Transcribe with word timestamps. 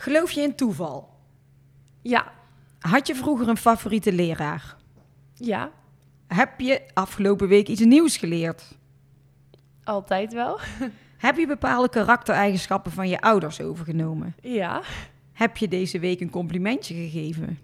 Geloof 0.00 0.30
je 0.30 0.40
in 0.40 0.54
toeval? 0.54 1.08
Ja. 2.02 2.32
Had 2.78 3.06
je 3.06 3.14
vroeger 3.14 3.48
een 3.48 3.56
favoriete 3.56 4.12
leraar? 4.12 4.76
Ja. 5.34 5.70
Heb 6.26 6.60
je 6.60 6.82
afgelopen 6.94 7.48
week 7.48 7.68
iets 7.68 7.80
nieuws 7.80 8.16
geleerd? 8.16 8.62
Altijd 9.84 10.32
wel. 10.32 10.60
Heb 11.16 11.36
je 11.36 11.46
bepaalde 11.46 11.88
karaktereigenschappen 11.88 12.92
van 12.92 13.08
je 13.08 13.20
ouders 13.20 13.60
overgenomen? 13.60 14.34
Ja. 14.42 14.82
Heb 15.32 15.56
je 15.56 15.68
deze 15.68 15.98
week 15.98 16.20
een 16.20 16.30
complimentje 16.30 16.94
gegeven? 16.94 17.58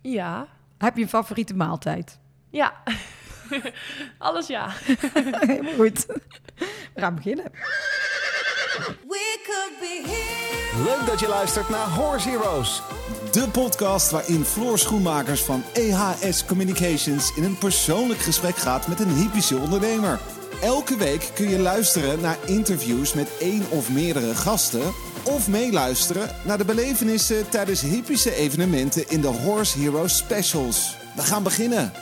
Ja. 0.00 0.46
Heb 0.78 0.96
je 0.96 1.02
een 1.02 1.08
favoriete 1.08 1.54
maaltijd? 1.54 2.18
Ja. 2.50 2.82
Alles 4.18 4.46
ja. 4.46 4.68
Helemaal 5.40 5.74
goed. 5.74 6.06
We 6.94 7.00
gaan 7.00 7.14
beginnen. 7.14 7.52
We 9.08 9.40
could 9.44 9.78
be 9.80 10.02
here. 10.06 10.51
Leuk 10.76 11.06
dat 11.06 11.20
je 11.20 11.28
luistert 11.28 11.68
naar 11.68 11.88
Horse 11.88 12.28
Heroes. 12.28 12.82
De 13.32 13.48
podcast 13.48 14.10
waarin 14.10 14.44
Floor 14.44 14.78
Schoenmakers 14.78 15.42
van 15.42 15.62
EHS 15.72 16.44
Communications 16.44 17.36
in 17.36 17.44
een 17.44 17.58
persoonlijk 17.58 18.20
gesprek 18.20 18.56
gaat 18.56 18.88
met 18.88 19.00
een 19.00 19.14
hypische 19.14 19.56
ondernemer. 19.56 20.20
Elke 20.62 20.96
week 20.96 21.30
kun 21.34 21.48
je 21.48 21.58
luisteren 21.58 22.20
naar 22.20 22.36
interviews 22.46 23.14
met 23.14 23.36
één 23.38 23.70
of 23.70 23.90
meerdere 23.90 24.34
gasten. 24.34 24.92
Of 25.22 25.48
meeluisteren 25.48 26.28
naar 26.44 26.58
de 26.58 26.64
belevenissen 26.64 27.48
tijdens 27.48 27.80
hypische 27.80 28.34
evenementen 28.34 29.08
in 29.08 29.20
de 29.20 29.28
Horse 29.28 29.78
Heroes 29.78 30.16
Specials. 30.16 30.96
We 31.16 31.22
gaan 31.22 31.42
beginnen. 31.42 31.92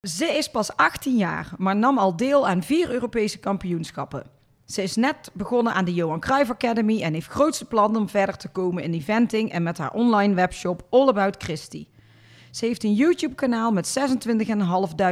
Ze 0.00 0.26
is 0.26 0.50
pas 0.50 0.76
18 0.76 1.16
jaar, 1.16 1.52
maar 1.56 1.76
nam 1.76 1.98
al 1.98 2.16
deel 2.16 2.48
aan 2.48 2.62
vier 2.62 2.90
Europese 2.90 3.38
kampioenschappen. 3.38 4.31
Ze 4.72 4.82
is 4.82 4.96
net 4.96 5.30
begonnen 5.32 5.72
aan 5.72 5.84
de 5.84 5.94
Johan 5.94 6.20
Cruijff 6.20 6.50
Academy 6.50 7.02
en 7.02 7.12
heeft 7.12 7.26
grootste 7.26 7.64
plannen 7.64 8.00
om 8.00 8.08
verder 8.08 8.36
te 8.36 8.48
komen 8.48 8.82
in 8.82 8.92
eventing 8.92 9.50
en 9.50 9.62
met 9.62 9.78
haar 9.78 9.92
online 9.92 10.34
webshop 10.34 10.86
All 10.90 11.08
About 11.08 11.42
Christie. 11.42 11.88
Ze 12.50 12.66
heeft 12.66 12.84
een 12.84 12.94
YouTube-kanaal 12.94 13.72
met 13.72 13.98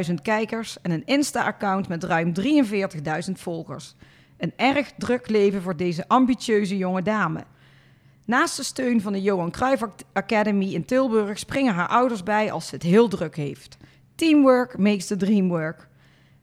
26.500 0.09 0.15
kijkers 0.23 0.81
en 0.83 0.91
een 0.91 1.07
Insta-account 1.07 1.89
met 1.89 2.05
ruim 2.05 2.33
43.000 2.41 3.33
volgers. 3.33 3.95
Een 4.39 4.53
erg 4.57 4.93
druk 4.99 5.29
leven 5.29 5.63
voor 5.63 5.77
deze 5.77 6.09
ambitieuze 6.09 6.77
jonge 6.77 7.03
dame. 7.03 7.45
Naast 8.25 8.57
de 8.57 8.63
steun 8.63 9.01
van 9.01 9.13
de 9.13 9.23
Johan 9.23 9.51
Cruijff 9.51 9.83
Academy 10.13 10.73
in 10.73 10.85
Tilburg 10.85 11.39
springen 11.39 11.75
haar 11.75 11.89
ouders 11.89 12.23
bij 12.23 12.53
als 12.53 12.67
ze 12.67 12.75
het 12.75 12.85
heel 12.85 13.09
druk 13.09 13.37
heeft. 13.37 13.77
Teamwork 14.15 14.79
makes 14.79 15.07
the 15.07 15.17
dream 15.17 15.49
work. 15.49 15.89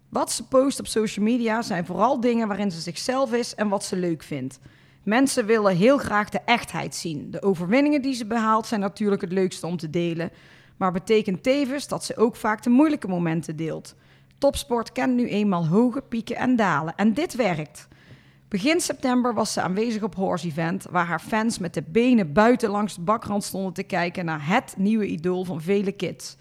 Wat 0.09 0.31
ze 0.31 0.47
post 0.47 0.79
op 0.79 0.87
social 0.87 1.25
media 1.25 1.61
zijn 1.61 1.85
vooral 1.85 2.19
dingen 2.19 2.47
waarin 2.47 2.71
ze 2.71 2.81
zichzelf 2.81 3.33
is 3.33 3.55
en 3.55 3.69
wat 3.69 3.83
ze 3.83 3.95
leuk 3.95 4.23
vindt. 4.23 4.59
Mensen 5.03 5.45
willen 5.45 5.75
heel 5.75 5.97
graag 5.97 6.29
de 6.29 6.41
echtheid 6.45 6.95
zien. 6.95 7.31
De 7.31 7.41
overwinningen 7.41 8.01
die 8.01 8.13
ze 8.13 8.25
behaalt 8.25 8.67
zijn 8.67 8.81
natuurlijk 8.81 9.21
het 9.21 9.31
leukste 9.31 9.67
om 9.67 9.77
te 9.77 9.89
delen, 9.89 10.31
maar 10.77 10.91
betekent 10.91 11.43
tevens 11.43 11.87
dat 11.87 12.05
ze 12.05 12.17
ook 12.17 12.35
vaak 12.35 12.63
de 12.63 12.69
moeilijke 12.69 13.07
momenten 13.07 13.55
deelt. 13.55 13.95
Topsport 14.37 14.91
kent 14.91 15.15
nu 15.15 15.27
eenmaal 15.27 15.67
hoge 15.67 16.01
pieken 16.01 16.35
en 16.35 16.55
dalen 16.55 16.95
en 16.95 17.13
dit 17.13 17.35
werkt. 17.35 17.87
Begin 18.47 18.81
september 18.81 19.33
was 19.33 19.53
ze 19.53 19.61
aanwezig 19.61 20.03
op 20.03 20.15
Horse 20.15 20.47
Event, 20.47 20.85
waar 20.89 21.05
haar 21.05 21.19
fans 21.19 21.59
met 21.59 21.73
de 21.73 21.83
benen 21.87 22.33
buiten 22.33 22.69
langs 22.69 22.95
de 22.95 23.01
bakrand 23.01 23.43
stonden 23.43 23.73
te 23.73 23.83
kijken 23.83 24.25
naar 24.25 24.47
het 24.47 24.73
nieuwe 24.77 25.07
idool 25.07 25.43
van 25.43 25.61
vele 25.61 25.91
kids. 25.91 26.37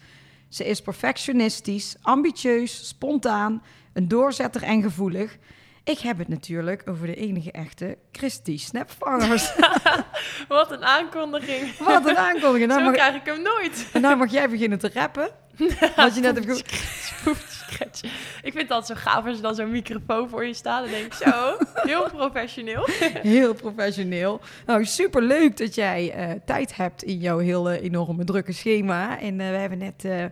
Ze 0.48 0.64
is 0.64 0.83
perfectionistisch, 0.83 1.97
ambitieus, 2.02 2.89
spontaan, 2.89 3.62
een 3.92 4.08
doorzetter 4.08 4.62
en 4.62 4.83
gevoelig. 4.83 5.39
Ik 5.87 5.98
heb 5.98 6.19
het 6.19 6.29
natuurlijk 6.29 6.83
over 6.89 7.06
de 7.06 7.15
enige 7.15 7.51
echte 7.53 7.98
Christy 8.12 8.59
Snapvangers. 8.59 9.55
Wat 10.48 10.70
een 10.70 10.84
aankondiging. 10.84 11.77
Wat 11.79 12.06
een 12.09 12.17
aankondiging. 12.17 12.69
Nou 12.69 12.81
Zo 12.81 12.87
mag, 12.87 12.95
krijg 12.95 13.15
ik 13.15 13.25
hem 13.25 13.42
nooit. 13.42 13.89
en 13.92 14.01
nou 14.01 14.17
mag 14.17 14.31
jij 14.33 14.48
beginnen 14.48 14.79
te 14.79 14.91
rappen. 14.95 15.29
Wat 15.97 16.14
je 16.14 16.20
net 16.20 16.45
hebt 16.45 16.47
ge- 16.70 17.34
Scratch. 17.48 18.01
Ik 18.42 18.52
vind 18.52 18.69
dat 18.69 18.86
zo 18.86 18.95
gaaf 18.96 19.25
als 19.27 19.36
er 19.36 19.42
dan 19.42 19.55
zo'n 19.55 19.70
microfoon 19.70 20.29
voor 20.29 20.45
je 20.46 20.55
staat. 20.55 20.83
Dan 20.83 20.91
denk 20.91 21.05
ik 21.05 21.13
zo, 21.13 21.57
heel 21.75 22.11
professioneel. 22.11 22.89
Heel 23.35 23.55
professioneel. 23.55 24.41
Nou, 24.67 24.85
super 24.85 25.23
leuk 25.23 25.57
dat 25.57 25.75
jij 25.75 26.13
eh, 26.13 26.30
tijd 26.45 26.77
hebt 26.77 27.02
in 27.02 27.19
jouw 27.19 27.39
hele 27.39 27.80
enorme 27.80 28.25
drukke 28.25 28.52
schema. 28.52 29.20
En 29.20 29.41
eh, 29.41 29.51
we 29.51 29.57
hebben 29.57 29.79
net 29.79 30.05
eh, 30.05 30.25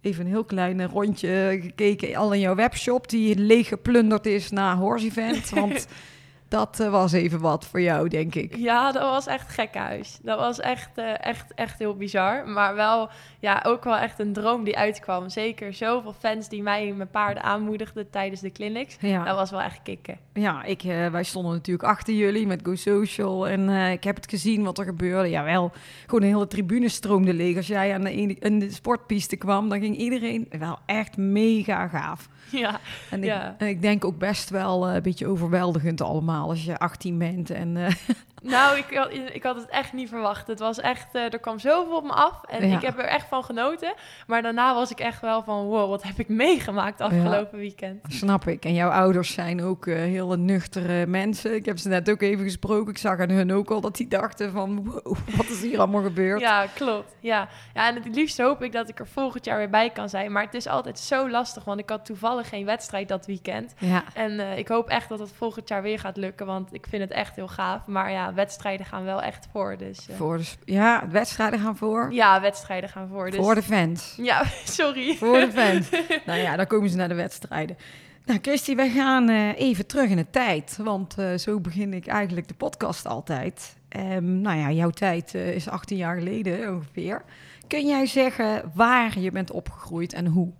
even 0.00 0.24
een 0.24 0.30
heel 0.30 0.44
klein 0.44 0.86
rondje 0.86 1.58
gekeken 1.62 2.14
al 2.14 2.32
in 2.32 2.40
jouw 2.40 2.54
webshop 2.54 3.08
die 3.08 3.36
leeg 3.36 3.68
geplunderd 3.68 4.26
is 4.26 4.50
na 4.50 4.76
Horse 4.76 5.06
Event. 5.06 5.50
Want 5.54 5.86
dat 6.48 6.80
eh, 6.80 6.90
was 6.90 7.12
even 7.12 7.40
wat 7.40 7.66
voor 7.66 7.80
jou, 7.80 8.08
denk 8.08 8.34
ik. 8.34 8.56
Ja, 8.56 8.92
dat 8.92 9.02
was 9.02 9.26
echt 9.26 9.48
gekhuis. 9.48 10.18
Dat 10.22 10.38
was 10.38 10.60
echt, 10.60 10.90
eh, 10.94 11.24
echt, 11.26 11.54
echt 11.54 11.78
heel 11.78 11.96
bizar. 11.96 12.48
Maar 12.48 12.74
wel, 12.74 13.08
ja, 13.38 13.62
ook 13.66 13.84
wel 13.84 13.96
echt 13.96 14.18
een 14.18 14.32
droom 14.32 14.64
die 14.64 14.76
uitkwam. 14.76 15.28
Zeker 15.28 15.74
zoveel 15.74 16.14
fans 16.18 16.48
die 16.48 16.62
mij 16.62 16.92
mijn 16.92 17.10
paarden 17.10 17.42
aanmoedigden 17.42 18.10
tijdens 18.10 18.40
de 18.40 18.52
clinics. 18.52 18.96
Ja. 19.00 19.24
Dat 19.24 19.36
was 19.36 19.50
wel 19.50 19.60
echt 19.60 19.82
kicken. 19.82 20.18
Ja, 20.32 20.64
ik, 20.64 20.82
eh, 20.82 21.06
wij 21.06 21.24
stonden 21.24 21.52
natuurlijk 21.52 21.88
achter 21.88 22.14
jullie 22.14 22.46
met 22.46 22.60
Go 22.62 22.74
Social. 22.74 23.48
En 23.48 23.68
ik 23.90 24.04
heb 24.04 24.16
het 24.16 24.30
gezien 24.30 24.64
wat 24.64 24.78
er 24.78 24.84
gebeurde. 24.84 25.28
Jawel, 25.28 25.72
gewoon 26.06 26.22
een 26.22 26.34
hele 26.34 26.46
tribune 26.46 26.88
stroomde 26.88 27.34
leeg. 27.34 27.56
Als 27.56 27.66
jij 27.66 27.94
aan 27.94 28.04
de, 28.04 28.10
ene, 28.10 28.36
aan 28.40 28.58
de 28.58 28.70
sportpiste 28.70 29.36
kwam, 29.36 29.68
dan 29.68 29.80
ging 29.80 29.96
iedereen 29.96 30.48
wel 30.58 30.78
echt 30.86 31.16
mega 31.16 31.88
gaaf. 31.88 32.28
Ja, 32.62 32.80
En 33.10 33.18
ik, 33.18 33.24
Ja. 33.24 33.54
en 33.58 33.66
ik 33.68 33.82
denk 33.82 34.04
ook 34.04 34.18
best 34.18 34.50
wel 34.50 34.88
eh, 34.88 34.94
een 34.94 35.02
beetje 35.02 35.26
overweldigend 35.26 36.00
allemaal 36.00 36.48
als 36.48 36.64
je 36.64 36.78
18 36.78 37.18
bent. 37.18 37.50
En 37.50 37.76
eh, 37.76 37.94
nou, 38.42 38.76
ik, 38.78 38.94
had- 38.96 39.12
ik 39.34 39.42
had 39.42 39.56
het 39.56 39.68
echt 39.68 39.92
niet 39.92 40.08
verwacht. 40.08 40.46
Het 40.46 40.58
was 40.58 40.80
echt, 40.80 41.14
eh, 41.14 41.22
er 41.32 41.38
kwam 41.38 41.58
zoveel 41.58 41.96
op 41.96 42.04
me 42.04 42.12
af. 42.12 42.44
En 42.44 42.68
Ja. 42.68 42.76
ik 42.76 42.82
heb 42.82 42.98
er 42.98 43.04
echt 43.04 43.28
van 43.28 43.44
genoten. 43.44 43.94
Maar 44.26 44.42
daarna 44.42 44.74
was 44.74 44.90
ik 44.90 45.00
echt 45.00 45.20
wel 45.20 45.42
van, 45.42 45.64
wow, 45.64 45.88
wat 45.88 46.02
heb 46.02 46.18
ik 46.18 46.28
meegemaakt 46.28 47.00
afgelopen 47.00 47.58
weekend. 47.58 48.04
snap 48.08 48.46
ik. 48.46 48.64
En 48.64 48.74
jouw 48.74 48.90
ouders 48.90 49.32
zijn 49.32 49.62
ook 49.62 49.86
eh, 49.86 49.94
hele 49.96 50.36
nuchtere 50.36 51.06
mensen. 51.06 51.54
Ik 51.54 51.64
heb 51.64 51.78
ze 51.78 51.88
net 51.88 52.10
ook 52.10 52.22
even 52.22 52.44
gesproken. 52.44 52.90
Ik 52.90 52.98
zag 52.98 53.18
aan 53.20 53.30
hun 53.30 53.52
ook 53.52 53.70
al 53.70 53.80
dat 53.80 53.96
die 53.96 54.08
dachten 54.08 54.52
van, 54.52 54.84
wow, 54.84 55.16
wat 55.36 55.48
is 55.48 55.62
hier 55.62 55.78
allemaal 55.78 56.02
gebeurd? 56.02 56.40
Ja, 56.40 56.66
klopt. 56.74 57.16
Ja. 57.20 57.48
ja, 57.74 57.88
en 57.88 57.94
het 57.94 58.14
liefst 58.14 58.38
hoop 58.40 58.62
ik 58.62 58.72
dat 58.72 58.88
ik 58.88 58.98
er 58.98 59.06
volgend 59.06 59.44
jaar 59.44 59.58
weer 59.58 59.70
bij 59.70 59.90
kan 59.90 60.08
zijn. 60.08 60.32
Maar 60.32 60.42
het 60.44 60.54
is 60.54 60.66
altijd 60.66 60.98
zo 60.98 61.30
lastig, 61.30 61.64
want 61.64 61.80
ik 61.80 61.88
had 61.90 62.04
toevallig 62.04 62.48
geen 62.48 62.64
wedstrijd 62.64 63.08
dat 63.08 63.26
weekend. 63.26 63.74
Ja. 63.78 64.02
En 64.14 64.40
eh, 64.40 64.58
ik 64.58 64.68
hoop 64.68 64.88
echt 64.88 65.08
dat 65.08 65.18
het 65.18 65.32
volgend 65.32 65.68
jaar 65.68 65.82
weer 65.82 65.98
gaat 65.98 66.16
lukken, 66.16 66.46
want 66.46 66.74
ik 66.74 66.86
vind 66.88 67.02
het 67.02 67.12
echt 67.12 67.36
heel 67.36 67.48
gaaf. 67.48 67.86
Maar 67.86 68.10
ja, 68.10 68.27
wedstrijden 68.34 68.86
gaan 68.86 69.04
wel 69.04 69.22
echt 69.22 69.48
voor. 69.52 69.76
Dus 69.76 70.08
eh, 70.08 70.16
Voor 70.16 70.38
de, 70.38 70.44
ja, 70.64 71.00
de 71.00 71.08
wedstrijden 71.10 71.60
gaan 71.60 71.76
voor. 71.76 72.12
ja, 72.12 72.40
wedstrijden 72.40 72.88
gaan 72.88 73.08
voor. 73.08 73.30
Dus, 73.30 73.40
Voor 73.40 73.54
de 73.54 73.62
fans. 73.62 74.14
Ja, 74.16 74.42
sorry. 74.64 75.16
Voor 75.16 75.38
de 75.40 75.52
fans. 75.52 75.90
nou 76.26 76.38
ja, 76.38 76.56
dan 76.56 76.66
komen 76.66 76.90
ze 76.90 76.96
naar 76.96 77.08
de 77.08 77.14
wedstrijden. 77.14 77.76
Nou, 78.24 78.38
Christy, 78.42 78.74
wij 78.74 78.90
gaan 78.90 79.28
eh, 79.28 79.58
even 79.60 79.86
terug 79.86 80.10
in 80.10 80.16
de 80.16 80.30
tijd. 80.30 80.78
Want 80.82 81.18
eh, 81.18 81.34
zo 81.34 81.60
begin 81.60 81.94
ik 81.94 82.06
eigenlijk 82.06 82.48
de 82.48 82.54
podcast 82.54 83.06
altijd. 83.06 83.76
Ehm, 83.88 84.40
nou 84.40 84.58
ja, 84.58 84.70
jouw 84.70 84.90
tijd 84.90 85.34
is 85.34 85.68
18 85.68 85.96
jaar 85.96 86.16
geleden 86.18 86.74
ongeveer. 86.74 87.22
Kun 87.66 87.86
jij 87.86 88.06
zeggen 88.06 88.70
waar 88.74 89.18
je 89.18 89.30
bent 89.30 89.50
opgegroeid 89.50 90.12
en 90.12 90.26
hoe? 90.26 90.52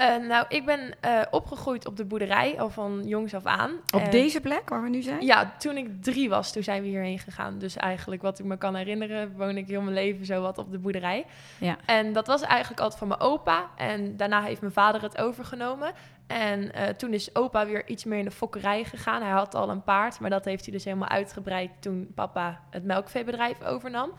Eh, 0.00 0.16
nou, 0.16 0.44
ik 0.48 0.64
ben 0.64 0.80
eh, 1.00 1.20
opgegroeid 1.30 1.86
op 1.86 1.96
de 1.96 2.04
boerderij, 2.04 2.60
al 2.60 2.70
van 2.70 3.02
jongs 3.04 3.34
af 3.34 3.44
aan. 3.44 3.70
Op 3.94 4.10
deze 4.10 4.40
plek 4.40 4.68
waar 4.68 4.82
we 4.82 4.88
nu 4.88 5.02
zijn? 5.02 5.24
Ja, 5.24 5.52
toen 5.58 5.76
ik 5.76 6.02
drie 6.02 6.28
was, 6.28 6.52
toen 6.52 6.62
zijn 6.62 6.82
we 6.82 6.88
hierheen 6.88 7.18
gegaan. 7.18 7.58
Dus 7.58 7.76
eigenlijk, 7.76 8.22
wat 8.22 8.38
ik 8.38 8.44
me 8.44 8.56
kan 8.56 8.74
herinneren, 8.74 9.36
woon 9.36 9.56
ik 9.56 9.66
heel 9.66 9.80
mijn 9.80 9.94
leven 9.94 10.26
zo 10.26 10.40
wat 10.40 10.58
op 10.58 10.70
de 10.70 10.78
boerderij. 10.78 11.26
Ja. 11.58 11.76
En 11.86 12.12
dat 12.12 12.26
was 12.26 12.42
eigenlijk 12.42 12.80
altijd 12.80 12.98
van 12.98 13.08
mijn 13.08 13.20
opa. 13.20 13.70
En 13.76 14.16
daarna 14.16 14.42
heeft 14.42 14.60
mijn 14.60 14.72
vader 14.72 15.02
het 15.02 15.18
overgenomen. 15.18 15.92
En 16.26 16.72
eh, 16.72 16.88
toen 16.88 17.12
is 17.12 17.34
opa 17.34 17.66
weer 17.66 17.88
iets 17.88 18.04
meer 18.04 18.18
in 18.18 18.24
de 18.24 18.30
fokkerij 18.30 18.84
gegaan. 18.84 19.22
Hij 19.22 19.30
had 19.30 19.54
al 19.54 19.70
een 19.70 19.82
paard, 19.82 20.20
maar 20.20 20.30
dat 20.30 20.44
heeft 20.44 20.64
hij 20.64 20.72
dus 20.72 20.84
helemaal 20.84 21.08
uitgebreid 21.08 21.70
toen 21.80 22.12
papa 22.14 22.60
het 22.70 22.84
melkveebedrijf 22.84 23.62
overnam. 23.62 24.12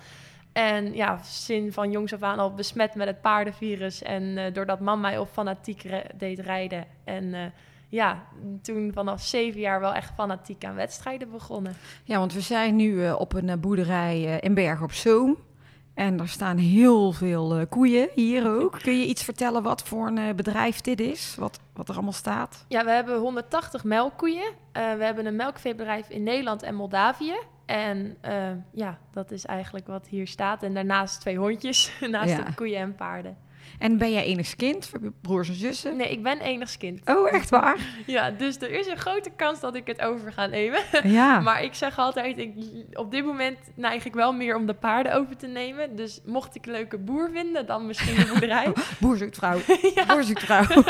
En 0.54 0.94
ja, 0.96 1.20
zin 1.24 1.74
van 1.74 1.92
jongs 1.92 2.14
af 2.14 2.22
aan 2.22 2.40
al 2.40 2.54
besmet 2.54 2.96
met 2.96 3.08
het 3.08 3.22
paardenvirus. 3.22 4.04
En 4.04 4.38
eh, 4.38 4.54
doordat 4.54 4.80
mam 4.80 5.00
mij 5.00 5.18
op 5.18 5.30
fanatiek 5.32 5.90
deed 6.16 6.40
rijden. 6.40 6.86
En 7.04 7.34
eh, 7.34 7.42
ja, 7.90 8.24
toen 8.62 8.92
vanaf 8.94 9.22
zeven 9.22 9.60
jaar 9.60 9.80
wel 9.80 9.94
echt 9.94 10.14
fanatiek 10.16 10.66
aan 10.66 10.76
wedstrijden 10.76 11.32
begonnen. 11.32 11.76
Ja, 12.04 12.18
want 12.18 12.34
we 12.34 12.42
zijn 12.42 12.76
nu 12.76 13.06
eh, 13.06 13.20
op 13.20 13.34
een 13.34 13.60
boerderij 13.60 14.40
in 14.40 14.54
Berg 14.54 14.82
op 14.82 14.92
Zoom. 14.92 15.38
En 15.94 16.20
er 16.20 16.30
staan 16.30 16.58
heel 16.58 17.12
veel 17.12 17.66
koeien 17.70 18.10
hier 18.14 18.50
ook. 18.50 18.80
Kun 18.82 19.00
je 19.00 19.06
iets 19.06 19.24
vertellen 19.24 19.64
wat 19.64 19.84
voor 19.84 20.08
een 20.08 20.36
bedrijf 20.36 20.82
dit 20.82 21.00
is? 21.00 21.36
Wat, 21.40 21.60
wat 21.74 21.88
er 21.90 21.94
allemaal 21.94 22.14
staat? 22.14 22.66
Ja, 22.68 22.86
we 22.86 22.92
hebben 22.92 23.20
180 23.20 23.84
melkkoeien. 23.84 24.54
We 24.72 24.80
hebben 24.80 25.26
een 25.26 25.36
melkveebedrijf 25.36 26.10
in 26.10 26.24
Nederland 26.24 26.64
en 26.64 26.76
Moldavië. 26.76 27.36
En 27.72 28.18
eh, 28.22 28.50
ja, 28.72 28.98
dat 29.12 29.32
is 29.32 29.46
eigenlijk 29.46 29.88
wat 29.88 30.08
hier 30.08 30.28
staat. 30.28 30.64
En 30.64 30.74
daarnaast 30.74 31.20
twee 31.22 31.38
hondjes, 31.38 31.92
naast 32.12 32.30
Ja. 32.30 32.42
de 32.44 32.54
koeien 32.54 32.80
en 32.80 32.96
paarden. 32.96 33.38
En 33.80 33.98
ben 33.98 34.12
jij 34.12 34.24
enigst 34.24 34.56
kind? 34.56 34.92
Broers 35.22 35.50
en 35.50 35.56
zussen? 35.56 35.96
Nee, 35.98 36.10
ik 36.12 36.24
ben 36.24 36.40
enigskind. 36.40 37.02
Oh, 37.10 37.34
echt 37.34 37.50
waar? 37.50 37.78
Ja, 38.06 38.32
dus 38.32 38.58
er 38.62 38.72
is 38.72 38.88
een 38.88 38.98
grote 38.98 39.30
kans 39.30 39.60
dat 39.60 39.76
ik 39.76 39.88
het 39.88 40.02
over 40.02 40.32
ga 40.34 40.46
nemen. 40.46 40.80
Ja. 41.04 41.40
Maar 41.40 41.64
ik 41.64 41.74
zeg 41.74 41.98
altijd, 41.98 42.38
ik, 42.38 42.54
op 42.94 43.12
dit 43.12 43.26
moment 43.26 43.58
neig 43.76 44.06
ik 44.06 44.14
wel 44.14 44.34
meer 44.34 44.56
om 44.56 44.66
de 44.66 44.74
paarden 44.74 45.14
over 45.14 45.38
te 45.38 45.48
nemen. 45.48 45.96
Dus 45.96 46.22
mocht 46.26 46.56
ik 46.56 46.66
een 46.66 46.72
leuke 46.72 46.98
boer 46.98 47.30
vinden, 47.34 47.66
dan 47.66 47.86
misschien 47.86 48.16
de 48.16 48.26
boerderij. 48.32 48.74
Boer 49.00 49.18
zoekt 49.18 49.36
vrouw. 49.38 49.58
ja, 49.96 50.06
Boer 50.06 50.24
zoekt 50.24 50.44
vrouw. 50.44 50.84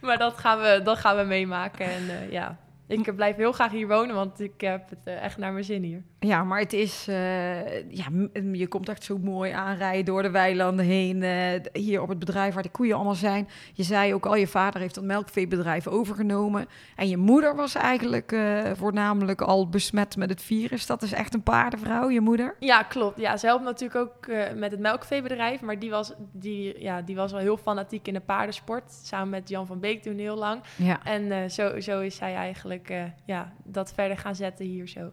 maar 0.00 0.18
dat 0.18 0.38
gaan 0.38 0.58
we, 0.60 0.80
dat 0.84 0.98
gaan 0.98 1.16
we 1.16 1.22
meemaken. 1.22 1.86
En 1.86 2.08
eh, 2.08 2.30
ja, 2.32 2.58
ik 2.86 3.16
blijf 3.16 3.36
heel 3.36 3.52
graag 3.52 3.70
hier 3.70 3.88
wonen, 3.88 4.14
want 4.14 4.40
ik 4.40 4.60
heb 4.60 4.88
het 4.90 4.98
eh, 5.04 5.22
echt 5.24 5.38
naar 5.38 5.52
mijn 5.52 5.64
zin 5.64 5.82
hier. 5.82 6.02
Ja, 6.26 6.44
maar 6.44 6.58
het 6.60 6.72
is... 6.72 7.08
eh, 7.08 7.90
ja, 7.90 8.04
je 8.52 8.66
komt 8.68 8.88
echt 8.88 9.04
zo 9.04 9.18
mooi 9.18 9.50
aanrijden 9.52 10.04
door 10.04 10.22
de 10.22 10.30
weilanden 10.30 10.84
heen. 10.84 11.22
eh, 11.22 11.60
hier 11.72 12.02
op 12.02 12.08
het 12.08 12.18
bedrijf 12.18 12.54
waar 12.54 12.62
de 12.62 12.68
koeien 12.68 12.94
allemaal 12.94 13.14
zijn. 13.14 13.48
Je 13.72 13.82
zei 13.82 14.14
ook 14.14 14.26
al, 14.26 14.36
je 14.36 14.46
vader 14.46 14.80
heeft 14.80 14.94
dat 14.94 15.04
melkveebedrijf 15.04 15.86
overgenomen. 15.86 16.66
En 16.96 17.08
je 17.08 17.16
moeder 17.16 17.56
was 17.56 17.74
eigenlijk 17.74 18.32
eh, 18.32 18.70
voornamelijk 18.74 19.40
al 19.40 19.68
besmet 19.68 20.16
met 20.16 20.30
het 20.30 20.42
virus. 20.42 20.86
Dat 20.86 21.02
is 21.02 21.12
echt 21.12 21.34
een 21.34 21.42
paardenvrouw, 21.42 22.10
je 22.10 22.20
moeder? 22.20 22.56
Ja, 22.58 22.82
klopt. 22.82 23.20
Ja, 23.20 23.36
ze 23.36 23.46
helpt 23.46 23.64
natuurlijk 23.64 24.00
ook 24.00 24.26
met 24.54 24.70
het 24.70 24.80
melkveebedrijf. 24.80 25.60
Maar 25.60 25.78
die 25.78 25.90
was, 25.90 26.12
die, 26.32 26.80
ja, 26.80 27.02
die 27.02 27.16
was 27.16 27.32
wel 27.32 27.40
heel 27.40 27.56
fanatiek 27.56 28.08
in 28.08 28.14
de 28.14 28.20
paardensport. 28.20 28.92
Samen 28.92 29.28
met 29.28 29.48
Jan 29.48 29.66
van 29.66 29.80
Beek 29.80 30.02
toen 30.02 30.18
heel 30.18 30.36
lang. 30.36 30.62
Ja. 30.76 31.04
En 31.04 31.50
zo, 31.50 31.80
zo 31.80 32.00
is 32.00 32.16
zij 32.16 32.34
eigenlijk 32.34 32.92
ja, 33.24 33.52
dat 33.64 33.92
verder 33.92 34.18
gaan 34.18 34.34
zetten 34.34 34.66
hier 34.66 34.88
zo. 34.88 35.10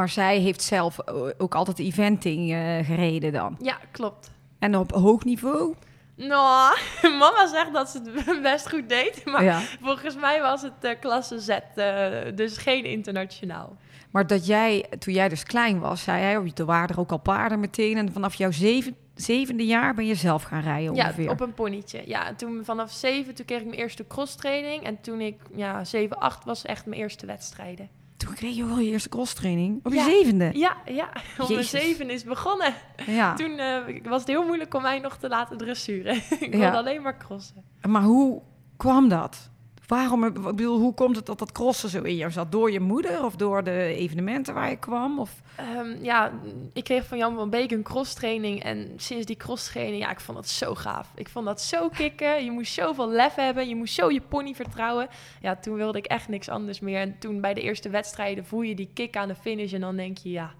Maar 0.00 0.08
zij 0.08 0.38
heeft 0.38 0.62
zelf 0.62 0.98
ook 1.38 1.54
altijd 1.54 1.78
eventing 1.78 2.52
eh, 2.52 2.86
gereden 2.86 3.32
dan. 3.32 3.56
Ja, 3.62 3.78
klopt. 3.90 4.30
En 4.58 4.76
op 4.76 4.92
hoog 4.92 5.24
niveau? 5.24 5.74
Nou, 6.16 6.76
mama 7.18 7.46
zegt 7.46 7.72
dat 7.72 7.88
ze 7.88 8.00
het 8.26 8.42
best 8.52 8.68
goed 8.68 8.88
deed. 8.88 9.24
Maar 9.24 9.44
Ja. 9.44 9.60
volgens 9.82 10.16
mij 10.16 10.40
was 10.40 10.62
het 10.62 10.72
eh, 10.80 10.90
klasse 11.00 11.38
Z, 11.38 11.48
eh, 11.48 12.08
dus 12.34 12.56
geen 12.56 12.84
internationaal. 12.84 13.76
Maar 14.10 14.26
dat 14.26 14.46
jij, 14.46 14.86
toen 14.98 15.14
jij 15.14 15.28
dus 15.28 15.42
klein 15.44 15.78
was, 15.78 16.02
zei 16.02 16.22
hij, 16.22 16.36
oh, 16.36 16.46
er 16.54 16.64
waren 16.64 16.88
er 16.88 17.00
ook 17.00 17.10
al 17.10 17.18
paarden 17.18 17.60
meteen. 17.60 17.96
En 17.96 18.12
vanaf 18.12 18.34
jouw 18.34 18.50
zeven, 18.50 18.96
zevende 19.14 19.66
jaar 19.66 19.94
ben 19.94 20.06
je 20.06 20.14
zelf 20.14 20.42
gaan 20.42 20.62
rijden 20.62 20.92
ongeveer. 20.92 21.24
Ja, 21.24 21.30
op 21.30 21.40
een 21.40 21.54
ponytje. 21.54 22.02
Ja, 22.06 22.26
en 22.26 22.36
toen 22.36 22.64
vanaf 22.64 22.90
zeven, 22.92 23.34
toen 23.34 23.46
kreeg 23.46 23.60
ik 23.60 23.66
mijn 23.66 23.78
eerste 23.80 24.06
crosstraining. 24.06 24.82
En 24.82 25.00
toen 25.00 25.20
ik 25.20 25.36
ja, 25.54 25.84
zeven, 25.84 26.18
acht 26.18 26.44
was 26.44 26.64
echt 26.64 26.86
mijn 26.86 27.00
eerste 27.00 27.26
wedstrijden. 27.26 27.98
Toen 28.26 28.34
kreeg 28.34 28.56
je 28.56 28.64
wel 28.66 28.78
je 28.78 28.90
eerste 28.90 29.08
crosstraining. 29.08 29.80
Op 29.82 29.92
je 29.92 29.98
Ja. 29.98 30.04
zevende? 30.04 30.50
Ja, 30.52 30.76
ja. 30.86 31.08
Op 31.38 31.48
mijn 31.48 31.60
Jezus. 31.60 31.70
zeven 31.70 32.10
is 32.10 32.24
begonnen. 32.24 32.74
Ja. 33.06 33.34
Toen 33.34 33.58
eh, 33.58 33.76
was 34.02 34.18
het 34.20 34.28
heel 34.28 34.44
moeilijk 34.46 34.74
om 34.74 34.82
mij 34.82 34.98
nog 34.98 35.16
te 35.16 35.28
laten 35.28 35.56
dressuren. 35.58 36.14
ik 36.40 36.52
Ja. 36.54 36.58
wilde 36.58 36.76
alleen 36.76 37.02
maar 37.02 37.16
crossen. 37.18 37.64
Maar 37.88 38.02
hoe 38.02 38.42
kwam 38.76 39.08
dat? 39.08 39.49
Waarom, 39.90 40.32
bedoel, 40.32 40.78
hoe 40.78 40.94
komt 40.94 41.16
het 41.16 41.26
dat 41.26 41.38
dat 41.38 41.52
crossen 41.52 41.88
zo 41.88 42.02
in 42.02 42.16
jou 42.16 42.30
zat? 42.30 42.52
Door 42.52 42.70
je 42.70 42.80
moeder 42.80 43.24
of 43.24 43.36
door 43.36 43.64
de 43.64 43.94
evenementen 43.94 44.54
waar 44.54 44.70
je 44.70 44.76
kwam? 44.76 45.18
Of... 45.18 45.30
Ehm, 45.56 46.04
ja, 46.04 46.32
ik 46.72 46.84
kreeg 46.84 47.06
van 47.06 47.18
Jan 47.18 47.34
van 47.34 47.50
Beek 47.50 47.70
een 47.70 47.82
crosstraining. 47.82 48.62
En 48.62 48.92
sinds 48.96 49.26
die 49.26 49.36
crosstraining, 49.36 50.02
ja, 50.02 50.10
ik 50.10 50.20
vond 50.20 50.36
dat 50.36 50.48
zo 50.48 50.74
gaaf. 50.74 51.12
Ik 51.14 51.28
vond 51.28 51.46
dat 51.46 51.60
zo 51.60 51.88
kicken. 51.88 52.44
Je 52.44 52.50
moest 52.50 52.72
zoveel 52.72 53.08
lef 53.08 53.34
hebben. 53.34 53.68
Je 53.68 53.76
moest 53.76 53.94
zo 53.94 54.10
je 54.10 54.20
pony 54.20 54.54
vertrouwen. 54.54 55.08
Ja, 55.40 55.56
toen 55.56 55.74
wilde 55.74 55.98
ik 55.98 56.06
echt 56.06 56.28
niks 56.28 56.48
anders 56.48 56.80
meer. 56.80 57.00
En 57.00 57.18
toen 57.18 57.40
bij 57.40 57.54
de 57.54 57.60
eerste 57.60 57.88
wedstrijden 57.88 58.46
voel 58.46 58.62
je 58.62 58.74
die 58.74 58.90
kick 58.94 59.16
aan 59.16 59.28
de 59.28 59.34
finish. 59.34 59.72
En 59.72 59.80
dan 59.80 59.96
denk 59.96 60.18
je, 60.18 60.30
ja, 60.30 60.54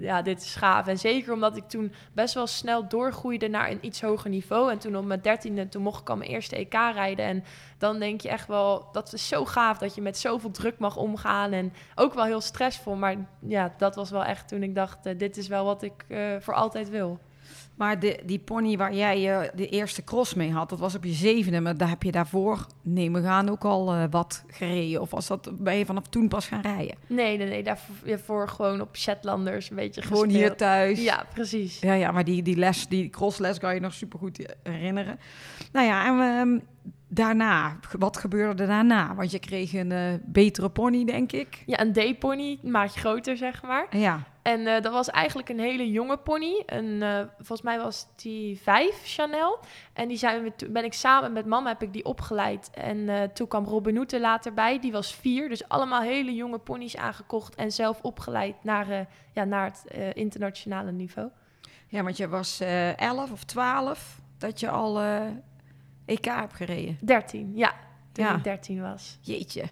ja, 0.00 0.22
dit 0.22 0.42
is 0.42 0.54
gaaf. 0.54 0.86
En 0.86 0.98
zeker 0.98 1.32
omdat 1.32 1.56
ik 1.56 1.68
toen 1.68 1.92
best 2.12 2.34
wel 2.34 2.46
snel 2.46 2.88
doorgroeide 2.88 3.48
naar 3.48 3.70
een 3.70 3.78
iets 3.80 4.00
hoger 4.00 4.30
niveau. 4.30 4.70
En 4.70 4.78
toen 4.78 4.96
op 4.96 5.04
mijn 5.04 5.20
dertiende, 5.20 5.68
toen 5.68 5.82
mocht 5.82 6.00
ik 6.00 6.10
al 6.10 6.16
mijn 6.16 6.30
eerste 6.30 6.56
EK 6.56 6.72
rijden. 6.72 7.24
En 7.24 7.44
dan 7.78 7.98
denk 7.98 8.20
je 8.20 8.28
echt 8.28 8.46
wel, 8.46 8.88
dat 8.92 9.12
is 9.12 9.28
zo 9.28 9.44
gaaf 9.44 9.78
dat 9.78 9.94
je 9.94 10.02
met 10.02 10.18
zoveel 10.18 10.50
druk 10.50 10.78
mag 10.78 10.96
omgaan. 10.96 11.52
En 11.52 11.72
ook 11.94 12.14
wel 12.14 12.24
heel 12.24 12.40
stressvol. 12.40 12.94
Maar 12.94 13.16
ja, 13.46 13.74
dat 13.78 13.94
was 13.94 14.10
wel 14.10 14.24
echt 14.24 14.48
toen 14.48 14.62
ik 14.62 14.74
dacht, 14.74 15.06
eh, 15.06 15.18
dit 15.18 15.36
is 15.36 15.48
wel 15.48 15.64
wat 15.64 15.82
ik 15.82 16.04
eh, 16.08 16.36
voor 16.40 16.54
altijd 16.54 16.90
wil. 16.90 17.18
Maar 17.80 18.00
de, 18.00 18.20
die 18.24 18.38
pony 18.38 18.76
waar 18.76 18.94
jij 18.94 19.40
eh, 19.40 19.48
de 19.54 19.68
eerste 19.68 20.04
cross 20.04 20.34
mee 20.34 20.52
had, 20.52 20.68
dat 20.68 20.78
was 20.78 20.94
op 20.94 21.04
je 21.04 21.12
zevende. 21.12 21.60
Maar 21.60 21.76
daar 21.76 21.88
heb 21.88 22.02
je 22.02 22.12
daarvoor, 22.12 22.66
nemen 22.82 23.22
gaan, 23.22 23.48
ook 23.48 23.64
al 23.64 23.92
eh, 23.92 24.04
wat 24.10 24.44
gereden. 24.46 25.00
Of 25.00 25.10
was 25.10 25.26
dat, 25.26 25.50
ben 25.58 25.76
je 25.76 25.86
vanaf 25.86 26.06
toen 26.08 26.28
pas 26.28 26.46
gaan 26.46 26.60
rijden? 26.60 26.96
Nee, 27.06 27.36
nee, 27.36 27.48
nee, 27.48 27.62
daarvoor 27.62 28.48
gewoon 28.48 28.80
op 28.80 28.96
Shetlanders 28.96 29.70
een 29.70 29.76
beetje 29.76 30.02
Gewoon 30.02 30.28
hier 30.28 30.56
thuis? 30.56 31.02
Ja, 31.02 31.26
precies. 31.34 31.80
Ja, 31.80 31.92
ja, 31.92 32.10
maar 32.10 32.24
die, 32.24 32.42
die 32.42 32.56
les, 32.56 32.88
die 32.88 33.10
crossles 33.10 33.58
kan 33.58 33.74
je 33.74 33.80
nog 33.80 33.94
supergoed 33.94 34.54
herinneren. 34.62 35.18
Nou 35.72 35.86
ja, 35.86 36.06
en 36.06 36.20
ehm, 36.20 36.58
daarna, 37.12 37.76
wat 37.98 38.16
gebeurde 38.16 38.62
er 38.62 38.68
daarna? 38.68 39.14
Want 39.14 39.30
je 39.30 39.38
kreeg 39.38 39.72
een 39.72 39.92
eh, 39.92 40.14
betere 40.22 40.70
pony, 40.70 41.04
denk 41.04 41.32
ik. 41.32 41.62
Ja, 41.66 41.80
een 41.80 41.92
D-pony, 41.92 42.58
maatje 42.62 43.00
groter, 43.00 43.36
zeg 43.36 43.62
maar. 43.62 43.96
Ja, 43.96 44.22
En 44.42 44.66
eh, 44.66 44.82
dat 44.82 44.92
was 44.92 45.10
eigenlijk 45.10 45.48
een 45.48 45.58
hele 45.58 45.90
jonge 45.90 46.16
pony. 46.16 46.62
Een, 46.66 47.02
eh, 47.02 47.20
volgens 47.36 47.62
mij 47.62 47.78
was 47.78 48.06
die 48.16 48.60
vijf, 48.62 49.00
Chanel. 49.04 49.58
En 49.92 50.08
die 50.08 50.16
zijn 50.16 50.42
we, 50.42 50.70
ben 50.70 50.84
ik 50.84 50.92
samen 50.92 51.32
met 51.32 51.46
mama 51.46 51.68
heb 51.68 51.82
ik 51.82 51.92
die 51.92 52.04
opgeleid. 52.04 52.70
En 52.70 53.30
toen 53.32 53.48
kwam 53.48 53.64
Robin 53.64 53.96
Hood 53.96 54.12
er 54.12 54.20
later 54.20 54.54
bij. 54.54 54.78
Die 54.78 54.92
was 54.92 55.14
vier. 55.14 55.48
Dus 55.48 55.68
allemaal 55.68 56.02
hele 56.02 56.34
jonge 56.34 56.58
ponies 56.58 56.96
aangekocht 56.96 57.54
en 57.54 57.72
zelf 57.72 58.00
opgeleid 58.02 58.54
naar, 58.62 59.06
ja, 59.32 59.44
naar 59.44 59.64
het 59.64 60.14
internationale 60.14 60.92
niveau. 60.92 61.28
ja 61.88 62.02
want 62.02 62.16
je 62.16 62.28
was 62.28 62.60
11 62.96 63.32
of 63.32 63.44
12 63.44 64.20
dat 64.38 64.60
je 64.60 64.70
al 64.70 65.00
EK 66.10 66.24
hebt 66.24 66.54
gereden. 66.54 66.98
13, 67.00 67.52
ja. 67.54 67.74
Toen 68.12 68.24
Ja. 68.24 68.36
ik 68.36 68.44
13 68.44 68.80
was. 68.80 69.18
Jeetje. 69.20 69.64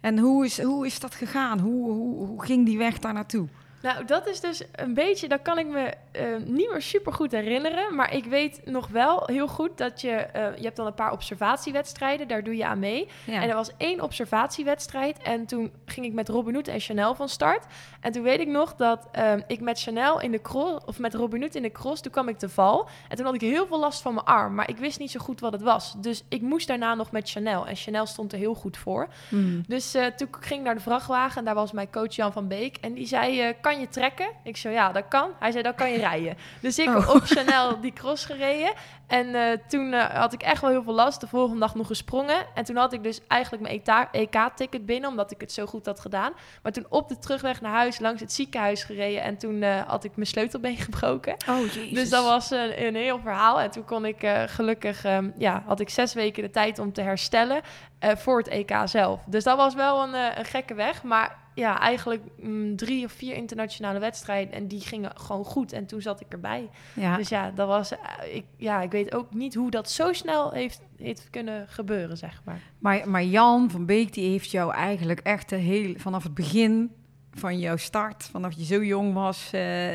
En 0.00 0.18
hoe 0.18 0.44
is, 0.44 0.60
hoe 0.62 0.86
is 0.86 1.00
dat 1.00 1.14
gegaan? 1.14 1.58
Hoe, 1.58 1.90
hoe, 1.92 2.26
hoe 2.26 2.44
ging 2.44 2.66
die 2.66 2.78
weg 2.78 2.98
daar 2.98 3.12
naartoe? 3.12 3.48
Nou, 3.82 4.04
dat 4.04 4.26
is 4.28 4.40
dus 4.40 4.62
een 4.72 4.94
beetje, 4.94 5.28
dat 5.28 5.42
kan 5.42 5.58
ik 5.58 5.66
me 5.66 5.94
eh, 6.12 6.36
niet 6.44 6.70
meer 6.70 6.82
super 6.82 7.12
goed 7.12 7.32
herinneren. 7.32 7.94
Maar 7.94 8.14
ik 8.14 8.24
weet 8.24 8.60
nog 8.64 8.88
wel 8.88 9.22
heel 9.26 9.48
goed 9.48 9.78
dat 9.78 10.00
je, 10.00 10.10
eh, 10.10 10.56
je 10.56 10.62
hebt 10.62 10.76
dan 10.76 10.86
een 10.86 10.94
paar 10.94 11.12
observatiewedstrijden, 11.12 12.28
daar 12.28 12.44
doe 12.44 12.56
je 12.56 12.66
aan 12.66 12.78
mee. 12.78 13.08
Ja. 13.24 13.42
En 13.42 13.48
er 13.48 13.54
was 13.54 13.70
één 13.76 14.00
observatiewedstrijd 14.00 15.18
en 15.18 15.46
toen 15.46 15.72
ging 15.86 16.06
ik 16.06 16.12
met 16.12 16.28
Robin 16.28 16.54
Hood 16.54 16.68
en 16.68 16.80
Chanel 16.80 17.14
van 17.14 17.28
start. 17.28 17.66
En 18.00 18.12
toen 18.12 18.22
weet 18.22 18.40
ik 18.40 18.48
nog 18.48 18.74
dat 18.74 19.08
eh, 19.12 19.32
ik 19.46 19.60
met 19.60 19.80
Chanel 19.80 20.20
in 20.20 20.30
de 20.30 20.40
cross, 20.40 20.84
of 20.84 20.98
met 20.98 21.14
Robin 21.14 21.40
Hood 21.40 21.54
in 21.54 21.62
de 21.62 21.72
cross, 21.72 22.02
toen 22.02 22.12
kwam 22.12 22.28
ik 22.28 22.38
te 22.38 22.48
val. 22.48 22.88
En 23.08 23.16
toen 23.16 23.26
had 23.26 23.34
ik 23.34 23.40
heel 23.40 23.66
veel 23.66 23.78
last 23.78 24.02
van 24.02 24.14
mijn 24.14 24.26
arm, 24.26 24.54
maar 24.54 24.68
ik 24.68 24.76
wist 24.76 24.98
niet 24.98 25.10
zo 25.10 25.20
goed 25.20 25.40
wat 25.40 25.52
het 25.52 25.62
was. 25.62 25.94
Dus 25.96 26.24
ik 26.28 26.40
moest 26.40 26.66
daarna 26.66 26.94
nog 26.94 27.10
met 27.10 27.30
Chanel 27.30 27.66
en 27.66 27.76
Chanel 27.76 28.06
stond 28.06 28.32
er 28.32 28.38
heel 28.38 28.54
goed 28.54 28.76
voor. 28.76 29.08
Hmm. 29.28 29.62
Dus 29.66 29.94
eh, 29.94 30.06
toen 30.06 30.28
ging 30.40 30.60
ik 30.60 30.66
naar 30.66 30.74
de 30.74 30.80
vrachtwagen 30.80 31.38
en 31.38 31.44
daar 31.44 31.54
was 31.54 31.72
mijn 31.72 31.90
coach 31.90 32.14
Jan 32.14 32.32
van 32.32 32.48
Beek. 32.48 32.76
En 32.80 32.92
die 32.92 33.06
zei, 33.06 33.40
eh, 33.40 33.54
kan 33.60 33.80
je 33.80 33.88
trekken? 33.88 34.28
Ik 34.44 34.56
zei, 34.56 34.74
ja, 34.74 34.92
dat 34.92 35.08
kan. 35.08 35.30
Hij 35.38 35.50
zei, 35.50 35.62
dan 35.62 35.74
kan 35.74 35.90
je 35.92 35.98
rijden. 36.02 36.36
Dus 36.60 36.78
ik 36.78 36.88
Oh. 36.88 37.14
op 37.14 37.22
Chanel 37.24 37.80
die 37.80 37.92
cross 37.92 38.24
gereden. 38.24 38.72
En 39.06 39.34
eh, 39.34 39.58
toen 39.68 39.92
eh, 39.92 40.04
had 40.20 40.32
ik 40.32 40.42
echt 40.42 40.60
wel 40.60 40.70
heel 40.70 40.82
veel 40.82 40.94
last. 40.94 41.20
De 41.20 41.26
volgende 41.26 41.60
dag 41.60 41.74
nog 41.74 41.86
gesprongen. 41.86 42.46
En 42.54 42.64
toen 42.64 42.76
had 42.76 42.92
ik 42.92 43.02
dus 43.02 43.20
eigenlijk 43.28 43.62
mijn 43.62 44.08
EK-ticket 44.12 44.86
binnen, 44.86 45.10
omdat 45.10 45.30
ik 45.30 45.40
het 45.40 45.52
zo 45.52 45.66
goed 45.66 45.86
had 45.86 46.00
gedaan. 46.00 46.32
Maar 46.62 46.72
toen 46.72 46.86
op 46.88 47.08
de 47.08 47.18
terugweg 47.18 47.60
naar 47.60 47.72
huis 47.72 47.98
langs 47.98 48.20
het 48.20 48.32
ziekenhuis 48.32 48.84
gereden. 48.84 49.22
En 49.22 49.36
toen 49.38 49.62
eh, 49.62 49.80
had 49.86 50.04
ik 50.04 50.10
mijn 50.14 50.26
sleutelbeen 50.28 50.76
gebroken. 50.86 51.36
Oh, 51.48 51.58
jezus. 51.60 51.92
Dus 51.92 52.10
dat 52.10 52.24
was 52.24 52.50
een, 52.50 52.86
een 52.86 52.94
heel 52.94 53.18
verhaal. 53.18 53.60
En 53.60 53.70
toen 53.70 53.84
kon 53.84 54.04
ik 54.04 54.26
gelukkig, 54.46 55.04
ehm, 55.04 55.30
ja, 55.38 55.62
had 55.66 55.80
ik 55.80 55.88
zes 55.88 56.14
weken 56.14 56.42
de 56.42 56.50
tijd 56.50 56.78
om 56.78 56.92
te 56.92 57.00
herstellen 57.00 57.60
voor 58.02 58.38
het 58.38 58.48
EK 58.48 58.72
zelf. 58.84 59.24
Dus 59.26 59.44
dat 59.44 59.56
was 59.56 59.74
wel 59.74 60.02
een, 60.02 60.14
eh, 60.14 60.38
een 60.38 60.44
gekke 60.44 60.74
weg. 60.74 61.02
Maar 61.02 61.38
ja, 61.54 61.80
eigenlijk 61.80 62.22
mm, 62.40 62.76
drie 62.76 63.04
of 63.04 63.12
vier 63.12 63.34
internationale 63.34 63.98
wedstrijden. 63.98 64.54
En 64.54 64.66
die 64.66 64.80
gingen 64.80 65.12
gewoon 65.16 65.44
goed. 65.44 65.72
En 65.72 65.86
toen 65.86 66.02
zat 66.02 66.20
ik 66.20 66.26
erbij. 66.28 66.70
Ja. 66.94 67.16
Dus 67.16 67.28
ja, 67.28 67.50
dat 67.50 67.68
was, 67.68 67.92
eh, 67.92 68.34
ik, 68.34 68.44
ja, 68.56 68.80
ik 68.80 68.90
weet 68.90 69.14
ook 69.14 69.34
niet 69.34 69.54
hoe 69.54 69.70
dat 69.70 69.90
zo 69.90 70.12
snel 70.12 70.50
heeft, 70.50 70.80
heeft 70.96 71.30
kunnen 71.30 71.68
gebeuren, 71.68 72.16
zeg 72.16 72.40
maar. 72.44 72.60
Maar, 72.78 73.08
maar 73.08 73.24
Jan 73.24 73.70
van 73.70 73.86
Beek 73.86 74.12
die 74.12 74.30
heeft 74.30 74.50
jou 74.50 74.72
eigenlijk 74.72 75.20
echt 75.20 75.48
de 75.48 75.56
heel, 75.56 75.94
vanaf 75.96 76.22
het 76.22 76.34
begin 76.34 76.90
van 77.34 77.58
jouw 77.58 77.76
start, 77.76 78.24
vanaf 78.24 78.52
je 78.56 78.64
zo 78.64 78.84
jong 78.84 79.14
was, 79.14 79.50
eh, 79.52 79.94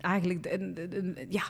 eigenlijk 0.00 0.58
ja, 1.28 1.42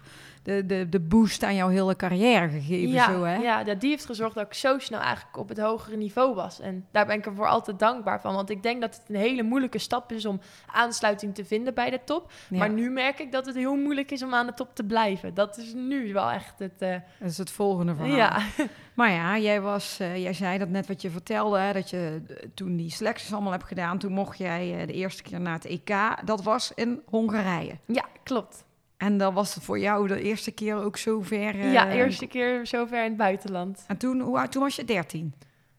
de, 0.42 0.66
de, 0.66 0.88
de 0.88 1.00
boost 1.00 1.42
aan 1.42 1.54
jouw 1.54 1.68
hele 1.68 1.96
carrière 1.96 2.49
gegeven. 2.49 2.88
ja, 2.92 3.04
zo, 3.12 3.22
hè? 3.25 3.34
ja, 3.37 3.64
dat- 3.64 3.80
die 3.80 3.90
heeft 3.90 4.06
gezorgd 4.06 4.34
dat 4.34 4.46
ik 4.46 4.54
zo 4.54 4.78
snel 4.78 5.00
eigenlijk 5.00 5.37
op 5.37 5.49
het 5.49 5.58
hogere 5.61 5.96
niveau 5.96 6.34
was. 6.34 6.61
En 6.61 6.87
daar 6.90 7.06
ben 7.06 7.16
ik 7.18 7.26
er 7.26 7.34
voor 7.34 7.46
altijd 7.49 7.78
dankbaar 7.78 8.20
van. 8.20 8.34
Want 8.34 8.50
ik 8.50 8.62
denk 8.62 8.80
dat 8.80 8.94
het 8.96 9.04
een 9.08 9.16
hele 9.20 9.42
moeilijke 9.42 9.78
stap 9.78 10.12
is 10.12 10.26
om 10.26 10.40
aansluiting 10.66 11.34
te 11.34 11.44
vinden 11.44 11.75
bij 11.75 11.90
de 11.90 12.00
top. 12.04 12.32
Ja, 12.49 12.58
Maar 12.58 12.70
nu 12.70 12.90
merk 12.90 13.18
ik 13.18 13.32
dat 13.32 13.46
het 13.46 13.54
heel 13.54 13.76
moeilijk 13.76 14.11
is 14.11 14.22
om 14.22 14.34
aan 14.34 14.46
de 14.46 14.54
top 14.54 14.75
te 14.75 14.84
blijven. 14.84 15.34
Dat 15.34 15.56
is 15.58 15.72
nu 15.75 16.12
wel 16.12 16.30
echt 16.30 16.58
het... 16.58 16.75
eh, 16.82 16.96
Dat 17.20 17.30
is 17.30 17.38
het 17.38 17.50
volgende 17.50 17.94
verhaal. 17.94 18.16
ja. 18.16 18.38
Maar 18.94 19.11
ja, 19.11 19.38
jij, 19.38 19.61
was, 19.61 19.99
eh, 20.00 20.22
jij 20.22 20.32
zei 20.32 20.58
dat 20.58 20.68
net 20.68 20.87
wat 20.87 21.02
je 21.02 21.11
vertelde, 21.11 21.58
hè, 21.58 21.72
dat 21.72 21.90
je 21.90 22.22
eh, 22.28 22.37
toen 22.54 22.76
die 22.76 22.90
selecties 22.90 23.32
allemaal 23.32 23.52
hebt 23.52 23.64
gedaan, 23.64 23.99
toen 23.99 24.12
mocht 24.12 24.38
jij 24.38 24.87
de 24.87 24.92
eerste 24.92 25.22
keer 25.22 25.40
naar 25.40 25.54
het 25.54 25.64
EK. 25.64 25.94
Dat 26.25 26.42
was 26.42 26.72
in 26.75 27.02
Hongarije. 27.06 27.78
ja, 27.87 28.04
klopt. 28.22 28.64
En 29.02 29.18
dan 29.18 29.35
was 29.35 29.54
het 29.54 29.64
voor 29.64 29.78
jou 29.78 30.06
de 30.09 30.21
eerste 30.23 30.50
keer 30.50 30.76
ook 30.76 30.97
zover. 30.97 31.54
eh, 31.61 31.73
ja, 31.73 31.90
eerste 31.90 32.26
keer 32.26 32.66
zover 32.66 32.99
in 32.99 33.09
het 33.09 33.16
buitenland. 33.16 33.85
En 33.87 33.97
toen, 33.97 34.21
hoe, 34.21 34.49
toen 34.49 34.62
was 34.62 34.76
je 34.76 34.85
13. 34.85 35.35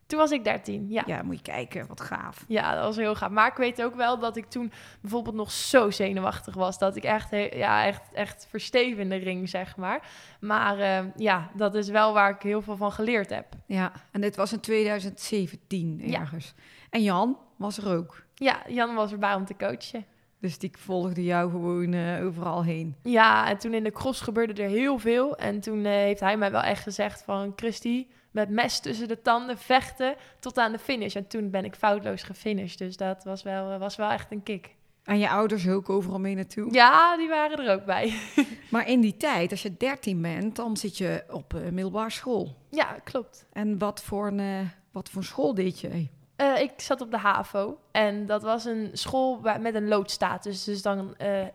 Toen 0.05 0.19
was 0.19 0.31
ik 0.31 0.43
13, 0.43 0.89
ja. 0.89 1.03
Ja, 1.05 1.21
moet 1.23 1.35
je 1.35 1.41
kijken, 1.41 1.87
wat 1.87 2.01
gaaf. 2.01 2.45
Ja, 2.47 2.75
dat 2.75 2.83
was 2.83 2.95
heel 2.95 3.15
gaaf. 3.15 3.29
Maar 3.29 3.47
ik 3.47 3.57
weet 3.57 3.81
ook 3.83 3.95
wel 3.95 4.19
dat 4.19 4.37
ik 4.37 4.45
toen 4.45 4.71
bijvoorbeeld 5.01 5.35
nog 5.35 5.51
zo 5.51 5.91
zenuwachtig 5.91 6.53
was. 6.53 6.77
Dat 6.77 6.95
ik 6.95 7.03
echt, 7.03 7.29
ja, 7.53 7.85
echt, 7.85 8.01
echt 8.13 8.47
in 8.71 9.09
de 9.09 9.15
ring, 9.15 9.49
zeg 9.49 9.77
maar. 9.77 10.07
Maar 10.39 10.79
eh, 10.79 11.03
ja, 11.15 11.49
dat 11.55 11.75
is 11.75 11.89
wel 11.89 12.13
waar 12.13 12.29
ik 12.29 12.41
heel 12.41 12.61
veel 12.61 12.77
van 12.77 12.91
geleerd 12.91 13.29
heb. 13.29 13.45
Ja, 13.65 13.91
en 14.11 14.21
dit 14.21 14.35
was 14.35 14.53
in 14.53 14.59
2017 14.59 16.01
Ja. 16.03 16.19
ergens. 16.19 16.53
En 16.89 17.03
Jan 17.03 17.37
was 17.57 17.77
er 17.77 17.97
ook. 17.97 18.23
Ja, 18.35 18.61
Jan 18.67 18.95
was 18.95 19.11
erbij 19.11 19.33
om 19.33 19.45
te 19.45 19.55
coachen. 19.55 20.05
Dus 20.43 20.57
die 20.57 20.71
volgde 20.77 21.23
jou 21.23 21.51
gewoon 21.51 21.93
eh, 21.93 22.25
overal 22.25 22.63
heen. 22.63 22.95
Ja, 23.03 23.49
en 23.49 23.57
toen 23.57 23.73
in 23.73 23.83
de 23.83 23.91
cross 23.91 24.21
gebeurde 24.21 24.63
er 24.63 24.69
heel 24.69 24.97
veel. 24.97 25.37
En 25.37 25.59
toen 25.59 25.85
eh, 25.85 25.91
heeft 25.91 26.19
hij 26.19 26.37
mij 26.37 26.51
wel 26.51 26.61
echt 26.61 26.83
gezegd 26.83 27.23
van... 27.23 27.53
Christy, 27.55 28.07
met 28.31 28.49
mes 28.49 28.79
tussen 28.79 29.07
de 29.07 29.21
tanden 29.21 29.57
vechten 29.57 30.15
tot 30.39 30.57
aan 30.57 30.71
de 30.71 30.79
finish. 30.79 31.15
En 31.15 31.27
toen 31.27 31.49
ben 31.49 31.65
ik 31.65 31.75
foutloos 31.75 32.23
gefinished. 32.23 32.77
Dus 32.77 32.97
dat 32.97 33.23
was 33.23 33.43
wel, 33.43 33.71
eh, 33.71 33.79
was 33.79 33.95
wel 33.95 34.09
echt 34.09 34.31
een 34.31 34.43
kick. 34.43 34.75
En 35.03 35.19
je 35.19 35.29
ouders 35.29 35.69
ook 35.69 35.89
overal 35.89 36.19
mee 36.19 36.35
naartoe. 36.35 36.73
Ja, 36.73 37.17
die 37.17 37.29
waren 37.29 37.65
er 37.65 37.73
ook 37.73 37.85
bij. 37.85 38.13
Maar 38.71 38.87
in 38.87 39.01
die 39.01 39.17
tijd, 39.17 39.51
als 39.51 39.61
je 39.61 39.77
13 39.77 40.21
bent, 40.21 40.55
dan 40.55 40.77
zit 40.77 40.97
je 40.97 41.23
op 41.29 41.53
middelbare 41.71 42.09
school. 42.09 42.55
Ja, 42.69 42.99
klopt. 43.03 43.45
En 43.53 43.77
wat 43.77 44.03
voor, 44.03 44.27
een, 44.27 44.71
wat 44.91 45.09
voor 45.09 45.23
school 45.23 45.53
deed 45.53 45.79
je? 45.79 46.07
Eh, 46.35 46.61
ik 46.61 46.71
zat 46.77 47.01
op 47.01 47.11
de 47.11 47.17
HAVO 47.17 47.77
en 47.91 48.25
dat 48.25 48.43
was 48.43 48.65
een 48.65 48.89
school 48.93 49.41
waar, 49.41 49.61
met 49.61 49.75
een 49.75 49.87
loodstatus. 49.87 50.63
Dus 50.63 50.81
dan 50.81 51.15
eh, 51.17 51.45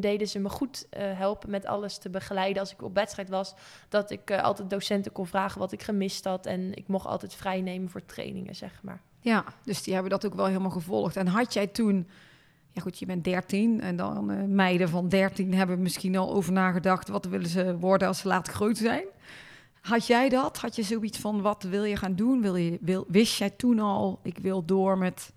deden 0.00 0.28
ze 0.28 0.38
me 0.38 0.48
goed 0.48 0.86
eh, 0.90 1.18
helpen 1.18 1.50
met 1.50 1.66
alles 1.66 1.98
te 1.98 2.10
begeleiden. 2.10 2.60
Als 2.60 2.72
ik 2.72 2.82
op 2.82 2.94
wedstrijd 2.94 3.28
was, 3.28 3.54
dat 3.88 4.10
ik 4.10 4.30
altijd 4.30 4.70
docenten 4.70 5.12
kon 5.12 5.26
vragen 5.26 5.58
wat 5.58 5.72
ik 5.72 5.82
gemist 5.82 6.24
had. 6.24 6.46
En 6.46 6.74
ik 6.74 6.88
mocht 6.88 7.06
altijd 7.06 7.34
vrij 7.34 7.60
nemen 7.60 7.90
voor 7.90 8.06
trainingen, 8.06 8.54
zeg 8.54 8.80
maar. 8.82 9.00
Ja, 9.20 9.44
dus 9.64 9.82
die 9.82 9.92
hebben 9.92 10.10
dat 10.10 10.26
ook 10.26 10.34
wel 10.34 10.46
helemaal 10.46 10.70
gevolgd. 10.70 11.16
En 11.16 11.26
had 11.26 11.52
jij 11.52 11.66
toen, 11.66 12.08
ja 12.72 12.82
goed, 12.82 12.98
je 12.98 13.06
bent 13.06 13.24
13 13.24 13.80
en 13.80 13.96
dan 13.96 14.54
meiden 14.54 14.88
van 14.88 15.08
13 15.08 15.54
hebben 15.54 15.82
misschien 15.82 16.16
al 16.16 16.32
over 16.32 16.52
nagedacht, 16.52 17.08
wat 17.08 17.24
willen 17.24 17.48
ze 17.48 17.78
worden 17.78 18.08
als 18.08 18.18
ze 18.18 18.28
later 18.28 18.52
groot 18.52 18.76
zijn? 18.76 19.04
Had 19.86 20.06
jij 20.06 20.28
dat? 20.28 20.58
Had 20.58 20.76
je 20.76 20.82
zoiets 20.82 21.18
van, 21.18 21.40
wat 21.40 21.62
wil 21.62 21.84
je 21.84 21.96
gaan 21.96 22.14
doen? 22.14 22.42
Wil 22.42 22.56
je, 22.56 22.78
wil, 22.80 23.04
wist 23.08 23.38
jij 23.38 23.50
toen 23.50 23.78
al, 23.78 24.18
ik 24.22 24.38
wil 24.38 24.64
door 24.64 24.98
met, 24.98 25.32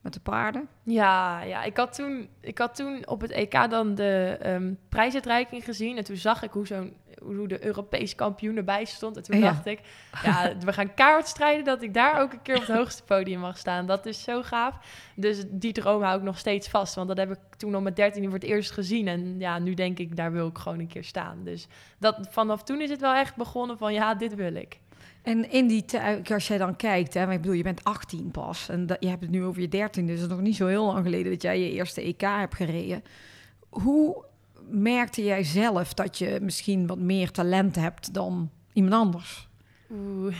met 0.00 0.12
de 0.12 0.20
paarden? 0.20 0.68
Ja, 0.82 1.42
ja 1.42 1.62
ik, 1.62 1.76
had 1.76 1.94
toen, 1.94 2.28
ik 2.40 2.58
had 2.58 2.74
toen 2.74 3.06
op 3.06 3.20
het 3.20 3.30
EK 3.30 3.70
dan 3.70 3.94
de 3.94 4.36
ehm 4.40 4.72
prijsuitreiking 4.88 5.64
gezien. 5.64 5.96
En 5.96 6.04
toen 6.04 6.16
zag 6.16 6.42
ik 6.42 6.50
hoe, 6.50 6.66
zo'n, 6.66 6.92
hoe 7.22 7.48
de 7.48 7.64
Europese 7.64 8.14
kampioen 8.14 8.56
erbij 8.56 8.84
stond. 8.84 9.16
En 9.16 9.22
toen 9.22 9.38
Ja. 9.38 9.44
dacht 9.50 9.66
ik, 9.66 9.80
ja, 10.22 10.52
we 10.64 10.72
gaan 10.72 10.94
kaart 10.94 11.26
strijden 11.28 11.64
dat 11.64 11.82
ik 11.82 11.94
daar 11.94 12.20
ook 12.20 12.32
een 12.32 12.42
keer 12.42 12.54
op 12.54 12.66
het 12.66 12.76
hoogste 12.78 13.02
podium 13.02 13.40
mag 13.40 13.58
staan. 13.58 13.86
Dat 13.86 14.06
is 14.06 14.22
zo 14.22 14.42
gaaf. 14.42 14.74
Dus 15.16 15.44
die 15.48 15.72
droom 15.72 16.02
hou 16.02 16.18
ik 16.18 16.24
nog 16.24 16.38
steeds 16.38 16.68
vast. 16.68 16.94
Want 16.94 17.08
dat 17.08 17.16
heb 17.16 17.30
ik 17.30 17.38
toen 17.56 17.74
al 17.74 17.80
met 17.80 17.96
13 17.96 18.24
voor 18.24 18.32
het 18.32 18.42
eerst 18.42 18.70
gezien. 18.70 19.08
En 19.08 19.34
ja, 19.38 19.58
nu 19.58 19.74
denk 19.74 19.98
ik, 19.98 20.16
daar 20.16 20.32
wil 20.32 20.46
ik 20.46 20.58
gewoon 20.58 20.78
een 20.78 20.86
keer 20.88 21.04
staan. 21.04 21.38
Dus 21.44 21.66
dat, 21.98 22.26
vanaf 22.30 22.62
toen 22.62 22.80
is 22.80 22.90
het 22.90 23.00
wel 23.00 23.14
echt 23.14 23.36
begonnen 23.36 23.78
van, 23.78 23.92
ja, 23.92 24.14
dit 24.14 24.34
wil 24.34 24.54
ik. 24.54 24.78
En 25.22 25.50
in 25.50 25.66
die 25.66 25.84
tijd, 25.84 26.30
als 26.30 26.48
jij 26.48 26.58
dan 26.58 26.76
kijkt, 26.76 27.14
hè, 27.14 27.24
maar 27.24 27.34
ik 27.34 27.40
bedoel, 27.40 27.56
je 27.56 27.62
bent 27.62 27.84
18 27.84 28.30
pas 28.30 28.68
en 28.68 28.86
dat, 28.86 28.96
je 29.00 29.08
hebt 29.08 29.20
het 29.22 29.30
nu 29.30 29.44
over 29.44 29.60
je 29.60 29.68
13, 29.68 30.06
dus 30.06 30.14
het 30.20 30.30
is 30.30 30.36
nog 30.36 30.44
niet 30.44 30.56
zo 30.56 30.66
heel 30.66 30.84
lang 30.86 31.04
geleden 31.04 31.32
dat 31.32 31.42
jij 31.42 31.60
je 31.60 31.70
eerste 31.70 32.02
EK 32.02 32.20
hebt 32.20 32.54
gereden. 32.54 33.02
Hoe 33.68 34.24
merkte 34.70 35.24
jij 35.24 35.44
zelf 35.44 35.94
dat 35.94 36.18
je 36.18 36.38
misschien 36.42 36.86
wat 36.86 36.98
meer 36.98 37.30
talent 37.30 37.74
hebt 37.74 38.14
dan 38.14 38.50
iemand 38.72 38.94
anders? 38.94 39.47
Oeh. 39.92 40.34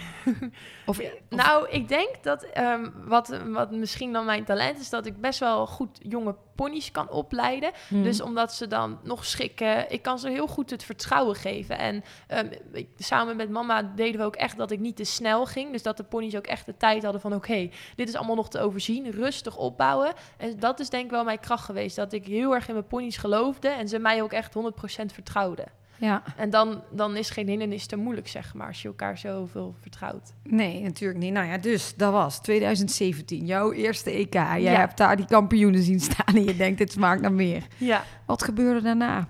Of, 0.87 1.01
nou, 1.29 1.69
ik 1.69 1.89
denk 1.89 2.09
dat 2.23 2.43
ehm, 2.43 2.91
wat, 3.07 3.41
wat 3.47 3.71
misschien 3.71 4.13
dan 4.13 4.25
mijn 4.25 4.45
talent 4.45 4.79
is, 4.81 4.91
dat 4.91 5.07
ik 5.07 5.21
best 5.21 5.39
wel 5.41 5.67
goed 5.67 5.99
jonge 6.03 6.35
ponies 6.55 6.91
kan 6.91 7.11
opleiden. 7.11 7.71
Hmm. 7.89 8.03
Dus 8.03 8.21
omdat 8.21 8.55
ze 8.55 8.67
dan 8.67 8.99
nog 9.03 9.25
schikken, 9.25 9.91
ik 9.91 10.03
kan 10.03 10.19
ze 10.19 10.29
heel 10.29 10.47
goed 10.47 10.71
het 10.71 10.85
vertrouwen 10.85 11.35
geven. 11.37 11.79
En 11.79 12.03
ehm, 12.27 12.49
ik- 12.73 12.89
samen 12.97 13.37
met 13.37 13.51
mama 13.51 13.83
deden 13.83 14.21
we 14.21 14.27
ook 14.27 14.37
echt 14.37 14.57
dat 14.57 14.71
ik 14.71 14.79
niet 14.79 14.97
te 14.97 15.05
snel 15.05 15.47
ging. 15.47 15.73
Dus 15.73 15.83
dat 15.83 15.97
de 15.97 16.05
ponies 16.05 16.37
ook 16.37 16.47
echt 16.47 16.67
de 16.67 16.77
tijd 16.77 17.03
hadden 17.03 17.21
van 17.21 17.35
oké, 17.35 17.71
dit 17.97 18.09
is 18.09 18.15
allemaal 18.17 18.37
nog 18.37 18.49
te 18.49 18.61
overzien, 18.61 19.11
rustig 19.11 19.57
opbouwen. 19.57 20.13
En 20.37 20.59
dat 20.59 20.81
is 20.81 20.91
denk 20.91 21.05
ik 21.05 21.11
wel 21.11 21.25
mijn 21.25 21.41
kracht 21.41 21.65
geweest, 21.65 21.97
dat 21.97 22.13
ik 22.13 22.27
heel 22.27 22.55
erg 22.55 22.69
in 22.69 22.75
mijn 22.75 22.87
ponies 22.87 23.17
geloofde 23.17 23.69
en 23.69 23.89
ze 23.89 23.99
mij 23.99 24.23
ook 24.23 24.33
echt 24.33 24.55
100% 24.55 25.13
vertrouwden. 25.13 25.78
Ja, 25.99 26.23
En 26.37 26.51
dan, 26.51 26.83
dan 26.91 27.17
is 27.17 27.31
geen 27.31 27.49
hindernis 27.49 27.87
te 27.87 27.97
moeilijk, 27.97 28.29
zeg 28.29 28.55
maar, 28.55 28.67
als 28.67 28.83
je 28.83 28.89
elkaar 28.89 29.19
zoveel 29.19 29.75
vertrouwt. 29.81 30.33
nee, 30.43 30.83
natuurlijk 30.83 31.19
niet. 31.21 31.33
Nou 31.33 31.47
ja, 31.47 31.59
dus 31.59 31.95
dat 31.97 32.13
was 32.13 32.41
2017, 32.41 33.47
jouw 33.47 33.73
eerste 33.73 34.11
EK. 34.11 34.33
Jij 34.35 34.61
Ja. 34.61 34.73
hebt 34.79 34.97
daar 34.97 35.17
die 35.17 35.27
kampioenen 35.27 35.83
zien 35.83 36.01
staan 36.01 36.35
en 36.35 36.45
je 36.45 36.57
denkt, 36.57 36.79
dit 36.79 36.93
smaakt 36.93 37.21
naar 37.21 37.33
meer. 37.33 37.63
Ja. 37.77 38.05
Wat 38.27 38.43
gebeurde 38.43 38.83
daarna? 38.83 39.29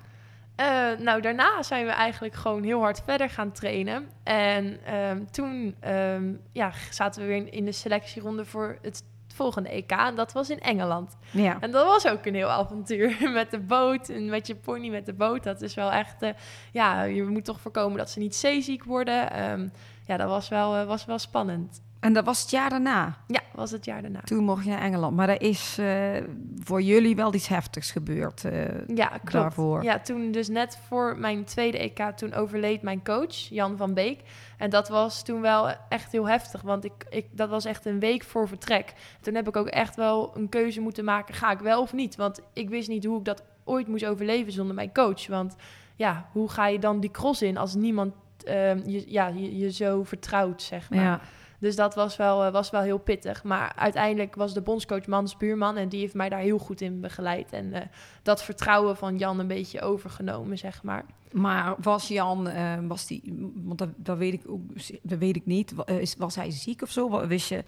Eh, 0.57 0.67
nou, 0.99 1.21
daarna 1.21 1.63
zijn 1.63 1.85
we 1.85 1.91
eigenlijk 1.91 2.35
gewoon 2.35 2.63
heel 2.63 2.81
hard 2.81 3.03
verder 3.05 3.31
gaan 3.31 3.53
trainen. 3.53 4.07
En 4.23 4.79
ehm, 4.85 5.25
toen 5.31 5.75
ehm, 5.81 6.33
ja, 6.53 6.73
zaten 6.91 7.21
we 7.23 7.27
weer 7.29 7.37
in, 7.37 7.53
in 7.53 7.65
de 7.65 7.73
selectieronde 7.73 8.45
voor 8.45 8.79
het 8.83 9.03
volgende 9.39 9.69
EK. 9.69 9.91
En 9.91 10.15
dat 10.15 10.33
was 10.33 10.51
in 10.51 10.61
Engeland. 10.61 11.17
Ja, 11.31 11.57
En 11.61 11.71
dat 11.71 11.87
was 11.87 12.07
ook 12.07 12.27
een 12.27 12.35
heel 12.35 12.49
avontuur 12.49 13.17
met 13.41 13.51
de 13.51 13.59
boot 13.59 14.09
en 14.09 14.29
met 14.31 14.47
je 14.47 14.55
pony 14.55 14.89
met 14.89 15.07
de 15.07 15.13
boot. 15.13 15.43
Dat 15.43 15.63
is 15.63 15.75
wel 15.75 15.91
echt, 15.91 16.23
eh, 16.23 16.31
ja, 16.73 17.03
je 17.03 17.25
moet 17.25 17.45
toch 17.45 17.61
voorkomen 17.61 17.99
dat 17.99 18.11
ze 18.11 18.19
niet 18.19 18.37
zeeziek 18.37 18.85
worden. 18.85 19.31
Ehm, 19.31 19.69
ja, 20.07 20.17
dat 20.17 20.29
was 20.29 20.49
wel, 20.49 20.77
eh, 20.77 20.87
was 20.87 21.05
wel 21.05 21.19
spannend. 21.19 21.83
En 22.01 22.13
dat 22.13 22.25
was 22.25 22.41
het 22.41 22.51
jaar 22.51 22.71
daarna. 22.71 23.17
Ja, 23.27 23.41
was 23.55 23.71
het 23.71 23.85
jaar 23.85 24.03
daarna. 24.03 24.21
Toen 24.21 24.45
mocht 24.45 24.65
je 24.65 24.71
naar 24.71 24.81
Engeland. 24.81 25.17
Maar 25.17 25.29
er 25.29 25.41
is 25.43 25.77
eh, 25.79 26.23
voor 26.63 26.83
jullie 26.83 27.17
wel 27.17 27.35
iets 27.35 27.49
heftigs 27.49 27.91
gebeurd. 27.91 28.45
eh, 28.45 28.87
Ja, 28.95 29.07
klopt. 29.09 29.33
daarvoor. 29.33 29.83
Ja, 29.83 29.99
toen 29.99 30.33
dus 30.33 30.49
net 30.49 30.79
voor 30.89 31.17
mijn 31.19 31.45
tweede 31.45 31.79
EK, 31.79 31.99
toen 32.17 32.35
overleed 32.35 32.83
mijn 32.83 33.05
coach, 33.05 33.35
Jan 33.35 33.77
van 33.77 33.95
Beek. 33.95 34.21
En 34.59 34.71
dat 34.71 34.89
was 34.89 35.23
toen 35.25 35.41
wel 35.41 35.71
echt 35.89 36.13
heel 36.13 36.29
heftig, 36.29 36.61
want 36.63 36.85
ik, 36.85 36.93
ik, 37.11 37.27
dat 37.31 37.49
was 37.49 37.65
echt 37.65 37.87
een 37.87 37.99
week 38.01 38.25
voor 38.25 38.49
vertrek. 38.49 38.93
Toen 39.21 39.35
heb 39.35 39.49
ik 39.49 39.57
ook 39.57 39.69
echt 39.69 39.97
wel 39.97 40.33
een 40.37 40.49
keuze 40.49 40.81
moeten 40.81 41.05
maken, 41.05 41.35
ga 41.35 41.51
ik 41.51 41.59
wel 41.59 41.81
of 41.81 41.93
niet? 41.93 42.17
Want 42.17 42.41
ik 42.53 42.69
wist 42.69 42.89
niet 42.89 43.05
hoe 43.05 43.19
ik 43.19 43.25
dat 43.25 43.43
ooit 43.65 43.89
moest 43.89 44.05
overleven 44.07 44.53
zonder 44.53 44.75
mijn 44.75 44.93
coach. 44.93 45.27
Want 45.27 45.57
ja, 45.97 46.29
hoe 46.33 46.51
ga 46.51 46.67
je 46.67 46.79
dan 46.79 47.01
die 47.01 47.11
cross 47.11 47.43
in 47.43 47.57
als 47.57 47.75
niemand 47.75 48.15
ehm, 48.45 48.81
je, 48.87 49.05
ja, 49.07 49.27
je, 49.27 49.59
je 49.59 49.73
zo 49.73 50.03
vertrouwt, 50.05 50.63
zeg 50.63 50.91
maar. 50.91 50.99
ja. 51.01 51.21
Dus 51.61 51.77
dat 51.77 51.95
was 51.95 52.17
wel, 52.17 52.45
eh, 52.45 52.53
was 52.53 52.71
wel 52.71 52.81
heel 52.81 52.99
pittig. 52.99 53.45
Maar 53.45 53.73
uiteindelijk 53.77 54.35
was 54.35 54.55
de 54.55 54.61
bondscoach 54.63 55.07
Mans 55.07 55.37
Buurman 55.37 55.77
en 55.77 55.89
die 55.89 56.01
heeft 56.01 56.15
mij 56.15 56.29
daar 56.29 56.41
heel 56.41 56.59
goed 56.59 56.81
in 56.81 57.01
begeleid. 57.01 57.53
En 57.53 57.73
eh, 57.73 57.87
dat 58.23 58.43
vertrouwen 58.43 58.97
van 58.97 59.17
Jan 59.19 59.39
een 59.39 59.47
beetje 59.47 59.81
overgenomen, 59.81 60.59
zeg 60.59 60.83
maar. 60.83 61.05
Maar 61.33 61.75
was 61.81 62.09
Jan, 62.09 62.49
eh, 62.49 62.79
was 62.83 63.07
die, 63.07 63.51
want 63.55 63.79
dat, 63.79 63.89
dat 63.97 64.19
weet 64.19 64.33
ik 64.33 64.43
ook, 64.47 64.61
dat 65.03 65.19
weet 65.19 65.37
ik 65.37 65.47
niet. 65.47 65.73
Wa- 65.75 65.87
is- 65.87 66.17
Was 66.19 66.35
hij 66.35 66.51
ziek 66.51 66.83
of 66.83 66.91
zo? 66.91 67.27
Wist 67.27 67.49
je, 67.49 67.65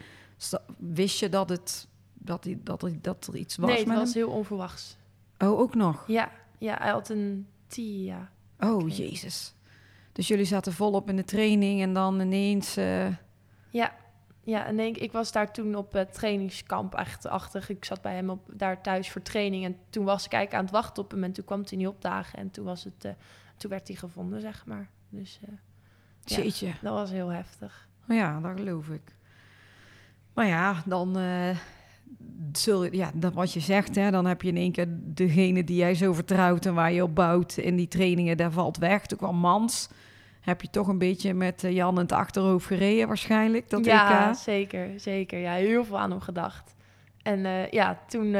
wist 0.78 1.18
je 1.18 1.28
dat 1.28 1.48
het, 1.48 1.88
dat, 2.14 2.44
hij, 2.44 2.58
dat, 2.62 2.82
er- 2.82 2.98
dat 3.02 3.26
er 3.26 3.36
iets 3.36 3.56
was 3.56 3.68
nee, 3.68 3.78
het 3.78 3.86
met 3.86 3.96
was 3.96 4.14
hem? 4.14 4.22
heel 4.24 4.32
onverwachts. 4.32 4.96
Oh, 5.38 5.58
ook 5.58 5.74
nog. 5.74 6.04
Ja, 6.06 6.30
ja 6.58 6.76
hij 6.78 6.90
had 6.90 7.08
een 7.08 7.46
TIA. 7.66 8.30
Oh, 8.60 8.88
jezus. 8.96 9.54
Dus 10.12 10.28
jullie 10.28 10.44
zaten 10.44 10.72
volop 10.72 11.08
in 11.08 11.16
de 11.16 11.24
training 11.24 11.82
en 11.82 11.92
dan 11.94 12.20
ineens. 12.20 12.76
Ja, 13.70 13.92
ja 14.44 14.66
en 14.66 14.80
ik, 14.80 14.96
ik 14.98 15.12
was 15.12 15.32
daar 15.32 15.52
toen 15.52 15.74
op 15.74 15.92
het 15.92 16.14
trainingskamp 16.14 16.94
echt 16.94 17.26
achter. 17.26 17.64
Ik 17.68 17.84
zat 17.84 18.02
bij 18.02 18.14
hem 18.14 18.30
op, 18.30 18.40
daar 18.52 18.82
thuis 18.82 19.10
voor 19.10 19.22
training. 19.22 19.64
En 19.64 19.76
toen 19.90 20.04
was 20.04 20.24
ik 20.24 20.32
eigenlijk 20.32 20.62
aan 20.62 20.74
het 20.74 20.84
wachten 20.84 21.02
op 21.02 21.10
hem. 21.10 21.24
En 21.24 21.32
toen 21.32 21.44
kwam 21.44 21.62
hij 21.68 21.78
niet 21.78 21.86
opdagen. 21.86 22.38
En 22.38 22.50
toen, 22.50 22.64
was 22.64 22.84
het, 22.84 23.04
eh, 23.04 23.12
toen 23.56 23.70
werd 23.70 23.88
hij 23.88 23.96
gevonden, 23.96 24.40
zeg 24.40 24.66
maar. 24.66 24.88
Dus 25.08 25.38
eh, 25.42 25.48
Ja. 26.68 26.72
dat 26.82 26.92
was 26.92 27.10
heel 27.10 27.28
heftig. 27.28 27.88
Ja, 28.08 28.40
dat 28.40 28.56
geloof 28.58 28.88
ik. 28.88 29.14
Maar 30.34 30.46
ja, 30.46 30.82
dan. 30.86 31.16
eh, 31.18 31.56
zul 32.52 32.84
je, 32.84 32.96
ja, 32.96 33.10
dat 33.14 33.32
wat 33.34 33.52
je 33.52 33.60
zegt, 33.60 33.94
hè, 33.94 34.10
dan 34.10 34.26
heb 34.26 34.42
je 34.42 34.48
in 34.48 34.56
één 34.56 34.72
keer 34.72 34.86
degene 34.90 35.64
die 35.64 35.76
jij 35.76 35.94
zo 35.94 36.12
vertrouwt 36.12 36.66
en 36.66 36.74
waar 36.74 36.92
je 36.92 37.02
op 37.02 37.14
bouwt 37.14 37.56
in 37.56 37.76
die 37.76 37.88
trainingen, 37.88 38.36
daar 38.36 38.52
valt 38.52 38.76
weg. 38.76 39.06
Toen 39.06 39.18
kwam 39.18 39.36
Mans. 39.36 39.88
Heb 40.50 40.62
je 40.62 40.70
toch 40.70 40.88
een 40.88 40.98
beetje 40.98 41.34
met 41.34 41.64
eh, 41.64 41.72
Jan 41.74 41.94
in 41.94 42.00
het 42.00 42.12
achterhoofd 42.12 42.66
gereden 42.66 43.06
waarschijnlijk, 43.08 43.70
dat 43.70 43.84
ja, 43.84 44.28
EK? 44.30 44.36
zeker, 44.36 45.00
zeker. 45.00 45.38
Ja, 45.38 45.52
heel 45.52 45.84
veel 45.84 45.98
aan 45.98 46.10
hem 46.10 46.20
gedacht. 46.20 46.74
En 47.22 47.46
eh, 47.46 47.70
ja, 47.70 47.98
toen, 48.08 48.36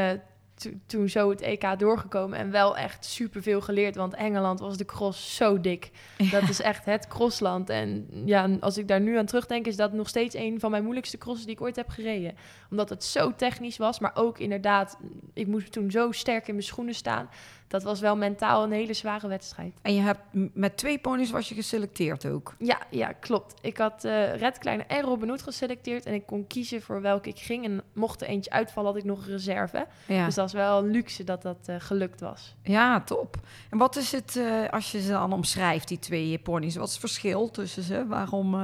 to- 0.55 0.71
toen 0.87 1.09
zo 1.09 1.31
het 1.31 1.41
EK 1.41 1.79
doorgekomen 1.79 2.39
en 2.39 2.51
wel 2.51 2.77
echt 2.77 3.05
superveel 3.05 3.61
geleerd. 3.61 3.95
Want 3.97 4.15
Engeland 4.15 4.61
was 4.61 4.77
de 4.77 4.85
cross 4.85 5.37
zo 5.37 5.61
dik. 5.61 5.91
Dat 6.31 6.49
is 6.49 6.61
echt 6.61 6.85
het 6.85 7.07
crossland. 7.07 7.71
En 7.71 8.07
ja, 8.25 8.49
als 8.61 8.79
ik 8.79 8.89
daar 8.89 9.01
nu 9.01 9.19
aan 9.19 9.27
terugdenk, 9.27 9.67
is 9.67 9.77
dat 9.77 9.93
nog 9.93 10.09
steeds 10.09 10.35
een 10.35 10.61
van 10.61 10.71
mijn 10.71 10.83
moeilijkste 10.83 11.19
crosses 11.19 11.45
die 11.45 11.55
ik 11.55 11.61
ooit 11.61 11.77
heb 11.77 11.89
gereden. 11.89 12.35
Omdat 12.71 12.89
het 12.89 13.05
zo 13.05 13.35
technisch 13.35 13.77
was, 13.77 13.99
maar 13.99 14.13
ook 14.15 14.39
inderdaad, 14.39 14.99
ik 15.35 15.47
moest 15.47 15.73
toen 15.73 15.91
zo 15.91 16.13
sterk 16.13 16.49
in 16.49 16.55
mijn 16.55 16.67
schoenen 16.67 16.95
staan. 16.95 17.29
Dat 17.71 17.83
was 17.83 18.01
wel 18.01 18.17
mentaal 18.17 18.63
een 18.65 18.73
hele 18.73 18.95
zware 18.95 19.29
wedstrijd. 19.29 19.73
En 19.83 19.95
je 19.95 20.01
hebt 20.01 20.21
met 20.55 20.77
twee 20.77 20.99
ponies 20.99 21.31
was 21.31 21.49
je 21.49 21.55
geselecteerd 21.55 22.27
ook. 22.27 22.55
Ja, 22.59 22.79
ja, 22.91 23.13
klopt. 23.13 23.55
Ik 23.63 23.77
had 23.77 24.05
eh 24.05 24.35
Red 24.35 24.59
Kleine 24.59 24.83
en 24.83 25.03
Robin 25.03 25.29
Hood 25.29 25.43
geselecteerd 25.43 26.07
en 26.07 26.15
ik 26.15 26.27
kon 26.27 26.47
kiezen 26.47 26.83
voor 26.83 27.01
welke 27.01 27.29
ik 27.29 27.39
ging. 27.39 27.65
En 27.65 27.83
mocht 27.93 28.21
er 28.21 28.27
eentje 28.27 28.51
uitvallen, 28.51 28.91
had 28.93 28.99
ik 29.01 29.07
nog 29.07 29.19
een 29.27 29.31
reserve. 29.33 29.87
Ja, 30.07 30.25
Dus 30.25 30.35
dat 30.35 30.45
was 30.45 30.53
wel 30.53 30.79
een 30.79 30.91
luxe 30.91 31.25
dat 31.25 31.43
dat 31.43 31.59
eh, 31.67 31.75
gelukt 31.79 32.21
was. 32.21 32.55
ja 32.63 33.01
top. 33.01 33.37
En 33.71 33.79
wat 33.79 33.97
is 33.97 34.13
het, 34.13 34.37
eh, 34.37 34.69
als 34.71 34.93
je 34.93 35.01
ze 35.01 35.11
dan 35.11 35.33
omschrijft, 35.33 35.89
die 35.89 35.99
twee 35.99 36.39
ponies, 36.39 36.77
wat 36.77 36.87
is 36.87 36.93
het 36.93 37.01
verschil 37.01 37.51
tussen 37.51 37.83
ze? 37.83 38.07
Waarom... 38.07 38.55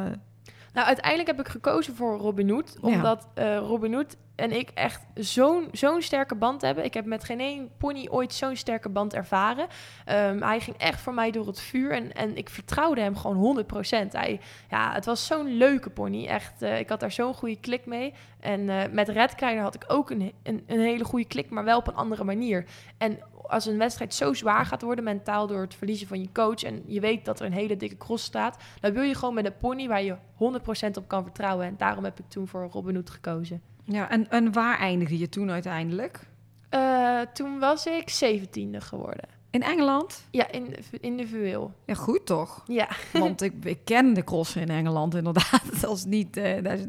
Nou, 0.76 0.88
uiteindelijk 0.88 1.28
heb 1.28 1.40
ik 1.40 1.48
gekozen 1.48 1.94
voor 1.96 2.18
Robin 2.18 2.50
Hood. 2.50 2.76
Ja. 2.82 2.88
Omdat 2.88 3.28
eh 3.34 3.56
Robin 3.56 3.94
Hood 3.94 4.16
en 4.34 4.52
ik 4.52 4.70
echt 4.74 5.02
zo'n 5.14 5.68
zo'n 5.72 6.02
sterke 6.02 6.34
band 6.34 6.62
hebben. 6.62 6.84
Ik 6.84 6.94
heb 6.94 7.04
met 7.04 7.24
geen 7.24 7.40
één 7.40 7.70
pony 7.78 8.08
ooit 8.10 8.34
zo'n 8.34 8.56
sterke 8.56 8.88
band 8.88 9.14
ervaren. 9.14 9.66
Ehm, 10.04 10.42
hij 10.42 10.60
ging 10.60 10.76
echt 10.76 11.00
voor 11.00 11.14
mij 11.14 11.30
door 11.30 11.46
het 11.46 11.60
vuur. 11.60 11.92
En, 11.92 12.12
en 12.12 12.36
ik 12.36 12.48
vertrouwde 12.48 13.00
hem 13.00 13.16
gewoon 13.16 13.64
100%. 13.64 14.12
Hij, 14.12 14.40
ja, 14.70 14.92
het 14.92 15.04
was 15.04 15.26
zo'n 15.26 15.56
leuke 15.56 15.90
pony. 15.90 16.26
Echt, 16.26 16.62
eh, 16.62 16.78
ik 16.78 16.88
had 16.88 17.00
daar 17.00 17.12
zo'n 17.12 17.34
goede 17.34 17.60
klik 17.60 17.86
mee. 17.86 18.14
En 18.40 18.68
eh, 18.68 18.90
met 18.90 19.08
Red 19.08 19.34
Kleiner 19.34 19.62
had 19.62 19.74
ik 19.74 19.84
ook 19.86 20.10
een, 20.10 20.32
een, 20.42 20.64
een 20.66 20.80
hele 20.80 21.04
goede 21.04 21.26
klik, 21.26 21.50
maar 21.50 21.64
wel 21.64 21.78
op 21.78 21.86
een 21.86 21.94
andere 21.94 22.24
manier. 22.24 22.64
En 22.98 23.18
als 23.48 23.66
een 23.66 23.78
wedstrijd 23.78 24.14
zo 24.14 24.34
zwaar 24.34 24.66
gaat 24.66 24.82
worden, 24.82 25.04
mentaal 25.04 25.46
door 25.46 25.60
het 25.60 25.74
verliezen 25.74 26.06
van 26.06 26.20
je 26.20 26.32
coach... 26.32 26.62
en 26.62 26.82
je 26.86 27.00
weet 27.00 27.24
dat 27.24 27.40
er 27.40 27.46
een 27.46 27.52
hele 27.52 27.76
dikke 27.76 27.96
cross 27.96 28.24
staat... 28.24 28.56
dan 28.80 28.92
wil 28.92 29.02
je 29.02 29.14
gewoon 29.14 29.34
met 29.34 29.46
een 29.46 29.56
pony 29.56 29.88
waar 29.88 30.02
je 30.02 30.14
100% 30.14 30.96
op 30.96 31.08
kan 31.08 31.22
vertrouwen. 31.22 31.66
En 31.66 31.74
daarom 31.76 32.04
heb 32.04 32.18
ik 32.18 32.28
toen 32.28 32.48
voor 32.48 32.68
Robin 32.72 32.94
Hood 32.94 33.10
gekozen. 33.10 33.62
ja, 33.84 34.10
en, 34.10 34.30
en 34.30 34.52
waar 34.52 34.78
eindigde 34.78 35.18
je 35.18 35.28
toen 35.28 35.50
uiteindelijk? 35.50 36.20
Eh, 36.68 37.20
toen 37.32 37.58
was 37.58 37.86
ik 37.86 38.10
17e 38.24 38.76
geworden. 38.76 39.28
In 39.50 39.62
Engeland? 39.62 40.26
Ja, 40.30 40.50
in, 40.50 40.74
individueel. 41.00 41.72
Ja, 41.84 41.94
goed 41.94 42.26
toch? 42.26 42.62
Ja, 42.66 42.88
Want 43.12 43.42
ik, 43.42 43.52
ik 43.62 43.78
ken 43.84 44.14
de 44.14 44.24
crossen 44.24 44.60
in 44.60 44.68
Engeland 44.68 45.14
inderdaad. 45.14 45.62
Dat 45.80 45.96
is 45.96 46.04
niet, 46.04 46.36
eh, 46.36 46.62
dat, 46.62 46.78
is, 46.78 46.84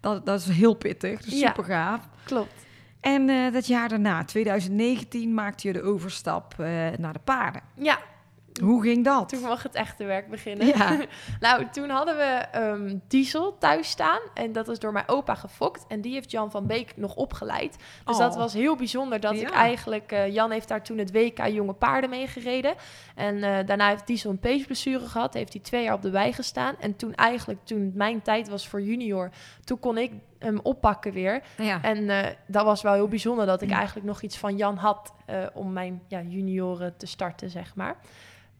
dat, 0.00 0.26
dat 0.26 0.40
is 0.40 0.46
heel 0.46 0.74
pittig. 0.74 1.26
Ja. 1.26 1.48
super 1.48 1.64
gaaf. 1.64 2.08
klopt. 2.24 2.63
En 3.04 3.28
eh, 3.28 3.52
dat 3.52 3.66
jaar 3.66 3.88
daarna, 3.88 4.24
2019, 4.24 5.34
maakte 5.34 5.66
je 5.66 5.72
de 5.72 5.82
overstap 5.82 6.54
eh, 6.58 6.66
naar 6.98 7.12
de 7.12 7.18
paarden. 7.24 7.62
Ja, 7.74 7.98
Hoe 8.62 8.82
ging 8.82 9.04
dat? 9.04 9.28
toen 9.28 9.40
mag 9.40 9.62
het 9.62 9.74
echte 9.74 10.04
werk 10.04 10.28
beginnen. 10.30 10.66
Ja. 10.66 10.96
nou, 11.40 11.66
toen 11.72 11.88
hadden 11.88 12.16
we 12.16 12.22
ehm, 12.52 12.96
Diesel 13.08 13.58
thuis 13.58 13.88
staan. 13.90 14.20
En 14.34 14.52
dat 14.52 14.68
is 14.68 14.78
door 14.78 14.92
mijn 14.92 15.08
opa 15.08 15.34
gefokt. 15.34 15.84
En 15.88 16.00
die 16.00 16.12
heeft 16.12 16.30
Jan 16.30 16.50
van 16.50 16.66
Beek 16.66 16.96
nog 16.96 17.14
opgeleid. 17.14 17.76
Dus 18.04 18.14
Oh. 18.14 18.20
dat 18.20 18.36
was 18.36 18.52
heel 18.52 18.76
bijzonder 18.76 19.20
dat 19.20 19.34
ik 19.34 19.50
eigenlijk... 19.50 20.12
eh, 20.12 20.32
Jan 20.32 20.50
heeft 20.50 20.68
daar 20.68 20.82
toen 20.82 20.98
het 20.98 21.12
WK 21.12 21.46
Jonge 21.46 21.72
Paarden 21.72 22.10
mee 22.10 22.26
gereden. 22.26 22.74
En 23.14 23.66
daarna 23.66 23.88
heeft 23.88 24.06
Diesel 24.06 24.30
een 24.30 24.38
peesblessure 24.38 25.06
gehad. 25.06 25.34
Heeft 25.34 25.52
hij 25.52 25.62
twee 25.62 25.82
jaar 25.82 25.94
op 25.94 26.02
de 26.02 26.10
wei 26.10 26.32
gestaan. 26.32 26.74
En 26.80 26.96
toen 26.96 27.14
eigenlijk, 27.14 27.60
toen 27.64 27.92
mijn 27.94 28.22
tijd 28.22 28.48
was 28.48 28.68
voor 28.68 28.82
junior... 28.82 29.30
toen 29.64 29.78
kon 29.80 29.98
ik 29.98 30.12
hem 30.44 30.60
oppakken 30.62 31.12
weer. 31.12 31.42
Ja. 31.56 31.82
En 31.82 32.10
eh, 32.10 32.30
dat 32.46 32.64
was 32.64 32.82
wel 32.82 32.92
heel 32.92 33.08
bijzonder 33.08 33.46
dat 33.46 33.62
ik 33.62 33.70
eigenlijk 33.70 34.06
nog 34.06 34.22
iets 34.22 34.38
van 34.38 34.56
Jan 34.56 34.76
had 34.76 35.14
eh, 35.26 35.36
om 35.52 35.72
mijn 35.72 36.02
ja, 36.08 36.20
junioren 36.22 36.96
te 36.96 37.06
starten, 37.06 37.50
zeg 37.50 37.74
maar. 37.74 37.96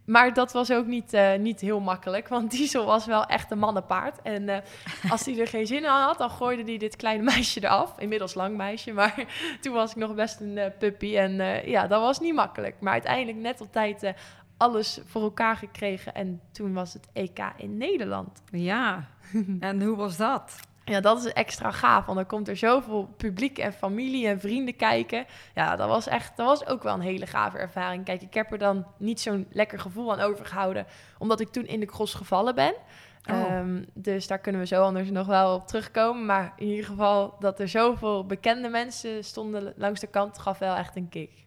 Maar 0.04 0.34
dat 0.34 0.52
was 0.52 0.72
ook 0.72 0.86
niet, 0.86 1.12
eh, 1.12 1.34
niet 1.38 1.60
heel 1.60 1.80
makkelijk, 1.80 2.28
want 2.28 2.50
Diesel 2.56 2.84
was 2.84 3.06
wel 3.06 3.26
echt 3.26 3.50
een 3.50 3.58
mannenpaard. 3.58 4.22
En 4.22 4.62
als 5.10 5.24
hij 5.24 5.38
er 5.38 5.46
geen 5.46 5.66
zin 5.66 5.86
aan 5.86 6.02
had, 6.02 6.18
dan 6.18 6.30
gooide 6.30 6.62
hij 6.62 6.78
dit 6.78 6.96
kleine 6.96 7.22
meisje 7.22 7.64
eraf. 7.64 7.98
Inmiddels 7.98 8.34
lang 8.34 8.56
meisje, 8.56 8.92
maar 8.92 9.24
toen 9.60 9.72
was 9.72 9.90
ik 9.90 9.96
nog 9.96 10.14
best 10.14 10.40
een 10.40 10.72
puppy. 10.78 11.16
En 11.16 11.32
ja, 11.70 11.86
dat 11.86 12.00
was 12.00 12.20
niet 12.20 12.34
makkelijk. 12.34 12.76
Maar 12.80 12.92
uiteindelijk 12.92 13.38
net 13.38 13.60
op 13.60 13.72
tijd 13.72 14.14
alles 14.56 15.00
voor 15.04 15.22
elkaar 15.22 15.56
gekregen. 15.56 16.14
En 16.14 16.40
toen 16.52 16.72
was 16.72 16.92
het 16.92 17.08
EK 17.12 17.52
in 17.56 17.76
Nederland. 17.76 18.42
ja. 18.50 19.08
En 19.60 19.82
hoe 19.82 19.96
was 19.96 20.16
dat? 20.16 20.56
Ja, 20.84 21.00
dat 21.00 21.24
is 21.24 21.32
extra 21.32 21.70
gaaf, 21.70 22.04
want 22.04 22.18
dan 22.18 22.26
komt 22.26 22.48
er 22.48 22.56
zoveel 22.56 23.14
publiek 23.16 23.58
en 23.58 23.72
familie 23.72 24.26
en 24.26 24.40
vrienden 24.40 24.76
kijken. 24.76 25.26
Ja, 25.54 25.76
dat 25.76 25.88
was 25.88 26.06
echt, 26.06 26.36
dat 26.36 26.46
was 26.46 26.66
ook 26.66 26.82
wel 26.82 26.94
een 26.94 27.00
hele 27.00 27.26
gave 27.26 27.58
ervaring. 27.58 28.04
Kijk, 28.04 28.22
ik 28.22 28.34
heb 28.34 28.52
er 28.52 28.58
dan 28.58 28.86
niet 28.96 29.20
zo'n 29.20 29.46
lekker 29.50 29.78
gevoel 29.78 30.12
aan 30.12 30.20
overgehouden, 30.20 30.86
omdat 31.18 31.40
ik 31.40 31.48
toen 31.48 31.66
in 31.66 31.80
de 31.80 31.86
cross 31.86 32.14
gevallen 32.14 32.54
ben. 32.54 32.74
Oh. 33.30 33.40
Ehm, 33.40 33.82
dus 33.94 34.26
daar 34.26 34.38
kunnen 34.38 34.60
we 34.60 34.66
zo 34.66 34.82
anders 34.82 35.10
nog 35.10 35.26
wel 35.26 35.54
op 35.54 35.66
terugkomen. 35.66 36.26
Maar 36.26 36.52
in 36.56 36.66
ieder 36.66 36.84
geval 36.84 37.36
dat 37.38 37.60
er 37.60 37.68
zoveel 37.68 38.26
bekende 38.26 38.68
mensen 38.68 39.24
stonden 39.24 39.74
langs 39.76 40.00
de 40.00 40.06
kant, 40.06 40.38
gaf 40.38 40.58
wel 40.58 40.74
echt 40.74 40.96
een 40.96 41.08
kick. 41.08 41.44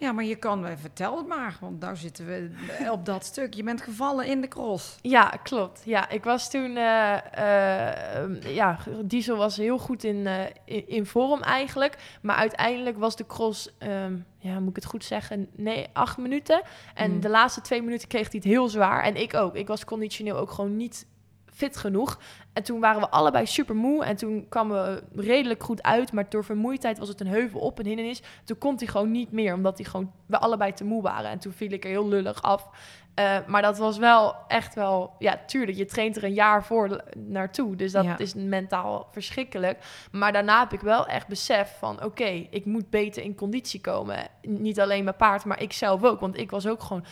Ja, 0.00 0.12
maar 0.12 0.24
je 0.24 0.36
kan, 0.36 0.66
eh, 0.66 0.72
vertel 0.76 1.16
het 1.16 1.26
maar, 1.26 1.56
want 1.60 1.80
daar 1.80 1.96
zitten 1.96 2.26
we 2.26 2.50
eh, 2.78 2.90
op 2.92 3.04
dat 3.06 3.24
stuk. 3.24 3.54
Je 3.54 3.62
bent 3.62 3.82
gevallen 3.82 4.26
in 4.26 4.40
de 4.40 4.48
cross. 4.48 4.96
Ja, 5.02 5.28
klopt. 5.42 5.82
Ja, 5.84 6.08
ik 6.08 6.24
was 6.24 6.50
toen... 6.50 6.76
eh, 6.76 8.54
ja, 8.54 8.78
Diesel 9.04 9.36
was 9.36 9.56
heel 9.56 9.78
goed 9.78 10.04
in, 10.04 10.26
in, 10.64 10.88
in 10.88 11.06
vorm 11.06 11.42
eigenlijk. 11.42 11.96
Maar 12.22 12.36
uiteindelijk 12.36 12.98
was 12.98 13.16
de 13.16 13.26
cross... 13.26 13.76
ehm, 13.78 14.14
ja, 14.38 14.58
moet 14.60 14.68
ik 14.70 14.76
het 14.76 14.84
goed 14.84 15.04
zeggen? 15.04 15.48
Nee, 15.56 15.86
acht 15.92 16.18
minuten. 16.18 16.62
En 16.94 17.10
Mm. 17.12 17.20
de 17.20 17.28
laatste 17.28 17.60
twee 17.60 17.82
minuten 17.82 18.08
kreeg 18.08 18.22
hij 18.30 18.40
het 18.42 18.44
heel 18.44 18.68
zwaar. 18.68 19.02
En 19.02 19.16
ik 19.16 19.34
ook. 19.34 19.54
Ik 19.56 19.66
was 19.66 19.84
conditioneel 19.84 20.36
ook 20.36 20.50
gewoon 20.50 20.76
niet 20.76 21.06
fit 21.52 21.76
genoeg. 21.76 22.18
En 22.52 22.62
toen 22.62 22.80
waren 22.80 23.00
we 23.00 23.10
allebei 23.10 23.46
super 23.46 23.74
moe. 23.76 24.04
En 24.04 24.16
toen 24.16 24.46
kwamen 24.48 25.02
we 25.12 25.22
redelijk 25.22 25.62
goed 25.62 25.82
uit. 25.82 26.12
Maar 26.12 26.26
door 26.28 26.44
vermoeidheid 26.44 26.98
was 26.98 27.08
het 27.08 27.20
een 27.20 27.26
heuvel 27.26 27.60
op, 27.60 27.78
een 27.78 27.86
hindernis. 27.86 28.22
Toen 28.44 28.58
kon 28.58 28.74
hij 28.78 28.86
gewoon 28.86 29.10
niet 29.10 29.32
meer, 29.32 29.54
omdat 29.54 29.78
hij 29.78 29.86
gewoon, 29.86 30.12
we 30.26 30.38
allebei 30.38 30.72
te 30.72 30.84
moe 30.84 31.02
waren. 31.02 31.30
En 31.30 31.38
toen 31.38 31.52
viel 31.52 31.70
ik 31.72 31.84
er 31.84 31.90
heel 31.90 32.08
lullig 32.08 32.42
af. 32.42 32.68
Eh, 33.14 33.36
maar 33.46 33.62
dat 33.62 33.78
was 33.78 33.98
wel 33.98 34.34
echt 34.48 34.74
wel, 34.74 35.14
ja, 35.18 35.40
tuurlijk, 35.46 35.76
je 35.78 35.84
traint 35.84 36.16
er 36.16 36.24
een 36.24 36.34
jaar 36.34 36.64
voor 36.64 37.02
naartoe. 37.16 37.76
Dus 37.76 37.92
dat 37.92 38.04
Ja. 38.04 38.18
is 38.18 38.34
mentaal 38.34 39.08
verschrikkelijk. 39.10 39.78
Maar 40.12 40.32
daarna 40.32 40.58
heb 40.60 40.72
ik 40.72 40.80
wel 40.80 41.06
echt 41.06 41.26
besef 41.28 41.76
van, 41.78 42.04
oké, 42.04 42.46
ik 42.50 42.64
moet 42.64 42.90
beter 42.90 43.22
in 43.22 43.34
conditie 43.34 43.80
komen. 43.80 44.26
Niet 44.42 44.80
alleen 44.80 45.04
mijn 45.04 45.16
paard, 45.16 45.44
maar 45.44 45.62
ik 45.62 45.72
zelf 45.72 46.04
ook. 46.04 46.20
Want 46.20 46.38
ik 46.38 46.50
was 46.50 46.66
ook 46.66 46.82
gewoon 46.82 47.04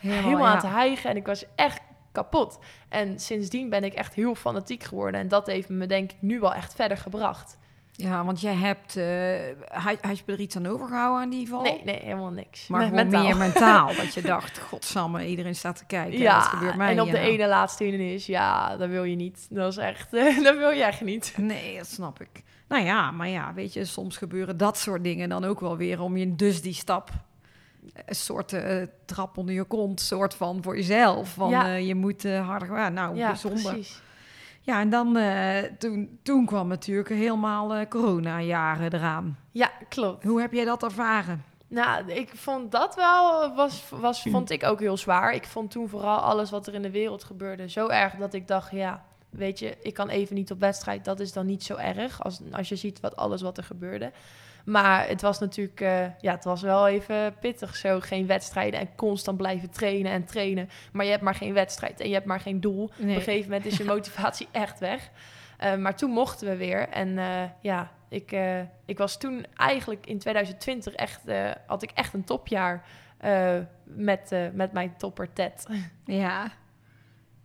helemaal, 0.00 0.46
aan 0.46 0.52
ja. 0.52 0.54
het 0.54 0.72
hijgen 0.74 1.10
en 1.10 1.16
ik 1.16 1.26
was 1.26 1.44
echt 1.54 1.80
kapot. 2.22 2.58
En 2.88 3.18
sindsdien 3.20 3.70
ben 3.70 3.84
ik 3.84 3.94
echt 3.94 4.14
heel 4.14 4.34
fanatiek 4.34 4.82
geworden. 4.84 5.20
En 5.20 5.28
dat 5.28 5.46
heeft 5.46 5.68
me 5.68 5.86
denk 5.86 6.10
ik 6.12 6.16
nu 6.20 6.40
wel 6.40 6.54
echt 6.54 6.74
verder 6.74 6.96
gebracht. 6.96 7.58
Ja, 7.92 8.24
want 8.24 8.40
jij 8.40 8.54
hebt, 8.54 8.96
eh 8.96 9.82
had, 9.82 9.96
had 10.00 10.18
je 10.18 10.24
er 10.26 10.40
iets 10.40 10.56
aan 10.56 10.66
overgehouden 10.66 11.22
aan 11.22 11.30
die 11.30 11.48
val? 11.48 11.62
Nee, 11.62 11.80
nee, 11.84 12.00
helemaal 12.02 12.30
niks. 12.30 12.66
Maar 12.68 12.80
Me- 12.80 12.86
gewoon 12.86 13.02
mentaal. 13.02 13.22
meer 13.22 13.36
mentaal. 13.36 13.94
dat 13.94 14.14
je 14.14 14.22
dacht, 14.34 14.58
godsamme, 14.58 15.26
iedereen 15.26 15.54
staat 15.54 15.76
te 15.76 15.86
kijken. 15.86 16.18
Ja, 16.18 16.34
wat 16.38 16.44
gebeurt 16.46 16.74
mij 16.76 16.90
en 16.90 17.00
op 17.00 17.06
de 17.06 17.12
nou? 17.12 17.24
ene 17.24 17.46
laatste 17.48 17.84
hindernis, 17.84 18.26
ja, 18.26 18.76
dat 18.76 18.88
wil 18.88 19.04
je 19.04 19.16
niet. 19.16 19.46
Dat 19.50 19.72
is 19.72 19.76
echt, 19.78 20.10
dat 20.44 20.56
wil 20.56 20.70
je 20.70 20.84
echt 20.84 21.00
niet. 21.00 21.34
Nee, 21.36 21.76
dat 21.76 21.86
snap 21.86 22.20
ik. 22.20 22.42
Nou 22.68 22.84
ja, 22.84 23.10
maar 23.10 23.28
ja, 23.28 23.54
weet 23.54 23.72
je, 23.72 23.84
soms 23.84 24.16
gebeuren 24.16 24.56
dat 24.56 24.78
soort 24.78 25.04
dingen 25.04 25.28
dan 25.28 25.44
ook 25.44 25.60
wel 25.60 25.76
weer 25.76 26.00
om 26.00 26.16
je 26.16 26.34
dus 26.36 26.62
die 26.62 26.74
stap, 26.74 27.10
een 28.06 28.14
soort 28.14 28.52
eh, 28.52 28.82
trap 29.04 29.36
onder 29.38 29.54
je 29.54 29.64
kont, 29.64 30.00
soort 30.00 30.34
van 30.34 30.62
voor 30.62 30.76
jezelf. 30.76 31.28
Van 31.32 31.50
Ja. 31.50 31.66
eh, 31.66 31.86
je 31.86 31.94
moet 31.94 32.24
eh, 32.24 32.46
harder 32.46 32.68
gaan. 32.68 32.92
Nou, 32.92 33.16
Ja, 33.16 33.26
bijzonder. 33.26 33.62
precies. 33.62 34.00
Ja, 34.60 34.80
en 34.80 34.90
dan 34.90 35.16
eh, 35.16 35.62
toen, 35.78 36.18
toen 36.22 36.46
kwam 36.46 36.68
natuurlijk 36.68 37.08
helemaal 37.08 37.74
eh 37.74 37.88
corona-jaren 37.88 38.92
eraan. 38.94 39.38
Ja, 39.50 39.70
klopt. 39.88 40.24
Hoe 40.24 40.40
heb 40.40 40.52
jij 40.52 40.64
dat 40.64 40.82
ervaren? 40.82 41.44
Nou, 41.68 42.12
ik 42.12 42.30
vond 42.34 42.72
dat 42.72 42.94
wel, 42.94 43.54
was, 43.54 43.84
was, 43.90 44.22
vond 44.22 44.50
ik 44.50 44.64
ook 44.64 44.80
heel 44.80 44.96
zwaar. 44.96 45.34
Ik 45.34 45.46
vond 45.46 45.70
toen 45.70 45.88
vooral 45.88 46.18
alles 46.18 46.50
wat 46.50 46.66
er 46.66 46.74
in 46.74 46.82
de 46.82 46.90
wereld 46.90 47.24
gebeurde 47.24 47.68
zo 47.70 47.88
erg 47.88 48.14
dat 48.14 48.34
ik 48.34 48.48
dacht, 48.48 48.70
ja, 48.70 49.04
weet 49.30 49.58
je, 49.58 49.76
ik 49.82 49.94
kan 49.94 50.08
even 50.08 50.34
niet 50.34 50.50
op 50.50 50.60
wedstrijd. 50.60 51.04
Dat 51.04 51.20
is 51.20 51.32
dan 51.32 51.46
niet 51.46 51.62
zo 51.64 51.76
erg 51.76 52.22
als, 52.24 52.40
als 52.52 52.68
je 52.68 52.76
ziet 52.76 53.00
wat 53.00 53.16
alles 53.16 53.42
wat 53.42 53.56
er 53.56 53.64
gebeurde. 53.64 54.12
Maar 54.68 55.08
het 55.08 55.22
was 55.22 55.38
natuurlijk, 55.38 55.80
eh, 55.80 56.06
ja, 56.20 56.34
het 56.34 56.44
was 56.44 56.62
wel 56.62 56.88
even 56.88 57.34
pittig 57.40 57.76
zo. 57.76 58.00
Geen 58.00 58.26
wedstrijden 58.26 58.80
en 58.80 58.94
constant 58.94 59.36
blijven 59.36 59.70
trainen 59.70 60.12
en 60.12 60.24
trainen. 60.24 60.68
Maar 60.92 61.04
je 61.04 61.10
hebt 61.10 61.22
maar 61.22 61.34
geen 61.34 61.54
wedstrijd 61.54 62.00
en 62.00 62.08
je 62.08 62.14
hebt 62.14 62.26
maar 62.26 62.40
geen 62.40 62.60
doel. 62.60 62.90
Nee. 62.96 63.10
Op 63.10 63.16
een 63.16 63.22
gegeven 63.22 63.50
moment 63.50 63.66
is 63.66 63.76
je 63.76 63.84
motivatie 63.96 64.48
echt 64.52 64.78
weg. 64.78 65.10
Eh, 65.56 65.76
maar 65.76 65.96
toen 65.96 66.10
mochten 66.10 66.48
we 66.48 66.56
weer. 66.56 66.88
En 66.88 67.18
eh, 67.18 67.42
ja, 67.60 67.90
ik, 68.08 68.36
ik 68.84 68.98
was 68.98 69.18
toen 69.18 69.46
eigenlijk 69.56 70.06
in 70.06 70.18
2020 70.18 70.94
echt, 70.94 71.22
had 71.66 71.82
ik 71.82 71.90
echt 71.90 72.14
een 72.14 72.24
topjaar 72.24 72.84
met, 73.84 74.30
met 74.52 74.72
mijn 74.72 74.96
topper 74.96 75.32
Ted. 75.32 75.66
Ja. 76.04 76.50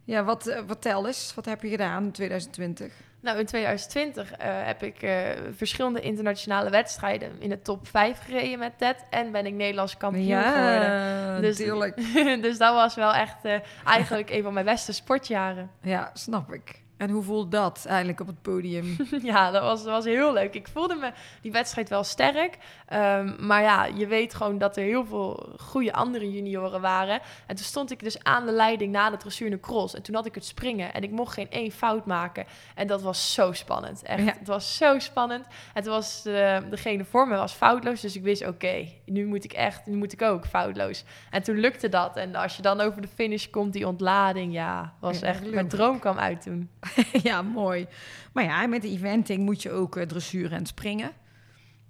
Ja, 0.05 0.23
wat, 0.23 0.47
eh, 0.47 0.62
vertel 0.65 1.07
eens, 1.07 1.33
wat 1.36 1.45
heb 1.45 1.62
je 1.62 1.69
gedaan 1.69 2.03
in 2.03 2.12
2020? 2.12 2.93
Nou, 3.23 3.39
in 3.39 3.45
2020 3.45 4.31
eh, 4.31 4.47
heb 4.65 4.83
ik 4.83 5.01
eh, 5.01 5.13
verschillende 5.55 6.01
internationale 6.01 6.69
wedstrijden 6.69 7.31
in 7.39 7.49
de 7.49 7.62
top 7.62 7.88
5 7.88 8.19
gereden 8.25 8.59
met 8.59 8.77
Ted. 8.77 9.05
En 9.09 9.31
ben 9.31 9.45
ik 9.45 9.53
Nederlands 9.53 9.97
kampioen 9.97 10.43
geworden. 10.43 10.91
ja, 10.91 11.39
Dus- 11.39 11.57
natuurlijk. 11.57 11.95
dus 12.45 12.57
dat 12.57 12.73
was 12.73 12.95
wel 12.95 13.13
echt 13.13 13.45
eh, 13.45 13.59
eigenlijk 13.86 14.29
een 14.29 14.43
van 14.43 14.53
mijn 14.53 14.65
beste 14.65 14.93
sportjaren. 14.93 15.71
Ja, 15.81 16.09
snap 16.13 16.53
ik. 16.53 16.82
En 16.97 17.10
hoe 17.10 17.23
voelt 17.23 17.51
dat 17.51 17.86
eigenlijk 17.88 18.19
op 18.19 18.27
het 18.27 18.41
podium? 18.41 18.95
Ja, 19.23 19.51
dat 19.51 19.62
was, 19.62 19.84
dat 19.84 19.91
was 19.91 20.06
heel 20.06 20.34
leuk. 20.34 20.53
Ik 20.53 20.67
voelde 20.67 20.95
me 20.95 21.12
die 21.41 21.51
wedstrijd 21.51 21.89
wel 21.89 22.03
sterk. 22.03 22.58
Ehm, 22.88 23.45
maar 23.45 23.62
ja, 23.62 23.86
je 23.86 24.08
weet 24.08 24.34
gewoon 24.34 24.58
dat 24.58 24.77
er 24.77 24.84
heel 24.84 25.06
veel 25.06 25.56
goede 25.60 25.93
andere 25.93 26.32
junioren 26.32 26.82
waren. 26.82 27.19
En 27.47 27.56
toen 27.56 27.65
stond 27.65 27.91
ik 27.91 27.99
dus 28.03 28.23
aan 28.23 28.45
de 28.45 28.51
leiding 28.51 28.91
na 28.91 29.10
de 29.10 29.17
dressuur 29.17 29.47
en 29.47 29.53
de 29.53 29.60
cross. 29.60 29.95
En 29.95 30.01
toen 30.01 30.15
had 30.15 30.25
ik 30.25 30.36
het 30.36 30.45
springen 30.45 30.93
en 30.93 31.03
ik 31.03 31.12
mocht 31.12 31.34
geen 31.34 31.49
één 31.49 31.71
fout 31.71 32.06
maken. 32.06 32.45
En 32.75 32.88
dat 32.88 33.01
was 33.01 33.34
zo 33.34 33.51
spannend. 33.51 34.03
Echt, 34.03 34.23
Ja. 34.23 34.34
het 34.39 34.47
was 34.47 34.77
zo 34.77 34.99
spannend. 34.99 35.45
En 35.73 35.84
toen 35.84 35.91
was 35.93 36.25
eh, 36.25 36.58
degene 36.69 37.06
voor 37.06 37.27
me 37.27 37.36
was 37.36 37.53
foutloos. 37.53 38.01
Dus 38.01 38.15
ik 38.15 38.23
wist, 38.23 38.47
oké, 38.47 38.88
nu 39.06 39.25
moet 39.25 39.43
ik 39.43 39.53
echt, 39.53 39.86
nu 39.86 39.95
moet 39.95 40.13
ik 40.13 40.21
ook 40.21 40.45
foutloos. 40.45 41.03
En 41.29 41.43
toen 41.43 41.58
lukte 41.60 41.89
dat. 41.89 42.15
En 42.15 42.36
als 42.36 42.56
je 42.56 42.62
dan 42.62 42.82
over 42.82 43.01
de 43.01 43.08
finish 43.08 43.47
komt, 43.49 43.73
die 43.73 43.88
ontlading, 43.88 44.53
ja, 44.53 44.93
was 44.99 45.19
Ja, 45.19 45.27
echt, 45.27 45.51
mijn 45.51 45.67
droom 45.67 45.99
kwam 45.99 46.17
uit 46.17 46.41
toen. 46.41 46.69
ja, 47.23 47.41
mooi. 47.41 47.87
Maar 48.33 48.43
ja, 48.43 48.67
met 48.67 48.81
de 48.81 48.89
eventing 48.89 49.43
moet 49.43 49.61
je 49.61 49.71
ook 49.71 49.95
eh, 49.97 50.05
dressuur 50.07 50.51
en 50.51 50.65
springen. 50.65 51.11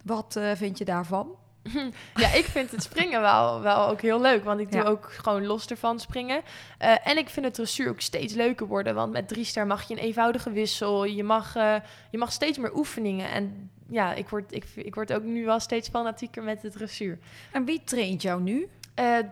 Wat 0.03 0.35
eh, 0.35 0.51
vind 0.55 0.77
je 0.77 0.85
daarvan? 0.85 1.35
Ja, 2.15 2.33
ik 2.33 2.45
vind 2.45 2.71
het 2.71 2.83
springen 2.83 3.21
wel, 3.21 3.61
wel 3.61 3.87
ook 3.87 4.01
heel 4.01 4.21
leuk. 4.21 4.43
Want 4.43 4.59
ik 4.59 4.71
doe 4.71 4.81
Ja. 4.81 4.87
ook 4.87 5.11
gewoon 5.11 5.45
los 5.45 5.67
ervan 5.67 5.99
springen. 5.99 6.41
Eh, 6.77 7.07
en 7.07 7.17
ik 7.17 7.29
vind 7.29 7.45
het 7.45 7.55
dressuur 7.55 7.89
ook 7.89 8.01
steeds 8.01 8.33
leuker 8.33 8.67
worden. 8.67 8.95
Want 8.95 9.11
met 9.13 9.27
drie 9.27 9.43
ster 9.45 9.67
mag 9.67 9.87
je 9.87 9.93
een 9.93 9.99
eenvoudige 9.99 10.51
wissel. 10.51 11.05
Je 11.05 11.23
mag, 11.23 11.53
je 12.09 12.17
mag 12.17 12.31
steeds 12.31 12.57
meer 12.57 12.75
oefeningen. 12.75 13.29
En 13.31 13.69
ja, 13.89 14.13
ik 14.13 14.29
word, 14.29 14.51
ik, 14.51 14.65
ik 14.75 14.95
word 14.95 15.13
ook 15.13 15.23
nu 15.23 15.45
wel 15.45 15.59
steeds 15.59 15.89
fanatieker 15.89 16.43
met 16.43 16.61
het 16.61 16.71
dressuur. 16.71 17.19
En 17.51 17.65
wie 17.65 17.81
traint 17.83 18.21
jou 18.21 18.41
nu? 18.41 18.69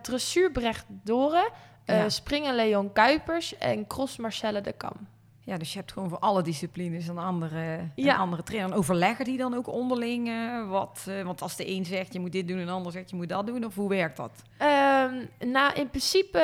Dressuur 0.02 0.50
Brecht 0.50 0.84
Doren. 0.88 1.50
Ja. 1.86 2.08
Springen 2.08 2.54
Leon 2.54 2.92
Kuipers. 2.92 3.58
En 3.58 3.86
cross 3.86 4.16
Marcelle 4.16 4.60
de 4.60 4.72
Kam. 4.72 5.08
Ja, 5.44 5.56
dus 5.56 5.72
je 5.72 5.78
hebt 5.78 5.92
gewoon 5.92 6.08
voor 6.08 6.18
alle 6.18 6.42
disciplines 6.42 7.08
een 7.08 7.18
andere, 7.18 7.78
Ja. 7.94 8.14
een 8.14 8.20
andere 8.20 8.42
trainer. 8.42 8.70
En 8.70 8.76
overleggen 8.76 9.24
die 9.24 9.36
dan 9.38 9.54
ook 9.54 9.66
onderling 9.66 10.28
eh, 10.28 10.68
wat? 10.68 11.04
eh, 11.08 11.22
want 11.22 11.42
als 11.42 11.56
de 11.56 11.68
een 11.70 11.84
zegt 11.84 12.12
je 12.12 12.20
moet 12.20 12.32
dit 12.32 12.48
doen 12.48 12.58
en 12.58 12.66
de 12.66 12.72
ander 12.72 12.92
zegt 12.92 13.10
je 13.10 13.16
moet 13.16 13.28
dat 13.28 13.46
doen, 13.46 13.64
of 13.64 13.74
hoe 13.74 13.88
werkt 13.88 14.16
dat? 14.16 14.42
Ehm, 14.56 15.14
nou, 15.50 15.74
in 15.74 15.88
principe 15.88 16.38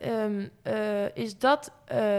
ehm, 0.00 0.46
eh, 0.62 1.16
is 1.16 1.38
dat 1.38 1.72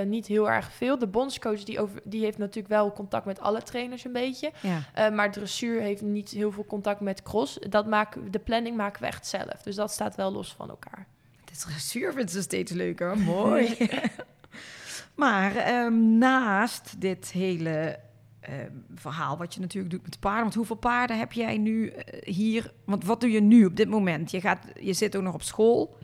niet 0.05 0.27
heel 0.27 0.49
erg 0.49 0.71
veel. 0.71 0.99
De 0.99 1.07
bondscoach 1.07 1.63
die, 1.63 1.79
over, 1.79 2.01
die 2.03 2.23
heeft 2.23 2.37
natuurlijk 2.37 2.67
wel 2.67 2.91
contact 2.93 3.25
met 3.25 3.39
alle 3.39 3.61
trainers 3.61 4.05
een 4.05 4.11
beetje. 4.13 4.51
Ja. 4.61 5.09
Maar 5.09 5.31
dressuur 5.31 5.81
heeft 5.81 6.01
niet 6.01 6.29
heel 6.29 6.51
veel 6.51 6.65
contact 6.65 6.99
met 6.99 7.23
cross. 7.23 7.59
Dat 7.69 7.87
maken, 7.87 8.31
de 8.31 8.39
planning 8.39 8.77
maken 8.77 9.01
we 9.01 9.07
echt 9.07 9.27
zelf. 9.27 9.61
Dus 9.63 9.75
dat 9.75 9.91
staat 9.91 10.15
wel 10.15 10.31
los 10.31 10.53
van 10.57 10.69
elkaar. 10.69 11.07
Het 11.45 11.59
dressuur 11.59 12.13
vindt 12.13 12.31
ze 12.31 12.41
steeds 12.41 12.71
leuker. 12.71 13.17
Mooi. 13.17 13.77
maar 15.15 15.55
ehm, 15.55 16.17
naast 16.17 17.01
dit 17.01 17.31
hele 17.31 17.99
ehm, 18.39 18.71
verhaal 18.95 19.37
wat 19.37 19.53
je 19.53 19.59
natuurlijk 19.59 19.93
doet 19.93 20.03
met 20.03 20.19
paarden. 20.19 20.41
Want 20.43 20.55
hoeveel 20.55 20.75
paarden 20.75 21.17
heb 21.19 21.31
jij 21.31 21.57
nu 21.57 21.87
eh, 21.87 22.33
hier? 22.33 22.71
Want 22.85 23.05
wat 23.05 23.21
doe 23.21 23.31
je 23.31 23.41
nu 23.41 23.65
op 23.65 23.75
dit 23.75 23.89
moment? 23.89 24.31
Je, 24.31 24.41
gaat, 24.41 24.59
je 24.79 24.93
zit 24.93 25.15
ook 25.15 25.23
nog 25.23 25.33
op 25.33 25.41
school. 25.41 25.97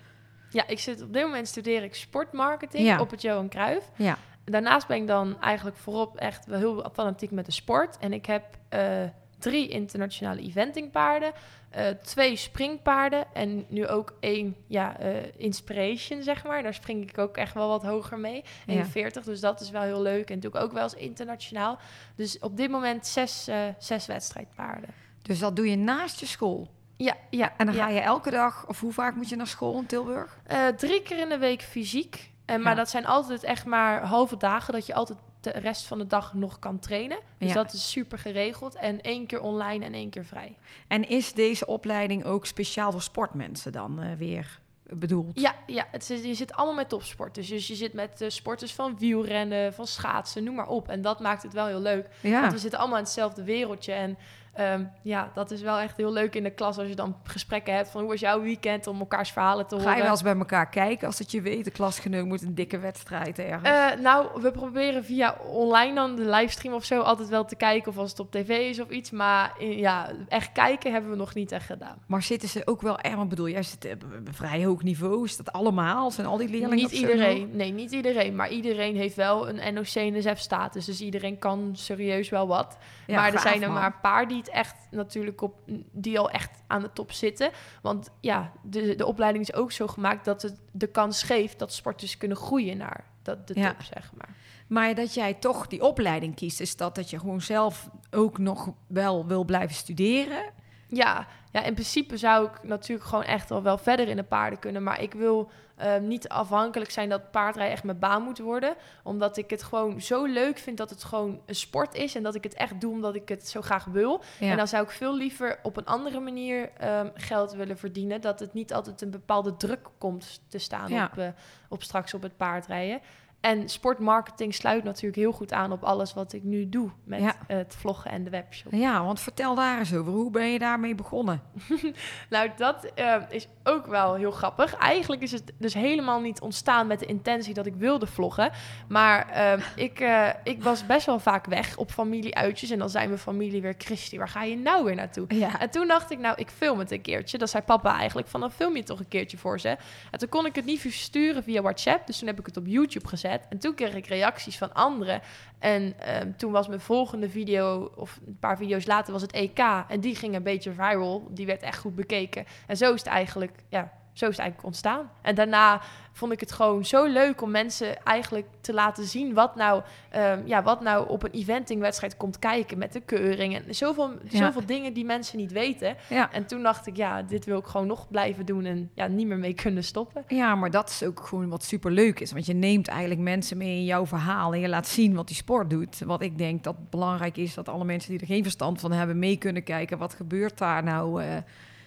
Ja, 0.50 0.68
ik 0.68 0.80
zit 0.80 1.02
op 1.02 1.14
dit 1.14 1.24
moment 1.24 1.48
studeer 1.48 1.84
ik 1.84 1.96
sportmarketing 1.96 2.86
Ja. 2.86 3.00
op 3.00 3.12
het 3.12 3.22
Johan 3.22 3.50
Cruijff. 3.50 3.92
Ja. 3.96 4.18
Daarnaast 4.46 4.88
ben 4.88 4.98
ik 4.98 5.08
dan 5.08 5.42
eigenlijk 5.42 5.78
voorop 5.78 6.18
echt 6.18 6.46
wel 6.46 6.58
heel 6.60 6.90
fanatiek 6.94 7.32
met 7.32 7.46
de 7.46 7.52
sport. 7.52 7.98
En 7.98 8.14
ik 8.14 8.26
heb 8.26 8.44
eh, 8.70 9.04
drie 9.40 9.68
internationale 9.68 10.42
eventingpaarden, 10.42 11.32
eh, 11.70 11.88
twee 11.88 12.36
springpaarden 12.36 13.26
en 13.34 13.66
nu 13.68 13.88
ook 13.88 14.14
één 14.20 14.56
ja, 14.68 14.98
eh, 14.98 15.10
inspiration, 15.38 16.24
zeg 16.24 16.44
maar. 16.44 16.64
Daar 16.64 16.74
spring 16.74 17.10
ik 17.10 17.18
ook 17.18 17.38
echt 17.38 17.54
wel 17.54 17.68
wat 17.68 17.84
hoger 17.84 18.20
mee, 18.20 18.44
Ja. 18.66 18.74
41. 18.74 19.24
Dus 19.24 19.40
dat 19.40 19.62
is 19.62 19.70
wel 19.70 19.82
heel 19.82 20.02
leuk 20.02 20.30
en 20.30 20.40
doe 20.40 20.52
ik 20.52 20.58
ook 20.58 20.72
wel 20.72 20.84
eens 20.84 20.94
internationaal. 20.94 21.80
Dus 22.16 22.40
op 22.40 22.58
dit 22.58 22.70
moment 22.70 23.08
zes, 23.08 23.48
eh, 23.48 23.58
zes 23.78 24.06
wedstrijdpaarden. 24.06 24.90
Dus 25.22 25.40
dat 25.40 25.56
doe 25.56 25.70
je 25.70 25.76
naast 25.76 26.20
je 26.20 26.26
school. 26.26 26.68
Ja, 26.98 27.16
ja. 27.30 27.54
En 27.58 27.66
dan 27.66 27.76
ja. 27.76 27.84
ga 27.84 27.90
je 27.90 28.00
elke 28.00 28.30
dag, 28.30 28.68
of 28.68 28.80
hoe 28.80 28.94
vaak 28.94 29.16
moet 29.16 29.30
je 29.30 29.36
naar 29.36 29.48
school 29.48 29.78
in 29.80 29.86
Tilburg? 29.86 30.40
Drie 30.78 31.02
keer 31.02 31.18
in 31.18 31.30
de 31.30 31.38
week 31.38 31.62
fysiek. 31.62 32.29
En 32.50 32.62
maar 32.62 32.72
Ja. 32.72 32.78
dat 32.78 32.90
zijn 32.90 33.06
altijd 33.06 33.44
echt 33.44 33.66
maar 33.66 34.02
halve 34.06 34.38
dagen 34.38 34.74
dat 34.74 34.86
je 34.86 34.94
altijd 34.94 35.20
de 35.42 35.50
rest 35.52 35.86
van 35.86 35.98
de 35.98 36.08
dag 36.08 36.34
nog 36.34 36.60
kan 36.60 36.80
trainen. 36.80 37.18
Dus 37.38 37.48
Ja. 37.48 37.54
dat 37.54 37.74
is 37.74 37.92
super 37.92 38.18
geregeld. 38.18 38.76
En 38.76 39.02
één 39.02 39.26
keer 39.26 39.42
online 39.42 39.86
en 39.86 39.94
één 39.94 40.10
keer 40.10 40.26
vrij. 40.26 40.56
En 40.88 41.10
is 41.10 41.34
deze 41.34 41.66
opleiding 41.66 42.26
ook 42.26 42.46
speciaal 42.46 42.92
voor 42.92 43.02
sportmensen 43.02 43.72
dan 43.72 44.02
eh, 44.02 44.14
weer 44.18 44.60
bedoeld? 44.84 45.40
Ja, 45.40 45.56
ja 45.68 45.86
het 45.92 46.04
zit, 46.06 46.24
je 46.26 46.34
zit 46.34 46.54
allemaal 46.54 46.76
met 46.76 46.90
topsporters. 46.90 47.48
Dus 47.48 47.68
je 47.68 47.76
zit 47.76 47.94
met 47.94 48.22
eh, 48.22 48.30
sporters 48.30 48.74
van 48.74 48.98
wielrennen, 48.98 49.74
van 49.74 49.88
schaatsen, 49.88 50.44
noem 50.44 50.56
maar 50.56 50.68
op. 50.68 50.88
En 50.90 51.02
dat 51.02 51.20
maakt 51.20 51.44
het 51.44 51.54
wel 51.54 51.66
heel 51.66 51.82
leuk. 51.82 52.08
Ja. 52.22 52.40
Want 52.42 52.54
we 52.54 52.60
zitten 52.60 52.80
allemaal 52.80 52.98
in 52.98 53.04
hetzelfde 53.04 53.44
wereldje. 53.44 53.92
En 53.94 54.18
ehm, 54.60 54.84
ja, 55.02 55.32
dat 55.34 55.52
is 55.52 55.62
wel 55.62 55.80
echt 55.80 55.98
heel 55.98 56.12
leuk 56.12 56.36
in 56.36 56.44
de 56.44 56.50
klas 56.50 56.78
als 56.78 56.88
je 56.88 56.96
dan 56.96 57.16
gesprekken 57.24 57.74
hebt 57.74 57.90
van 57.90 58.02
hoe 58.02 58.10
was 58.10 58.20
jouw 58.20 58.42
weekend 58.42 58.88
om 58.88 59.00
elkaars 59.00 59.32
verhalen 59.32 59.68
te 59.68 59.76
horen. 59.76 59.90
Ga 59.90 59.96
je 59.96 60.02
wel 60.02 60.12
eens 60.12 60.22
bij 60.22 60.38
elkaar 60.38 60.70
kijken 60.70 61.08
als 61.08 61.20
het 61.20 61.32
je 61.32 61.42
weet, 61.42 61.64
de 61.64 61.72
klasgenoot 61.72 62.26
moet 62.26 62.42
een 62.42 62.56
dikke 62.56 62.80
wedstrijd 62.80 63.40
ergens? 63.40 63.70
Eh, 63.70 64.02
nou, 64.02 64.42
we 64.42 64.52
proberen 64.52 65.06
via 65.06 65.38
online 65.46 65.96
dan 65.96 66.16
de 66.16 66.30
livestream 66.30 66.76
of 66.76 66.86
zo 66.86 67.02
altijd 67.02 67.30
wel 67.30 67.46
te 67.46 67.56
kijken 67.56 67.92
of 67.92 67.98
als 67.98 68.10
het 68.10 68.20
op 68.20 68.32
tv 68.32 68.50
is 68.50 68.80
of 68.80 68.90
iets. 68.90 69.12
Maar 69.12 69.54
eh, 69.60 69.80
ja, 69.80 70.12
echt 70.28 70.52
kijken 70.52 70.92
hebben 70.92 71.12
we 71.12 71.18
nog 71.18 71.34
niet 71.34 71.52
echt 71.52 71.66
gedaan. 71.66 71.98
maar 72.06 72.24
zitten 72.24 72.50
ze 72.50 72.62
ook 72.66 72.82
wel 72.82 73.00
erg, 73.00 73.16
want 73.16 73.30
bedoel, 73.30 73.50
jij 73.50 73.64
zit 73.64 73.88
op 73.94 74.04
een 74.26 74.34
vrij 74.34 74.66
hoog 74.66 74.84
niveau, 74.84 75.26
is 75.26 75.38
dat 75.38 75.52
allemaal? 75.52 76.12
Zijn 76.12 76.28
al 76.28 76.38
die 76.38 76.50
leerlingen 76.50 76.76
niet 76.76 76.92
iedereen, 76.92 77.50
nee, 77.54 77.72
niet 77.72 77.92
iedereen. 77.92 78.36
Maar 78.36 78.50
iedereen 78.50 78.96
heeft 78.96 79.16
wel 79.16 79.50
een 79.50 79.74
NOC-NSF-status. 79.74 80.86
Dus 80.86 81.02
iedereen 81.02 81.40
kan 81.40 81.72
serieus 81.74 82.30
wel 82.30 82.48
wat. 82.48 82.78
Ja, 83.08 83.16
maar 83.16 83.34
er 83.34 83.40
zijn 83.40 83.64
er 83.64 83.72
maar 83.72 83.86
een 83.86 84.00
paar 84.02 84.28
die 84.28 84.38
het 84.38 84.49
echt 84.50 84.76
natuurlijk 84.92 85.42
op, 85.42 85.56
die 85.92 86.20
al 86.20 86.30
echt 86.30 86.64
aan 86.68 86.82
de 86.82 86.94
top 86.94 87.12
zitten. 87.12 87.50
Want 87.82 88.10
ja, 88.20 88.52
de, 88.64 88.96
de 88.96 89.06
opleiding 89.06 89.44
is 89.44 89.54
ook 89.54 89.72
zo 89.72 89.88
gemaakt 89.88 90.26
dat 90.26 90.42
het 90.42 90.60
de 90.72 90.88
kans 90.88 91.24
geeft 91.24 91.60
dat 91.60 91.74
sporters 91.74 92.18
kunnen 92.18 92.38
groeien 92.38 92.78
naar 92.78 93.06
dat, 93.22 93.48
de 93.48 93.60
Ja. 93.60 93.70
top, 93.70 93.82
zeg 93.94 94.12
maar. 94.18 94.30
Maar 94.68 94.96
dat 94.96 95.14
jij 95.14 95.34
toch 95.34 95.68
die 95.68 95.82
opleiding 95.82 96.36
kiest, 96.36 96.60
is 96.60 96.76
dat 96.76 96.96
dat 96.96 97.10
je 97.10 97.20
gewoon 97.20 97.42
zelf 97.42 97.90
ook 98.12 98.38
nog 98.38 98.74
wel 98.88 99.26
wil 99.26 99.44
blijven 99.44 99.76
studeren? 99.76 100.44
Ja, 100.88 101.28
ja, 101.52 101.64
in 101.64 101.74
principe 101.74 102.18
zou 102.18 102.46
ik 102.48 102.64
natuurlijk 102.64 103.08
gewoon 103.10 103.24
echt 103.24 103.52
al 103.52 103.64
wel 103.64 103.78
verder 103.78 104.08
in 104.08 104.16
de 104.16 104.24
paarden 104.24 104.60
kunnen. 104.60 104.84
Maar 104.84 105.02
ik 105.02 105.14
wil 105.14 105.50
eh, 105.76 105.98
niet 105.98 106.30
afhankelijk 106.30 106.92
zijn 106.92 107.10
dat 107.10 107.32
paardrijden 107.32 107.74
echt 107.74 107.84
mijn 107.84 108.00
baan 108.00 108.24
moet 108.24 108.40
worden. 108.40 108.76
Omdat 109.04 109.38
ik 109.38 109.50
het 109.50 109.64
gewoon 109.64 110.02
zo 110.02 110.26
leuk 110.26 110.58
vind 110.58 110.78
dat 110.78 110.90
het 110.90 111.04
gewoon 111.04 111.42
een 111.46 111.56
sport 111.56 111.94
is. 111.96 112.16
En 112.16 112.24
dat 112.24 112.36
ik 112.36 112.44
het 112.44 112.54
echt 112.54 112.82
doe 112.82 112.92
omdat 112.92 113.16
ik 113.16 113.30
het 113.30 113.48
zo 113.48 113.62
graag 113.62 113.86
wil. 113.86 114.22
Ja. 114.40 114.52
En 114.52 114.58
dan 114.58 114.68
zou 114.68 114.84
ik 114.84 114.90
veel 114.90 115.16
liever 115.16 115.60
op 115.64 115.78
een 115.78 115.86
andere 115.86 116.20
manier 116.20 116.70
ehm, 116.78 117.10
geld 117.14 117.52
willen 117.54 117.78
verdienen. 117.78 118.22
Dat 118.22 118.40
het 118.40 118.54
niet 118.54 118.74
altijd 118.74 119.02
een 119.02 119.12
bepaalde 119.12 119.58
druk 119.58 119.88
komt 119.98 120.42
te 120.48 120.58
staan 120.58 120.90
Ja. 120.90 121.10
op, 121.12 121.18
eh, 121.18 121.28
op 121.70 121.84
straks 121.84 122.14
op 122.14 122.22
het 122.22 122.38
paardrijden. 122.38 123.00
En 123.42 123.70
sportmarketing 123.70 124.54
sluit 124.54 124.84
natuurlijk 124.84 125.16
heel 125.16 125.32
goed 125.32 125.54
aan 125.54 125.72
op 125.72 125.84
alles 125.84 126.14
wat 126.14 126.34
ik 126.34 126.44
nu 126.44 126.70
doe 126.70 126.90
met 127.04 127.20
Ja. 127.22 127.36
het 127.48 127.76
vloggen 127.76 128.12
en 128.12 128.24
de 128.24 128.30
webshop. 128.30 128.72
Ja, 128.74 129.04
want 129.04 129.20
vertel 129.20 129.56
daar 129.56 129.80
eens 129.80 129.94
over. 129.94 130.12
Hoe 130.12 130.32
ben 130.32 130.46
je 130.48 130.60
daarmee 130.60 130.96
begonnen? 130.96 131.42
Nou, 132.30 132.50
dat 132.58 132.86
eh, 132.96 133.16
is 133.30 133.48
ook 133.64 133.86
wel 133.86 134.14
heel 134.16 134.32
grappig. 134.32 134.76
Eigenlijk 134.76 135.22
is 135.22 135.32
het 135.32 135.52
dus 135.58 135.74
helemaal 135.74 136.20
niet 136.22 136.42
ontstaan 136.42 136.88
met 136.88 137.00
de 137.00 137.06
intentie 137.06 137.54
dat 137.54 137.66
ik 137.66 137.76
wilde 137.76 138.08
vloggen. 138.08 138.52
Maar 138.88 139.30
eh, 139.30 139.64
ik, 139.86 140.00
eh, 140.00 140.30
ik 140.44 140.64
was 140.64 140.86
best 140.86 141.06
wel 141.06 141.20
vaak 141.20 141.46
weg 141.46 141.78
op 141.78 141.92
familieuitjes. 141.92 142.70
En 142.70 142.80
dan 142.80 142.90
zei 142.90 143.08
mijn 143.08 143.20
familie 143.20 143.62
weer... 143.62 143.76
Christy, 143.78 144.18
waar 144.18 144.30
ga 144.30 144.44
je 144.44 144.58
nou 144.58 144.84
weer 144.84 144.96
naartoe? 144.96 145.26
Ja. 145.28 145.60
En 145.60 145.70
toen 145.70 145.88
dacht 145.88 146.12
ik, 146.12 146.20
nou, 146.20 146.36
ik 146.38 146.50
film 146.50 146.80
het 146.80 146.92
een 146.92 147.02
keertje. 147.02 147.38
Dat 147.38 147.50
zei 147.50 147.64
papa 147.64 147.98
eigenlijk, 147.98 148.28
van 148.28 148.40
dan 148.40 148.52
film 148.52 148.72
je 148.72 148.78
het 148.78 148.88
toch 148.88 149.00
een 149.00 149.08
keertje 149.08 149.38
voor 149.38 149.60
ze. 149.60 149.78
En 150.12 150.20
toen 150.20 150.30
kon 150.30 150.46
ik 150.46 150.56
het 150.56 150.66
niet 150.66 150.80
versturen 150.80 151.44
via 151.44 151.62
WhatsApp. 151.62 152.08
Dus 152.08 152.18
toen 152.18 152.28
heb 152.28 152.40
ik 152.40 152.46
het 152.46 152.58
op 152.58 152.66
YouTube 152.66 153.08
gezet. 153.08 153.28
En 153.30 153.60
toen 153.60 153.76
kreeg 153.76 153.96
ik 153.96 154.08
reacties 154.08 154.58
van 154.58 154.74
anderen. 154.74 155.22
En 155.60 156.00
ehm, 156.00 156.32
toen 156.38 156.52
was 156.52 156.68
mijn 156.68 156.80
volgende 156.80 157.30
video, 157.30 157.92
of 157.96 158.20
een 158.28 158.38
paar 158.40 158.58
video's 158.58 158.86
later, 158.86 159.14
was 159.14 159.22
het 159.22 159.32
EK. 159.32 159.60
En 159.88 160.00
die 160.00 160.16
ging 160.16 160.36
een 160.36 160.44
beetje 160.44 160.72
viral. 160.72 161.28
Die 161.32 161.46
werd 161.46 161.62
echt 161.62 161.78
goed 161.78 161.96
bekeken. 161.96 162.46
En 162.68 162.78
zo 162.78 162.94
is 162.94 163.00
het 163.00 163.10
eigenlijk, 163.10 163.64
ja, 163.70 163.92
zo 164.20 164.26
is 164.26 164.32
het 164.32 164.40
eigenlijk 164.40 164.64
ontstaan. 164.68 165.10
En 165.22 165.36
daarna 165.36 165.82
vond 166.12 166.32
ik 166.32 166.40
het 166.40 166.52
gewoon 166.52 166.86
zo 166.86 167.06
leuk 167.06 167.42
om 167.42 167.52
mensen 167.52 168.04
eigenlijk 168.04 168.48
te 168.62 168.74
laten 168.74 169.06
zien 169.06 169.34
wat 169.34 169.56
nou, 169.56 169.82
ehm, 170.10 170.42
ja, 170.46 170.64
wat 170.64 170.82
nou 170.82 171.10
op 171.10 171.24
een 171.24 171.32
eventingwedstrijd 171.32 172.18
komt 172.18 172.40
kijken 172.40 172.78
met 172.78 172.94
de 172.94 173.00
keuring. 173.00 173.56
En 173.56 173.76
zoveel, 173.76 174.12
Ja. 174.24 174.38
zoveel 174.46 174.66
dingen 174.66 174.94
die 174.94 175.06
mensen 175.06 175.38
niet 175.38 175.52
weten. 175.52 175.96
Ja. 176.10 176.32
En 176.32 176.46
toen 176.46 176.64
dacht 176.64 176.88
ik, 176.88 176.96
ja, 176.96 177.22
dit 177.22 177.46
wil 177.46 177.58
ik 177.58 177.66
gewoon 177.66 177.88
nog 177.88 178.08
blijven 178.10 178.46
doen 178.46 178.66
en 178.66 178.92
ja, 178.94 179.08
niet 179.08 179.28
meer 179.28 179.38
mee 179.38 179.54
kunnen 179.54 179.84
stoppen. 179.84 180.24
Ja, 180.28 180.56
maar 180.56 180.72
dat 180.72 180.90
is 180.90 181.04
ook 181.04 181.20
gewoon 181.28 181.50
wat 181.50 181.64
superleuk 181.64 182.20
is. 182.20 182.32
Want 182.32 182.46
je 182.46 182.54
neemt 182.54 182.88
eigenlijk 182.88 183.22
mensen 183.22 183.58
mee 183.58 183.76
in 183.78 183.86
jouw 183.86 184.06
verhaal 184.06 184.54
en 184.54 184.60
je 184.60 184.70
laat 184.70 184.88
zien 184.88 185.16
wat 185.16 185.28
die 185.28 185.36
sport 185.36 185.70
doet. 185.70 186.00
Wat 186.00 186.22
ik 186.22 186.38
denk 186.38 186.64
dat 186.64 186.90
belangrijk 186.90 187.38
is, 187.38 187.54
dat 187.54 187.70
alle 187.70 187.86
mensen 187.86 188.12
die 188.12 188.20
er 188.20 188.28
geen 188.28 188.44
verstand 188.44 188.80
van 188.80 188.92
hebben 188.92 189.20
mee 189.20 189.38
kunnen 189.38 189.64
kijken. 189.64 189.98
Wat 189.98 190.14
gebeurt 190.14 190.58
daar 190.58 190.84
nou, 190.84 191.24
eh, 191.24 191.28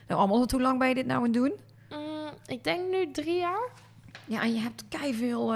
nou 0.07 0.21
allemaal? 0.21 0.47
Hoe 0.51 0.61
lang 0.61 0.79
ben 0.79 0.88
je 0.88 0.95
dit 0.95 1.07
nou 1.07 1.25
aan 1.25 1.33
doen? 1.33 1.53
Mm, 2.33 2.53
ik 2.55 2.64
denk 2.64 2.90
nu 2.90 3.11
drie 3.11 3.38
jaar. 3.38 3.68
Ja, 4.27 4.42
en 4.42 4.55
je 4.55 4.61
hebt 4.61 4.85
kei 4.88 5.14
veel 5.14 5.55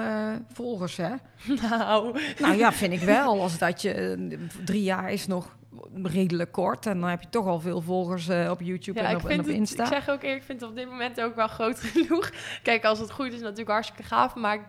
volgers, 0.53 0.97
hè? 0.97 1.09
Nou, 1.61 2.19
Nou 2.39 2.55
ja, 2.57 2.73
vind 2.73 2.93
ik 2.93 2.99
wel. 2.99 3.41
Als 3.41 3.57
dat 3.57 3.81
je 3.81 3.93
eh, 3.93 4.37
drie 4.65 4.83
jaar 4.83 5.11
is 5.11 5.27
nog 5.27 5.56
redelijk 6.03 6.51
kort. 6.51 6.85
En 6.85 6.99
dan 6.99 7.09
heb 7.09 7.21
je 7.21 7.29
toch 7.29 7.45
al 7.45 7.59
veel 7.59 7.81
volgers 7.81 8.27
eh, 8.27 8.49
op 8.51 8.61
YouTube 8.61 8.99
ja, 8.99 9.09
en 9.09 9.15
op, 9.15 9.25
en 9.25 9.39
op 9.39 9.45
het, 9.45 9.55
Insta. 9.55 9.83
ik 9.83 9.89
zeg 9.89 10.09
ook 10.09 10.21
eerlijk, 10.21 10.39
ik 10.39 10.43
vind 10.43 10.61
het 10.61 10.69
op 10.69 10.75
dit 10.75 10.89
moment 10.89 11.21
ook 11.21 11.35
wel 11.35 11.47
groot 11.47 11.79
genoeg. 11.93 12.31
Kijk, 12.63 12.85
als 12.85 12.99
het 12.99 13.11
goed 13.11 13.33
is, 13.33 13.41
natuurlijk 13.41 13.69
hartstikke 13.69 14.03
gaaf. 14.03 14.35
Maar 14.35 14.55
ik 14.55 14.61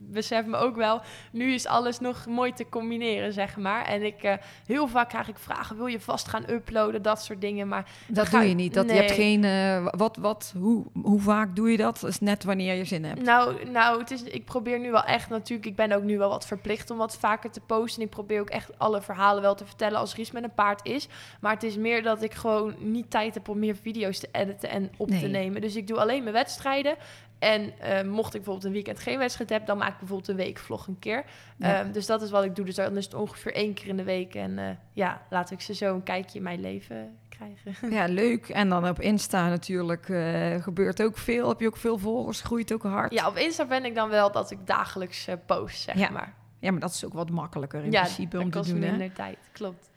besef 0.00 0.46
me 0.46 0.56
ook 0.56 0.76
wel, 0.76 1.00
nu 1.32 1.52
is 1.52 1.66
alles 1.66 2.00
nog 2.00 2.26
mooi 2.26 2.52
te 2.52 2.68
combineren, 2.68 3.32
zeg 3.32 3.56
maar. 3.56 3.84
En 3.84 4.02
ik, 4.02 4.22
eh, 4.22 4.34
heel 4.66 4.88
vaak 4.88 5.08
krijg 5.08 5.28
ik 5.28 5.38
vragen, 5.38 5.76
wil 5.76 5.86
je 5.86 6.00
vast 6.00 6.28
gaan 6.28 6.50
uploaden, 6.50 7.02
dat 7.02 7.22
soort 7.22 7.40
dingen. 7.40 7.68
Maar 7.68 7.90
dat 8.06 8.30
doe 8.30 8.48
je 8.48 8.54
niet. 8.54 8.74
Dat, 8.74 8.86
Je 8.86 8.92
hebt 8.92 9.12
geen... 9.12 9.44
eh, 9.44 9.86
wat, 9.90 10.16
wat, 10.16 10.54
hoe, 10.58 10.84
hoe 11.02 11.20
vaak 11.20 11.56
doe 11.56 11.70
je 11.70 11.76
dat? 11.76 12.00
Dat 12.00 12.10
is 12.10 12.20
net 12.20 12.44
wanneer 12.44 12.74
je 12.74 12.84
zin 12.84 13.04
hebt. 13.04 13.22
Nou, 13.22 13.70
nou 13.70 14.00
het 14.00 14.10
is, 14.10 14.22
ik 14.22 14.44
probeer 14.44 14.78
nu 14.78 14.90
wel 14.90 15.04
echt 15.04 15.28
natuurlijk. 15.28 15.68
Ik 15.68 15.76
ben 15.76 15.92
ook 15.92 16.02
nu 16.02 16.18
wel 16.18 16.28
wat 16.28 16.46
verplicht 16.46 16.90
om 16.90 16.98
wat 16.98 17.16
vaker 17.16 17.50
te 17.50 17.60
posten. 17.60 18.00
En 18.00 18.06
ik 18.06 18.14
probeer 18.14 18.40
ook 18.40 18.50
echt 18.50 18.78
alle 18.78 19.02
verhalen 19.02 19.42
wel 19.42 19.54
te 19.54 19.66
vertellen 19.66 19.98
als 19.98 20.14
Ries 20.14 20.30
met 20.30 20.42
een 20.42 20.54
paard 20.56 20.86
is. 20.86 21.08
Maar 21.40 21.52
het 21.52 21.62
is 21.62 21.76
meer 21.76 22.02
dat 22.02 22.22
ik 22.22 22.34
gewoon 22.34 22.74
niet 22.78 23.10
tijd 23.10 23.34
heb 23.34 23.48
om 23.48 23.58
meer 23.58 23.76
video's 23.76 24.18
te 24.18 24.28
editen 24.32 24.70
en 24.70 24.90
op 24.96 25.10
te 25.10 25.26
nemen. 25.26 25.60
Dus 25.60 25.76
ik 25.76 25.86
doe 25.86 26.00
alleen 26.00 26.22
mijn 26.22 26.34
wedstrijden. 26.34 26.96
En 27.38 27.78
eh, 27.80 28.02
mocht 28.02 28.34
ik 28.34 28.42
bijvoorbeeld 28.42 28.64
een 28.64 28.72
weekend 28.72 28.98
geen 28.98 29.18
wedstrijd 29.18 29.50
heb, 29.50 29.66
dan 29.66 29.78
maak 29.78 29.92
ik 29.92 29.98
bijvoorbeeld 29.98 30.28
een 30.28 30.36
weekvlog 30.36 30.86
een 30.86 30.98
keer. 30.98 31.24
Ja. 31.56 31.80
Ehm, 31.80 31.92
dus 31.92 32.06
dat 32.06 32.22
is 32.22 32.30
wat 32.30 32.44
ik 32.44 32.56
doe. 32.56 32.64
Dus 32.64 32.74
dan 32.74 32.96
is 32.96 33.04
het 33.04 33.14
ongeveer 33.14 33.54
één 33.54 33.74
keer 33.74 33.86
in 33.86 33.96
de 33.96 34.04
week. 34.04 34.34
En 34.34 34.58
eh, 34.58 34.64
ja, 34.92 35.22
laat 35.30 35.50
ik 35.50 35.60
ze 35.60 35.74
zo 35.74 35.94
een 35.94 36.02
kijkje 36.02 36.38
in 36.38 36.44
mijn 36.44 36.60
leven 36.60 37.18
krijgen. 37.28 37.90
Ja, 37.96 38.06
leuk. 38.06 38.48
En 38.48 38.68
dan 38.68 38.88
op 38.88 39.00
Insta 39.00 39.48
natuurlijk 39.48 40.08
eh, 40.08 40.62
gebeurt 40.62 41.02
ook 41.02 41.18
veel. 41.18 41.48
Heb 41.48 41.60
je 41.60 41.66
ook 41.66 41.76
veel 41.76 41.98
volgers? 41.98 42.40
Groeit 42.40 42.72
ook 42.72 42.82
hard. 42.82 43.12
Ja, 43.12 43.28
op 43.28 43.36
Insta 43.36 43.64
ben 43.66 43.84
ik 43.84 43.94
dan 43.94 44.08
wel 44.08 44.32
dat 44.32 44.50
ik 44.50 44.58
dagelijks 44.66 45.28
post, 45.46 45.80
zeg 45.80 45.98
Ja, 45.98 46.10
maar. 46.10 46.34
Ja, 46.58 46.70
maar 46.70 46.80
dat 46.80 46.90
is 46.90 47.04
ook 47.04 47.12
wat 47.12 47.30
makkelijker 47.30 47.84
in 47.84 47.90
ja, 47.90 48.00
principe 48.00 48.40
om 48.40 48.50
te 48.50 48.60
doen. 48.60 48.82
Hè? 48.82 48.90
minder 48.90 49.12
tijd. 49.12 49.38
Klopt. 49.52 49.90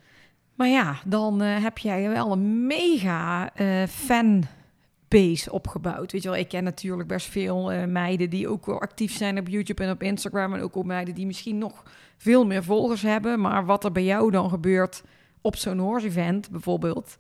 Maar 0.60 0.68
ja, 0.68 1.00
dan 1.06 1.42
eh, 1.42 1.64
heb 1.64 1.78
jij 1.78 2.10
wel 2.10 2.32
een 2.32 2.68
mega 2.68 3.52
fanbase 3.88 5.52
opgebouwd. 5.52 6.12
Weet 6.12 6.24
je 6.24 6.30
wel, 6.30 6.38
ik 6.38 6.48
ken 6.48 6.64
natuurlijk 6.64 7.08
best 7.08 7.28
veel 7.28 7.72
eh, 7.72 7.86
meiden 7.86 8.30
die 8.30 8.48
ook 8.48 8.66
wel 8.66 8.82
actief 8.82 9.12
zijn 9.18 9.40
op 9.40 9.48
YouTube 9.48 9.84
en 9.84 9.92
op 9.92 10.04
Instagram. 10.04 10.54
En 10.54 10.62
ook 10.62 10.76
al 10.76 10.84
meiden 10.84 11.14
die 11.14 11.26
misschien 11.26 11.58
nog 11.58 11.84
veel 12.18 12.46
meer 12.46 12.64
volgers 12.64 13.02
hebben. 13.02 13.42
Maar 13.42 13.66
wat 13.66 13.84
er 13.84 13.92
bij 13.92 14.04
jou 14.04 14.32
dan 14.32 14.50
gebeurt 14.50 15.04
op 15.42 15.56
zo'n 15.56 15.80
horse-event 15.80 16.50
bijvoorbeeld... 16.50 17.18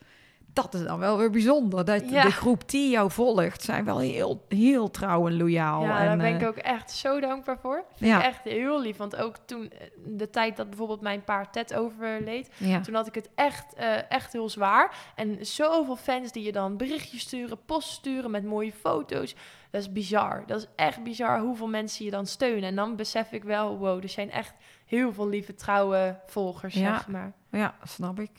Dat 0.61 0.73
is 0.73 0.83
dan 0.83 0.99
wel 0.99 1.17
weer 1.17 1.29
bijzonder. 1.29 1.85
Dat 1.85 2.09
Ja. 2.09 2.23
de 2.23 2.31
groep 2.31 2.69
die 2.69 2.89
jou 2.89 3.11
volgt, 3.11 3.63
zijn 3.63 3.85
wel 3.85 3.99
heel, 3.99 4.45
heel 4.49 4.91
trouw 4.91 5.27
en 5.27 5.37
loyaal. 5.37 5.83
Ja, 5.83 5.99
en, 5.99 6.05
daar 6.05 6.17
ben 6.17 6.25
eh, 6.25 6.41
ik 6.41 6.47
ook 6.47 6.55
echt 6.55 6.91
zo 6.91 7.19
dankbaar 7.19 7.57
voor. 7.59 7.83
Vind 7.95 8.11
Ja. 8.11 8.17
ik 8.19 8.23
echt 8.25 8.43
heel 8.43 8.81
lief. 8.81 8.97
Want 8.97 9.15
ook 9.15 9.35
toen, 9.45 9.69
eh, 9.71 9.87
de 10.05 10.29
tijd 10.29 10.57
dat 10.57 10.67
bijvoorbeeld 10.69 11.01
mijn 11.01 11.23
paard 11.23 11.53
Ted 11.53 11.73
overleed... 11.73 12.49
ja. 12.57 12.79
toen 12.81 12.93
had 12.93 13.07
ik 13.07 13.15
het 13.15 13.29
echt, 13.35 13.73
eh, 13.73 14.11
echt 14.11 14.33
heel 14.33 14.49
zwaar. 14.49 14.95
En 15.15 15.45
zoveel 15.45 15.95
fans 15.95 16.31
die 16.31 16.43
je 16.43 16.51
dan 16.51 16.77
berichtjes 16.77 17.21
sturen, 17.21 17.59
post 17.65 17.89
sturen 17.89 18.31
met 18.31 18.43
mooie 18.43 18.71
foto's. 18.73 19.35
Dat 19.71 19.81
is 19.81 19.91
bizar. 19.91 20.43
Dat 20.45 20.59
is 20.61 20.67
echt 20.75 21.03
bizar 21.03 21.39
hoeveel 21.39 21.67
mensen 21.67 22.05
je 22.05 22.11
dan 22.11 22.25
steunen. 22.25 22.63
En 22.69 22.75
dan 22.75 22.95
besef 22.95 23.31
ik 23.31 23.43
wel, 23.43 23.77
wow, 23.77 24.03
er 24.03 24.09
zijn 24.09 24.31
echt 24.31 24.53
heel 24.85 25.13
veel 25.13 25.27
lieve, 25.27 25.53
trouwe 25.55 26.19
volgers, 26.25 26.73
Ja. 26.73 26.93
zeg 26.97 27.07
maar. 27.07 27.33
Ja, 27.51 27.75
snap 27.83 28.19
ik. 28.19 28.31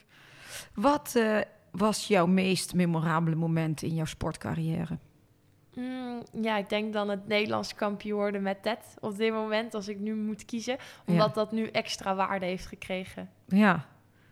Wat 0.74 1.12
eh, 1.16 1.38
was 1.70 2.06
jouw 2.06 2.26
meest 2.26 2.74
memorabele 2.74 3.36
moment 3.36 3.82
in 3.82 3.94
jouw 3.94 4.04
sportcarrière? 4.04 4.98
Mm, 5.74 6.22
ja, 6.42 6.56
ik 6.56 6.68
denk 6.68 6.92
dan 6.92 7.08
het 7.08 7.26
Nederlands 7.28 7.74
kampioen 7.74 8.18
worden 8.18 8.42
met 8.42 8.62
Ted 8.62 8.78
op 9.00 9.16
dit 9.16 9.32
moment, 9.32 9.74
als 9.74 9.88
ik 9.88 9.98
nu 9.98 10.14
moet 10.14 10.44
kiezen. 10.44 10.76
Omdat 11.06 11.34
dat 11.34 11.52
nu 11.52 11.66
extra 11.66 12.14
waarde 12.14 12.46
heeft 12.46 12.66
gekregen. 12.66 13.30
Ja, 13.46 13.84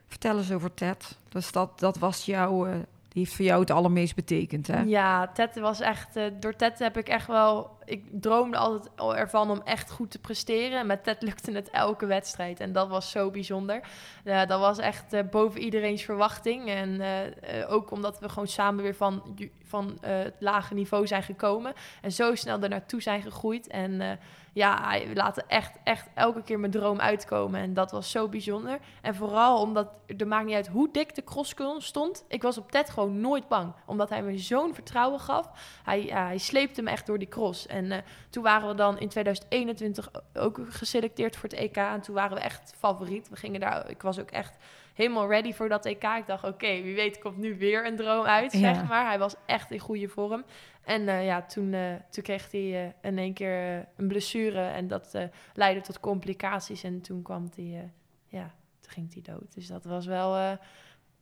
vertel 0.07 0.37
eens 0.39 0.53
over 0.53 0.75
Ted. 0.75 1.19
Dus 1.29 1.53
dat, 1.53 1.79
dat 1.81 1.99
was 1.99 2.25
jouw, 2.25 2.67
eh, 2.67 2.73
die 3.09 3.23
heeft 3.23 3.35
voor 3.35 3.45
jou 3.45 3.61
het 3.61 3.71
allermeest 3.71 4.15
betekend, 4.15 4.67
hè? 4.67 4.81
Ja, 4.81 5.27
Ted 5.29 5.59
was 5.59 5.81
echt. 5.81 6.17
eh, 6.17 6.25
door 6.41 6.57
Ted 6.57 6.79
heb 6.79 6.97
ik 6.97 7.09
echt 7.09 7.27
wel. 7.27 7.78
Ik 7.89 8.05
droomde 8.11 8.57
altijd 8.57 8.97
al 8.97 9.17
ervan 9.17 9.51
om 9.51 9.61
echt 9.65 9.91
goed 9.91 10.11
te 10.11 10.19
presteren. 10.19 10.79
En 10.79 10.87
met 10.87 11.05
Ted 11.05 11.23
lukte 11.23 11.53
het 11.53 11.71
elke 11.71 12.07
wedstrijd. 12.07 12.61
En 12.61 12.73
dat 12.73 12.89
was 12.89 13.11
zo 13.11 13.31
bijzonder. 13.31 13.81
Dat 14.25 14.61
was 14.61 14.79
echt 14.79 15.13
eh, 15.13 15.23
boven 15.31 15.61
iedereen's 15.61 16.03
verwachting. 16.03 16.69
En 16.69 17.01
eh, 17.01 17.61
eh, 17.61 17.73
ook 17.73 17.91
omdat 17.91 18.19
we 18.19 18.29
gewoon 18.29 18.49
samen 18.49 18.83
weer 18.83 18.95
van, 18.95 19.39
van 19.63 19.99
het 20.01 20.35
lage 20.39 20.75
niveau 20.75 21.07
zijn 21.07 21.23
gekomen. 21.23 21.73
En 22.03 22.13
zo 22.13 22.35
snel 22.35 22.61
er 22.61 22.69
naartoe 22.69 23.03
zijn 23.03 23.23
gegroeid. 23.23 23.67
En 23.67 24.19
ja, 24.59 24.89
hij 24.89 25.09
laat 25.15 25.45
echt, 25.47 25.79
echt 25.85 26.09
elke 26.15 26.43
keer 26.43 26.61
mijn 26.61 26.73
droom 26.73 27.01
uitkomen. 27.01 27.61
En 27.61 27.75
dat 27.75 27.91
was 27.91 28.11
zo 28.11 28.29
bijzonder. 28.29 28.79
En 29.03 29.15
vooral 29.15 29.61
omdat, 29.61 29.89
er 30.17 30.27
maakt 30.27 30.47
niet 30.47 30.55
uit 30.55 30.69
hoe 30.69 30.89
dik 30.93 31.15
de 31.15 31.25
crosskul 31.25 31.81
stond. 31.81 32.25
Ik 32.29 32.43
was 32.43 32.59
op 32.59 32.71
Ted 32.71 32.91
gewoon 32.91 33.21
nooit 33.21 33.49
bang. 33.49 33.73
Omdat 33.87 34.09
hij 34.09 34.23
me 34.23 34.39
zo'n 34.39 34.75
vertrouwen 34.75 35.21
gaf. 35.21 35.51
Hij, 35.85 36.01
hij 36.01 36.39
sleepte 36.39 36.83
me 36.83 36.91
echt 36.91 37.07
door 37.07 37.19
die 37.19 37.29
cross. 37.29 37.67
Eh, 37.93 37.99
toen 38.31 38.43
waren 38.43 38.69
we 38.69 38.75
dan 38.75 38.99
in 38.99 39.09
2021 39.09 40.11
ook 40.35 40.61
geselecteerd 40.69 41.37
voor 41.37 41.49
het 41.49 41.59
EK. 41.59 41.77
En 41.77 42.01
toen 42.01 42.15
waren 42.15 42.37
we 42.37 42.43
echt 42.43 42.75
favoriet. 42.77 43.29
We 43.29 43.37
gingen 43.37 43.61
daar, 43.61 43.91
ik 43.91 44.03
was 44.03 44.21
ook 44.21 44.31
echt 44.31 44.57
helemaal 44.95 45.29
ready 45.29 45.53
voor 45.53 45.69
dat 45.69 45.85
EK. 45.87 46.03
Ik 46.03 46.27
dacht, 46.27 46.45
oké, 46.45 46.83
wie 46.83 46.95
weet 46.95 47.19
komt 47.19 47.37
nu 47.37 47.59
weer 47.59 47.87
een 47.87 47.97
droom 47.97 48.25
uit, 48.25 48.53
Ja. 48.53 48.59
zeg 48.75 48.89
maar. 48.89 49.07
Hij 49.07 49.19
was 49.19 49.35
echt 49.47 49.71
in 49.71 49.79
goede 49.79 50.09
vorm. 50.09 50.45
En 50.83 51.09
eh, 51.09 51.25
ja, 51.27 51.43
toen, 51.43 51.73
eh, 51.73 51.95
toen 52.11 52.23
kreeg 52.23 52.51
hij 52.51 52.95
in 53.03 53.19
één 53.19 53.33
keer 53.35 53.87
een 53.97 54.09
blessure. 54.09 54.61
En 54.61 54.89
dat 54.89 55.15
leidde 55.55 55.81
tot 55.81 56.01
complicaties. 56.01 56.83
En 56.83 57.01
toen 57.01 57.23
kwam 57.23 57.49
hij, 57.57 57.93
ja, 58.27 58.55
toen 58.81 58.93
ging 58.93 59.13
hij 59.13 59.35
dood. 59.35 59.55
Dus 59.55 59.67
dat 59.67 59.85
was 59.85 60.07
wel 60.07 60.59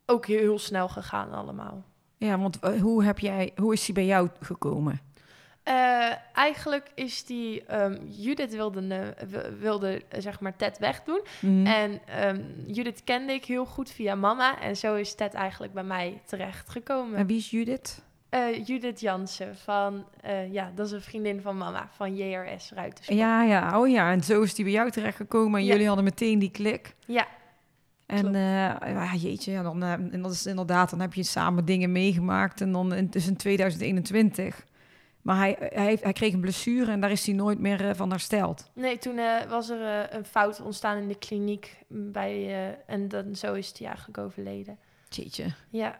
ook 0.06 0.26
heel, 0.26 0.38
heel 0.38 0.58
snel 0.58 0.88
gegaan 0.88 1.32
allemaal. 1.32 1.84
Ja, 2.18 2.38
want 2.38 2.58
hoe, 2.80 3.04
heb 3.04 3.18
jij, 3.18 3.52
hoe 3.56 3.72
is 3.72 3.84
hij 3.86 3.94
bij 3.94 4.06
jou 4.06 4.28
gekomen? 4.40 5.00
Eh, 5.66 6.12
eigenlijk 6.34 6.90
is 6.94 7.24
die... 7.24 7.64
ehm, 7.64 7.96
Judith 8.08 8.52
wilde, 8.54 9.14
wi- 9.28 9.56
wilde 9.60 10.02
eh, 10.08 10.20
zeg 10.20 10.40
maar 10.40 10.56
Ted 10.56 10.78
wegdoen. 10.78 11.20
Mhm. 11.40 11.66
En 11.66 12.00
ehm, 12.06 12.40
Judith 12.66 13.04
kende 13.04 13.32
ik 13.32 13.44
heel 13.44 13.64
goed 13.66 13.90
via 13.90 14.14
mama. 14.14 14.60
En 14.60 14.76
zo 14.76 14.94
is 14.94 15.14
Ted 15.14 15.34
eigenlijk 15.34 15.72
bij 15.72 15.82
mij 15.82 16.20
terechtgekomen. 16.26 17.18
En 17.18 17.26
wie 17.26 17.36
is 17.36 17.50
Judith? 17.50 18.02
Eh 18.28 18.66
Judith 18.66 19.00
Jansen 19.00 19.56
van... 19.56 20.04
ja, 20.50 20.72
dat 20.74 20.86
is 20.86 20.92
een 20.92 21.00
vriendin 21.00 21.40
van 21.40 21.56
mama. 21.56 21.88
Van 21.92 22.16
JRS 22.16 22.70
Ruitensport. 22.74 23.18
Ja, 23.18 23.42
ja, 23.42 23.80
oh 23.80 23.88
ja. 23.88 24.10
En 24.12 24.22
zo 24.22 24.42
is 24.42 24.54
die 24.54 24.64
bij 24.64 24.74
jou 24.74 24.90
terechtgekomen. 24.90 25.58
En 25.60 25.64
Ja. 25.66 25.72
jullie 25.72 25.86
hadden 25.86 26.04
meteen 26.04 26.38
die 26.38 26.50
klik. 26.50 26.94
Ja, 27.06 27.26
En 28.06 28.32
ja, 28.32 29.14
jeetje, 29.14 29.52
ja, 29.52 29.62
dan, 29.62 29.82
en 29.82 30.22
dat 30.22 30.32
is 30.32 30.46
inderdaad, 30.46 30.90
dan 30.90 31.00
heb 31.00 31.14
je 31.14 31.22
samen 31.22 31.64
dingen 31.64 31.92
meegemaakt. 31.92 32.60
En 32.60 32.72
dan 32.72 33.06
dus 33.10 33.26
in 33.26 33.36
2021. 33.36 34.64
Maar 35.26 35.36
hij, 35.36 35.56
hij, 36.02 36.12
kreeg 36.12 36.32
een 36.32 36.40
blessure 36.40 36.90
en 36.90 37.00
daar 37.00 37.10
is 37.10 37.26
hij 37.26 37.34
nooit 37.34 37.58
meer 37.58 37.88
eh, 37.88 37.94
van 37.94 38.10
hersteld. 38.10 38.70
Nee, 38.72 38.98
toen 38.98 39.18
eh, 39.18 39.42
was 39.48 39.68
er 39.68 39.82
eh, 40.08 40.16
een 40.18 40.24
fout 40.24 40.60
ontstaan 40.60 40.96
in 40.96 41.08
de 41.08 41.18
kliniek. 41.18 41.76
Bij, 41.88 42.78
en 42.86 43.08
dan, 43.08 43.34
zo 43.36 43.54
is 43.54 43.72
hij 43.78 43.86
eigenlijk 43.86 44.18
overleden. 44.18 44.78
Jeetje, 45.08 45.44
Ja, 45.70 45.98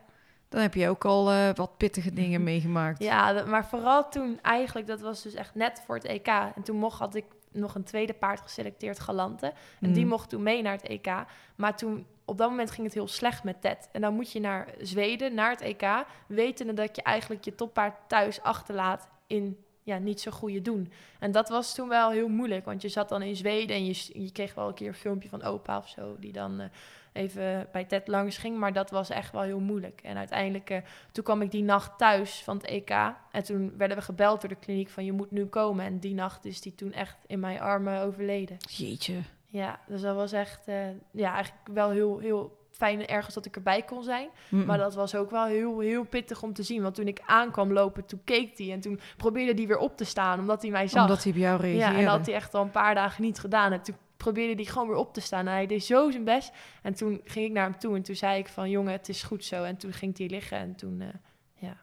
dan 0.49 0.61
heb 0.61 0.75
je 0.75 0.89
ook 0.89 1.05
al 1.05 1.25
wat 1.55 1.77
pittige 1.77 2.13
dingen 2.13 2.43
meegemaakt. 2.53 3.03
ja 3.03 3.33
dat- 3.33 3.47
maar 3.47 3.67
vooral 3.67 4.09
toen 4.09 4.39
eigenlijk, 4.43 4.87
dat 4.87 5.01
was 5.01 5.23
dus 5.23 5.35
echt 5.35 5.55
net 5.55 5.83
voor 5.87 5.95
het 5.95 6.05
EK. 6.05 6.27
En 6.29 6.63
toen 6.65 6.77
mocht, 6.77 6.99
had 6.99 7.15
ik 7.15 7.25
nog 7.53 7.75
een 7.75 7.85
tweede 7.85 8.13
paard 8.15 8.41
geselecteerd, 8.41 9.01
Galante. 9.01 9.53
En 9.81 9.93
die 9.93 10.03
Mm. 10.05 10.11
mocht 10.11 10.29
toen 10.29 10.43
mee 10.43 10.63
naar 10.63 10.73
het 10.73 10.89
EK. 10.89 11.09
Maar 11.57 11.77
toen, 11.77 12.07
op 12.25 12.39
dat 12.39 12.51
moment 12.51 12.71
ging 12.71 12.87
het 12.87 12.95
heel 12.95 13.09
slecht 13.09 13.45
met 13.45 13.61
Ted. 13.61 13.89
En 13.93 14.01
dan 14.01 14.15
moet 14.15 14.33
je 14.33 14.41
naar 14.41 14.69
Zweden, 14.81 15.35
naar 15.35 15.51
het 15.51 15.61
EK, 15.61 16.05
wetende 16.27 16.73
dat 16.73 16.97
je 16.97 17.03
eigenlijk 17.03 17.45
je 17.45 17.55
toppaard 17.55 17.95
thuis 18.09 18.43
achterlaat 18.43 19.09
in 19.27 19.65
ja, 19.87 19.99
niet 19.99 20.21
zo 20.21 20.31
goede 20.31 20.63
doen. 20.63 20.93
En 21.19 21.33
dat 21.33 21.49
was 21.49 21.75
toen 21.75 21.89
wel 21.89 22.11
heel 22.11 22.29
moeilijk, 22.29 22.65
want 22.65 22.83
je 22.83 22.89
zat 22.89 23.09
dan 23.09 23.23
in 23.23 23.37
Zweden 23.37 23.77
en 23.77 23.87
je, 23.87 24.23
je 24.23 24.33
kreeg 24.33 24.55
wel 24.55 24.69
een 24.69 24.75
keer 24.75 24.89
een 24.89 24.95
filmpje 24.95 25.29
van 25.29 25.43
opa 25.43 25.79
of 25.79 25.89
zo, 25.89 26.17
die 26.19 26.33
dan 26.33 26.61
eh, 26.61 26.69
even 27.13 27.69
bij 27.73 27.85
Ted 27.85 28.09
langs 28.09 28.39
ging. 28.39 28.59
Maar 28.59 28.73
dat 28.73 28.91
was 28.91 29.11
echt 29.11 29.33
wel 29.33 29.43
heel 29.43 29.61
moeilijk. 29.61 30.01
En 30.03 30.17
uiteindelijk, 30.17 30.71
eh, 30.71 30.79
toen 31.13 31.25
kwam 31.25 31.43
ik 31.43 31.51
die 31.51 31.63
nacht 31.63 31.99
thuis 31.99 32.43
van 32.43 32.57
het 32.57 32.67
EK. 32.67 32.91
En 33.31 33.43
toen 33.45 33.77
werden 33.77 33.97
we 33.97 34.03
gebeld 34.03 34.41
door 34.41 34.51
de 34.51 34.57
kliniek 34.57 34.89
van 34.89 35.05
je 35.05 35.13
moet 35.13 35.31
nu 35.31 35.45
komen. 35.45 35.85
En 35.85 35.99
die 35.99 36.15
nacht 36.15 36.45
is 36.45 36.61
die 36.61 36.75
toen 36.75 36.93
echt 36.93 37.17
in 37.27 37.41
mijn 37.41 37.61
armen 37.61 38.03
overleden. 38.03 38.57
Jeetje. 38.71 39.21
Ja, 39.47 39.81
dus 39.87 40.01
dat 40.01 40.15
was 40.15 40.33
echt, 40.33 40.69
eh, 40.69 40.89
ja, 41.11 41.35
eigenlijk 41.35 41.69
wel 41.73 41.91
heel, 41.91 42.19
heel 42.19 42.66
fijn 42.77 43.01
en 43.01 43.09
ergens 43.09 43.35
dat 43.35 43.47
ik 43.47 43.57
erbij 43.57 43.83
kon 43.83 44.03
zijn. 44.03 44.29
Maar 44.49 44.79
dat 44.79 44.95
was 44.95 45.15
ook 45.15 45.31
wel 45.31 45.45
heel, 45.45 45.79
heel 45.79 46.05
pittig 46.05 46.43
om 46.43 46.53
te 46.53 46.63
zien. 46.63 46.83
Want 46.83 46.95
toen 46.95 47.07
ik 47.07 47.21
aankwam 47.27 47.73
lopen, 47.73 48.07
toen 48.07 48.21
keek 48.25 48.59
hij 48.59 48.73
en 48.73 48.81
toen 48.81 49.01
probeerde 49.17 49.53
hij 49.55 49.67
weer 49.67 49.79
op 49.79 49.97
te 49.97 50.05
staan, 50.05 50.39
omdat 50.39 50.63
hij 50.63 50.71
mij 50.71 50.89
zag. 50.89 51.03
Omdat 51.03 51.23
hij 51.23 51.33
op 51.33 51.39
jou 51.39 51.57
ja, 51.57 51.63
reageerde. 51.63 51.99
en 51.99 52.05
dat 52.05 52.17
had 52.17 52.27
hij 52.27 52.35
echt 52.35 52.55
al 52.55 52.63
een 52.63 52.71
paar 52.71 52.95
dagen 52.95 53.23
niet 53.23 53.39
gedaan. 53.39 53.73
En 53.73 53.83
toen 53.83 53.97
probeerde 54.17 54.55
hij 54.55 54.65
gewoon 54.65 54.89
weer 54.89 54.97
op 54.97 55.15
te 55.15 55.21
staan. 55.21 55.47
En 55.47 55.53
hij 55.53 55.67
deed 55.67 55.85
zo 55.85 56.11
zijn 56.11 56.25
best. 56.25 56.53
En 56.83 56.95
toen 56.95 57.21
ging 57.25 57.47
ik 57.47 57.53
naar 57.53 57.65
hem 57.65 57.79
toe 57.79 57.97
en 57.97 58.03
toen 58.03 58.17
zei 58.17 58.39
ik 58.39 58.49
van, 58.49 58.71
jongen, 58.71 58.93
het 58.93 59.09
is 59.09 59.23
goed 59.23 59.45
zo. 59.45 59.63
En 59.65 59.77
toen 59.77 59.93
ging 59.93 60.19
hij 60.19 60.29
liggen 60.29 60.59
en 60.59 60.75
toen, 60.75 61.01
eh, 61.01 61.09
ja. 61.55 61.77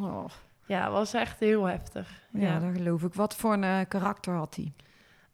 Oh, 0.00 0.24
Ja, 0.66 0.90
was 0.90 1.14
echt 1.14 1.40
heel 1.40 1.64
heftig. 1.64 2.20
Ja, 2.32 2.58
dat 2.58 2.76
geloof 2.76 3.02
ik. 3.02 3.14
Wat 3.14 3.36
voor 3.36 3.52
een 3.52 3.64
eh, 3.64 3.80
karakter 3.88 4.34
had 4.34 4.56
hij? 4.56 4.72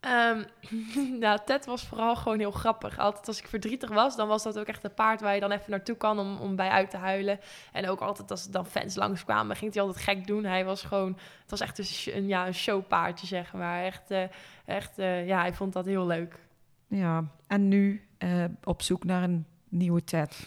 Ehm, 0.01 0.45
nou, 1.21 1.39
Ted 1.45 1.67
was 1.67 1.87
vooral 1.87 2.17
gewoon 2.17 2.39
heel 2.39 2.51
grappig. 2.51 2.99
Altijd 2.99 3.29
als 3.29 3.39
ik 3.39 3.47
verdrietig 3.49 3.91
was, 3.91 4.17
dan 4.17 4.29
was 4.29 4.43
dat 4.43 4.59
ook 4.59 4.67
echt 4.67 4.85
een 4.85 4.95
paard 4.95 5.21
waar 5.21 5.35
je 5.35 5.41
dan 5.41 5.51
even 5.51 5.71
naartoe 5.71 5.97
kan 5.97 6.19
om, 6.19 6.37
om 6.37 6.57
bij 6.57 6.69
uit 6.69 6.91
te 6.91 6.97
huilen. 6.97 7.41
En 7.73 7.89
ook 7.89 8.01
altijd 8.01 8.31
als 8.31 8.47
er 8.47 8.53
dan 8.53 8.67
fans 8.67 8.95
langskwamen, 8.95 9.57
ging 9.57 9.75
hij 9.75 9.83
altijd 9.83 10.05
gek 10.05 10.27
doen. 10.27 10.45
Hij 10.45 10.65
was 10.65 10.83
gewoon, 10.83 11.19
het 11.41 11.51
was 11.51 11.61
echt 11.61 11.79
een, 11.79 12.17
een, 12.17 12.27
ja, 12.27 12.47
een 12.47 12.55
showpaardje, 12.55 13.27
zeg 13.27 13.53
maar. 13.53 13.85
Echt, 13.85 14.11
eh, 14.11 14.23
echt 14.65 14.99
eh, 14.99 15.27
ja, 15.27 15.41
hij 15.41 15.55
vond 15.55 15.73
dat 15.73 15.87
heel 15.87 16.07
leuk. 16.07 16.39
Ja, 16.87 17.25
en 17.47 17.69
nu 17.69 18.09
eh, 18.19 18.45
op 18.65 18.83
zoek 18.83 19.05
naar 19.05 19.23
een 19.23 19.47
nieuwe 19.71 20.05
Ted. 20.05 20.47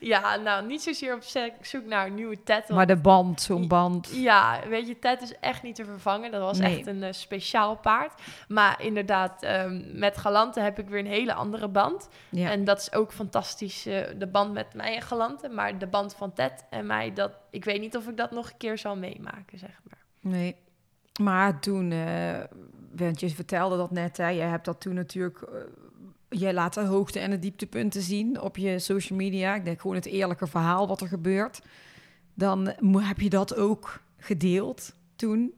Ja, 0.00 0.36
nou, 0.36 0.66
niet 0.66 0.82
zozeer 0.82 1.14
op 1.14 1.22
zoek 1.60 1.84
naar 1.84 2.06
een 2.06 2.14
nieuwe 2.14 2.42
Ted. 2.42 2.68
Maar 2.68 2.86
de 2.86 2.96
band, 2.96 3.40
zo'n 3.40 3.68
band. 3.68 4.10
Ja, 4.14 4.60
weet 4.68 4.86
je, 4.86 4.98
Ted 4.98 5.22
is 5.22 5.38
echt 5.40 5.62
niet 5.62 5.74
te 5.74 5.84
vervangen. 5.84 6.30
Dat 6.30 6.40
was 6.40 6.58
Nee. 6.58 6.76
echt 6.76 6.86
een 6.86 7.02
eh, 7.02 7.12
speciaal 7.12 7.76
paard. 7.76 8.20
Maar 8.48 8.82
inderdaad, 8.82 9.42
ehm, 9.42 9.98
met 9.98 10.16
Galante 10.16 10.60
heb 10.60 10.78
ik 10.78 10.88
weer 10.88 10.98
een 10.98 11.06
hele 11.06 11.34
andere 11.34 11.68
band. 11.68 12.08
Ja. 12.30 12.50
En 12.50 12.64
dat 12.64 12.78
is 12.78 12.92
ook 12.92 13.12
fantastisch, 13.12 13.86
eh, 13.86 14.00
de 14.18 14.26
band 14.26 14.52
met 14.52 14.74
mij 14.74 14.94
en 14.94 15.02
Galante. 15.02 15.48
Maar 15.48 15.78
de 15.78 15.86
band 15.86 16.14
van 16.14 16.32
Ted 16.32 16.64
en 16.70 16.86
mij, 16.86 17.12
dat, 17.12 17.32
ik 17.50 17.64
weet 17.64 17.80
niet 17.80 17.96
of 17.96 18.08
ik 18.08 18.16
dat 18.16 18.30
nog 18.30 18.50
een 18.50 18.56
keer 18.56 18.78
zal 18.78 18.96
meemaken, 18.96 19.58
zeg 19.58 19.80
maar. 19.88 20.32
Nee. 20.32 20.56
Maar 21.20 21.60
toen, 21.60 21.88
want 22.96 23.20
je 23.20 23.30
vertelde 23.30 23.76
dat 23.76 23.90
net, 23.90 24.16
hè, 24.16 24.28
je 24.28 24.40
hebt 24.40 24.64
dat 24.64 24.80
toen 24.80 24.94
natuurlijk, 24.94 25.38
je 26.32 26.52
laat 26.52 26.74
de 26.74 26.80
hoogte 26.80 27.18
en 27.18 27.30
de 27.30 27.38
dieptepunten 27.38 28.02
zien 28.02 28.40
op 28.40 28.56
je 28.56 28.78
social 28.78 29.18
media. 29.18 29.54
Ik 29.54 29.64
denk 29.64 29.80
gewoon 29.80 29.96
het 29.96 30.06
eerlijke 30.06 30.46
verhaal 30.46 30.88
wat 30.88 31.00
er 31.00 31.08
gebeurt. 31.08 31.60
Dan 32.34 32.72
heb 32.98 33.20
je 33.20 33.30
dat 33.30 33.56
ook 33.56 34.00
gedeeld 34.18 34.94
toen. 35.16 35.54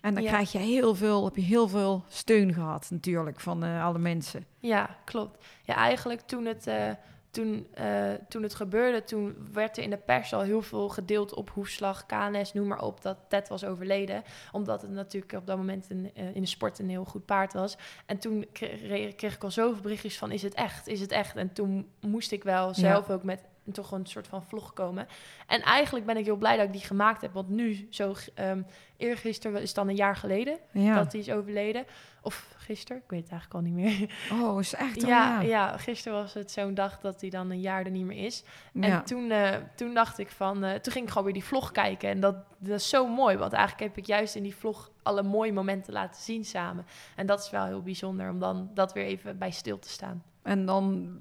En 0.00 0.14
dan 0.14 0.22
Ja. 0.22 0.28
krijg 0.28 0.52
je 0.52 0.58
heel 0.58 0.94
veel, 0.94 1.24
heb 1.24 1.36
je 1.36 1.42
heel 1.42 1.68
veel 1.68 2.04
steun 2.08 2.54
gehad 2.54 2.86
natuurlijk 2.90 3.40
van 3.40 3.64
eh, 3.64 3.84
alle 3.84 3.98
mensen. 3.98 4.44
Ja, 4.58 4.96
klopt. 5.04 5.44
Ja, 5.62 5.74
eigenlijk 5.74 6.20
toen 6.20 6.44
het, 6.44 6.66
eh, 6.66 6.90
toen, 7.34 7.66
eh, 7.74 8.12
toen 8.28 8.42
het 8.42 8.54
gebeurde, 8.54 9.04
toen 9.04 9.36
werd 9.52 9.76
er 9.76 9.82
in 9.82 9.90
de 9.90 9.96
pers 9.96 10.32
al 10.34 10.40
heel 10.40 10.62
veel 10.62 10.88
gedeeld 10.88 11.34
op 11.34 11.50
hoefslag, 11.50 12.06
KNS, 12.06 12.52
noem 12.52 12.66
maar 12.66 12.82
op, 12.82 13.02
dat 13.02 13.16
Ted 13.28 13.48
was 13.48 13.64
overleden. 13.64 14.22
Omdat 14.52 14.82
het 14.82 14.90
natuurlijk 14.90 15.32
op 15.32 15.46
dat 15.46 15.56
moment 15.56 15.90
een, 15.90 16.10
eh, 16.14 16.34
in 16.34 16.40
de 16.40 16.48
sport 16.48 16.78
een 16.78 16.88
heel 16.88 17.04
goed 17.04 17.24
paard 17.24 17.52
was. 17.52 17.76
En 18.06 18.18
toen 18.18 18.46
kreeg, 18.52 19.14
kreeg 19.14 19.34
ik 19.34 19.44
al 19.44 19.50
zoveel 19.50 19.82
berichtjes 19.82 20.18
van, 20.18 20.30
is 20.30 20.42
het 20.42 20.54
echt? 20.54 20.86
Is 20.86 21.00
het 21.00 21.10
echt? 21.10 21.36
En 21.36 21.52
toen 21.52 21.88
moest 22.00 22.32
ik 22.32 22.44
wel 22.44 22.74
zelf 22.74 23.10
ook 23.10 23.22
met 23.22 23.44
toch 23.72 23.92
een 23.92 24.06
soort 24.06 24.26
van 24.26 24.44
vlog 24.44 24.72
komen. 24.72 25.06
En 25.46 25.62
eigenlijk 25.62 26.06
ben 26.06 26.16
ik 26.16 26.24
heel 26.24 26.36
blij 26.36 26.56
dat 26.56 26.66
ik 26.66 26.72
die 26.72 26.80
gemaakt 26.80 27.20
heb. 27.20 27.32
Want 27.32 27.48
nu, 27.48 27.86
zo 27.90 28.14
um, 28.40 28.66
eergisteren 28.96 29.62
is 29.62 29.74
dan 29.74 29.88
een 29.88 29.94
jaar 29.96 30.16
geleden 30.16 30.58
Ja. 30.72 30.94
dat 30.94 31.12
hij 31.12 31.20
is 31.20 31.30
overleden. 31.30 31.84
Of 32.22 32.54
gisteren, 32.56 33.02
ik 33.02 33.10
weet 33.10 33.22
het 33.22 33.30
eigenlijk 33.30 33.64
al 33.64 33.70
niet 33.72 33.84
meer. 33.84 34.10
Oh, 34.32 34.60
is 34.60 34.74
echt 34.74 35.02
al, 35.02 35.08
Ja, 35.08 35.40
ja. 35.40 35.48
ja, 35.48 35.76
gisteren 35.78 36.18
was 36.18 36.34
het 36.34 36.50
zo'n 36.50 36.74
dag 36.74 37.00
dat 37.00 37.20
hij 37.20 37.30
dan 37.30 37.50
een 37.50 37.60
jaar 37.60 37.84
er 37.84 37.90
niet 37.90 38.04
meer 38.04 38.24
is. 38.24 38.44
Ja. 38.72 38.82
En 38.82 39.04
toen, 39.04 39.30
eh, 39.30 39.56
toen 39.74 39.94
dacht 39.94 40.18
ik 40.18 40.30
van, 40.30 40.64
eh, 40.64 40.74
toen 40.74 40.92
ging 40.92 41.04
ik 41.04 41.08
gewoon 41.10 41.24
weer 41.24 41.34
die 41.34 41.44
vlog 41.44 41.70
kijken. 41.70 42.08
En 42.08 42.20
dat, 42.20 42.36
dat 42.58 42.78
is 42.78 42.88
zo 42.88 43.06
mooi, 43.06 43.36
want 43.36 43.52
eigenlijk 43.52 43.88
heb 43.88 43.98
ik 43.98 44.06
juist 44.06 44.34
in 44.34 44.42
die 44.42 44.56
vlog 44.56 44.90
alle 45.02 45.22
mooie 45.22 45.52
momenten 45.52 45.92
laten 45.92 46.22
zien 46.22 46.44
samen. 46.44 46.86
En 47.16 47.26
dat 47.26 47.40
is 47.40 47.50
wel 47.50 47.64
heel 47.64 47.82
bijzonder 47.82 48.30
om 48.30 48.38
dan 48.38 48.70
dat 48.74 48.92
weer 48.92 49.04
even 49.04 49.38
bij 49.38 49.50
stil 49.50 49.78
te 49.78 49.88
staan. 49.88 50.22
En 50.42 50.66
dan 50.66 51.16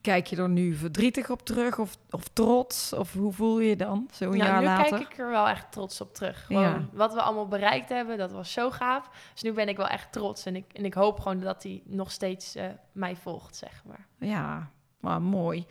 kijk 0.00 0.26
je 0.26 0.36
er 0.36 0.48
nu 0.48 0.74
verdrietig 0.74 1.30
op 1.30 1.42
terug 1.44 1.78
of, 1.78 1.96
of 2.10 2.28
trots? 2.32 2.92
Of 2.92 3.12
hoe 3.12 3.32
voel 3.32 3.60
je 3.60 3.68
je 3.68 3.76
dan 3.76 4.08
zo'n 4.12 4.36
Ja, 4.36 4.44
jaar 4.46 4.58
nu 4.60 4.64
later? 4.64 4.98
kijk 4.98 5.12
ik 5.12 5.18
er 5.18 5.28
wel 5.30 5.48
echt 5.48 5.72
trots 5.72 6.00
op 6.00 6.14
terug. 6.14 6.46
Gewoon 6.46 6.62
Ja. 6.62 6.86
wat 6.92 7.14
we 7.14 7.22
allemaal 7.22 7.48
bereikt 7.48 7.88
hebben, 7.88 8.18
dat 8.18 8.32
was 8.32 8.52
zo 8.52 8.70
gaaf. 8.70 9.30
Dus 9.32 9.42
nu 9.42 9.52
ben 9.52 9.68
ik 9.68 9.76
wel 9.76 9.88
echt 9.88 10.12
trots. 10.12 10.46
En 10.46 10.56
ik, 10.56 10.64
en 10.72 10.84
ik 10.84 10.94
hoop 10.94 11.20
gewoon 11.20 11.40
dat 11.40 11.62
hij 11.62 11.82
nog 11.84 12.10
steeds 12.10 12.54
eh, 12.54 12.66
mij 12.92 13.16
volgt, 13.16 13.56
zeg 13.56 13.82
maar. 13.86 14.06
Ja, 14.18 14.70
maar 15.00 15.22
mooi. 15.22 15.66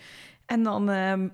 En 0.45 0.63
dan 0.63 0.89
ehm, 0.89 1.27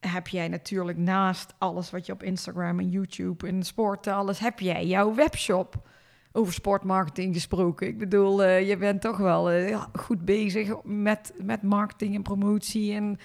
heb 0.00 0.28
jij 0.28 0.48
natuurlijk 0.48 0.98
naast 0.98 1.54
alles 1.58 1.90
wat 1.90 2.06
je 2.06 2.12
op 2.12 2.22
Instagram 2.22 2.78
en 2.78 2.90
YouTube 2.90 3.46
en 3.48 3.62
sport, 3.62 4.06
alles, 4.06 4.38
heb 4.38 4.60
jij 4.60 4.86
jouw 4.86 5.14
webshop. 5.14 5.88
Over 6.36 6.52
sportmarketing 6.52 7.34
gesproken. 7.34 7.86
Ik 7.86 7.98
bedoel, 7.98 8.44
eh, 8.44 8.68
je 8.68 8.76
bent 8.76 9.00
toch 9.00 9.16
wel 9.16 9.50
eh, 9.50 9.82
goed 9.92 10.24
bezig 10.24 10.82
met, 10.82 11.32
met 11.36 11.62
marketing 11.62 12.14
en 12.14 12.22
promotie 12.22 12.94
en, 12.94 13.18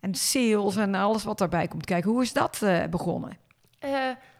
en 0.00 0.14
sales 0.14 0.76
en 0.76 0.94
alles 0.94 1.24
wat 1.24 1.38
daarbij 1.38 1.68
komt 1.68 1.84
kijken. 1.84 2.10
Hoe 2.10 2.22
is 2.22 2.32
dat 2.32 2.62
eh, 2.62 2.84
begonnen? 2.86 3.36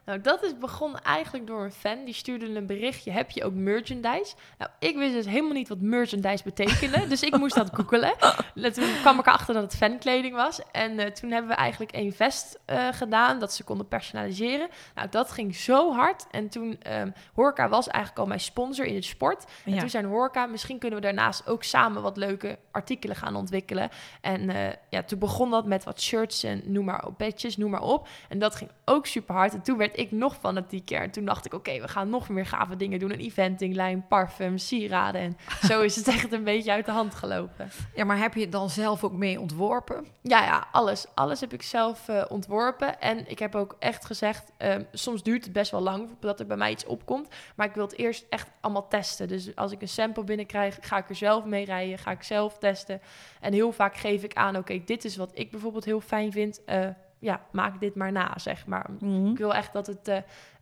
Nou, 0.07 0.21
dat 0.21 0.43
is 0.43 0.59
begonnen 0.59 1.03
eigenlijk 1.03 1.47
door 1.47 1.65
een 1.65 1.73
fan. 1.73 2.05
Die 2.05 2.15
stuurde 2.15 2.55
een 2.55 2.67
berichtje, 2.67 3.11
heb 3.11 3.31
je 3.31 3.45
ook 3.45 3.55
merchandise? 3.55 4.35
Nou, 4.59 4.71
ik 4.79 4.97
wist 4.97 5.13
dus 5.13 5.27
helemaal 5.27 5.53
niet 5.53 5.69
wat 5.69 5.81
merchandise 5.81 6.45
betekende. 6.45 7.07
dus 7.07 7.23
ik 7.23 7.37
moest 7.37 7.55
dat 7.55 7.71
googelen. 7.75 8.15
En 8.55 8.73
Toen 8.77 8.85
kwam 9.01 9.19
ik 9.19 9.27
erachter 9.27 9.55
dat 9.55 9.63
het 9.63 9.77
fankleding 9.77 10.35
was. 10.35 10.61
En 10.73 10.99
eh, 10.99 11.11
toen 11.11 11.31
hebben 11.31 11.51
we 11.51 11.57
eigenlijk 11.57 11.95
een 11.97 12.13
vest 12.13 12.59
eh, 12.65 12.89
gedaan, 12.93 13.39
dat 13.39 13.53
ze 13.53 13.65
konden 13.65 13.89
personaliseren. 13.89 14.69
Nou, 14.95 15.09
dat 15.09 15.31
ging 15.33 15.55
zo 15.57 15.93
hard. 15.93 16.27
En 16.31 16.49
toen, 16.49 16.77
ehm 16.83 17.11
Horeca 17.35 17.69
was 17.69 17.89
eigenlijk 17.89 18.19
al 18.23 18.27
mijn 18.29 18.41
sponsor 18.41 18.85
in 18.85 18.95
het 18.95 19.05
sport. 19.05 19.45
En 19.65 19.73
Ja. 19.73 19.79
toen 19.81 19.91
zijn 19.91 20.05
Horeca, 20.05 20.47
misschien 20.47 20.79
kunnen 20.79 20.99
we 20.99 21.05
daarnaast 21.05 21.47
ook 21.49 21.63
samen 21.65 22.03
wat 22.03 22.17
leuke 22.17 22.59
artikelen 22.71 23.17
gaan 23.17 23.37
ontwikkelen. 23.37 23.89
En 24.21 24.51
eh, 24.51 24.73
ja, 24.91 25.03
toen 25.03 25.19
begon 25.19 25.51
dat 25.51 25.67
met 25.67 25.85
wat 25.85 26.01
shirts 26.01 26.43
en 26.43 26.63
noem 26.65 26.85
maar 26.85 27.07
op, 27.07 27.19
badges, 27.19 27.57
noem 27.57 27.71
maar 27.71 27.83
op. 27.83 28.09
En 28.29 28.39
dat 28.39 28.55
ging 28.55 28.71
ook 28.85 29.07
super 29.07 29.35
hard. 29.35 29.53
En 29.55 29.63
toen 29.63 29.77
werd 29.79 29.95
ik 29.97 30.11
nog 30.11 30.37
fanatieker. 30.37 31.01
En 31.01 31.11
toen 31.11 31.25
dacht 31.25 31.47
ik, 31.47 31.55
oké, 31.55 31.81
we 31.81 31.89
gaan 31.89 32.11
nog 32.11 32.29
meer 32.29 32.47
gave 32.47 32.77
dingen 32.77 32.99
doen. 32.99 33.13
Een 33.13 33.19
eventinglijn, 33.19 34.07
parfum, 34.09 34.59
sieraden. 34.59 35.21
En 35.21 35.37
zo 35.63 35.81
is 35.81 35.97
het 35.97 36.09
echt 36.17 36.33
een 36.33 36.45
beetje 36.45 36.73
uit 36.73 36.85
de 36.87 36.93
hand 36.93 37.15
gelopen. 37.15 37.71
Ja, 37.95 38.05
maar 38.05 38.19
heb 38.19 38.35
je 38.35 38.41
het 38.41 38.53
dan 38.53 38.71
zelf 38.71 39.05
ook 39.05 39.13
mee 39.13 39.41
ontworpen? 39.41 40.07
Ja, 40.23 40.45
ja, 40.45 40.69
alles. 40.73 41.07
Alles 41.15 41.41
heb 41.41 41.53
ik 41.53 41.63
zelf 41.63 42.09
eh, 42.09 42.25
ontworpen. 42.29 43.01
En 43.01 43.31
ik 43.31 43.39
heb 43.39 43.55
ook 43.55 43.77
echt 43.79 44.05
gezegd, 44.05 44.53
ehm, 44.57 44.83
soms 44.93 45.23
duurt 45.23 45.45
het 45.45 45.53
best 45.53 45.71
wel 45.71 45.81
lang 45.81 46.09
voordat 46.09 46.41
er 46.41 46.47
bij 46.47 46.57
mij 46.57 46.71
iets 46.71 46.87
opkomt. 46.87 47.29
Maar 47.57 47.67
ik 47.67 47.75
wil 47.75 47.85
het 47.85 47.99
eerst 47.99 48.27
echt 48.29 48.51
allemaal 48.61 48.89
testen. 48.89 49.29
Dus 49.29 49.57
als 49.57 49.73
ik 49.73 49.83
een 49.83 49.89
sample 49.89 50.25
binnenkrijg, 50.25 50.79
ga 50.81 50.97
ik 50.97 51.09
er 51.09 51.15
zelf 51.15 51.45
mee 51.45 51.65
rijden. 51.65 51.99
Ga 51.99 52.11
ik 52.11 52.23
zelf 52.23 52.59
testen. 52.59 53.01
En 53.41 53.53
heel 53.53 53.73
vaak 53.73 53.97
geef 53.97 54.23
ik 54.23 54.35
aan, 54.35 54.57
oké, 54.57 54.83
dit 54.85 55.05
is 55.05 55.17
wat 55.17 55.31
ik 55.35 55.51
bijvoorbeeld 55.51 55.85
heel 55.85 56.01
fijn 56.01 56.33
vind. 56.33 56.65
Eh, 56.65 56.89
ja, 57.19 57.41
maak 57.53 57.81
dit 57.81 57.95
maar 57.95 58.13
na, 58.13 58.33
zeg 58.39 58.67
maar. 58.67 58.87
Ik 59.31 59.39
wil 59.39 59.55
echt 59.55 59.73
dat 59.73 59.87
het 59.87 60.09
eh, 60.09 60.17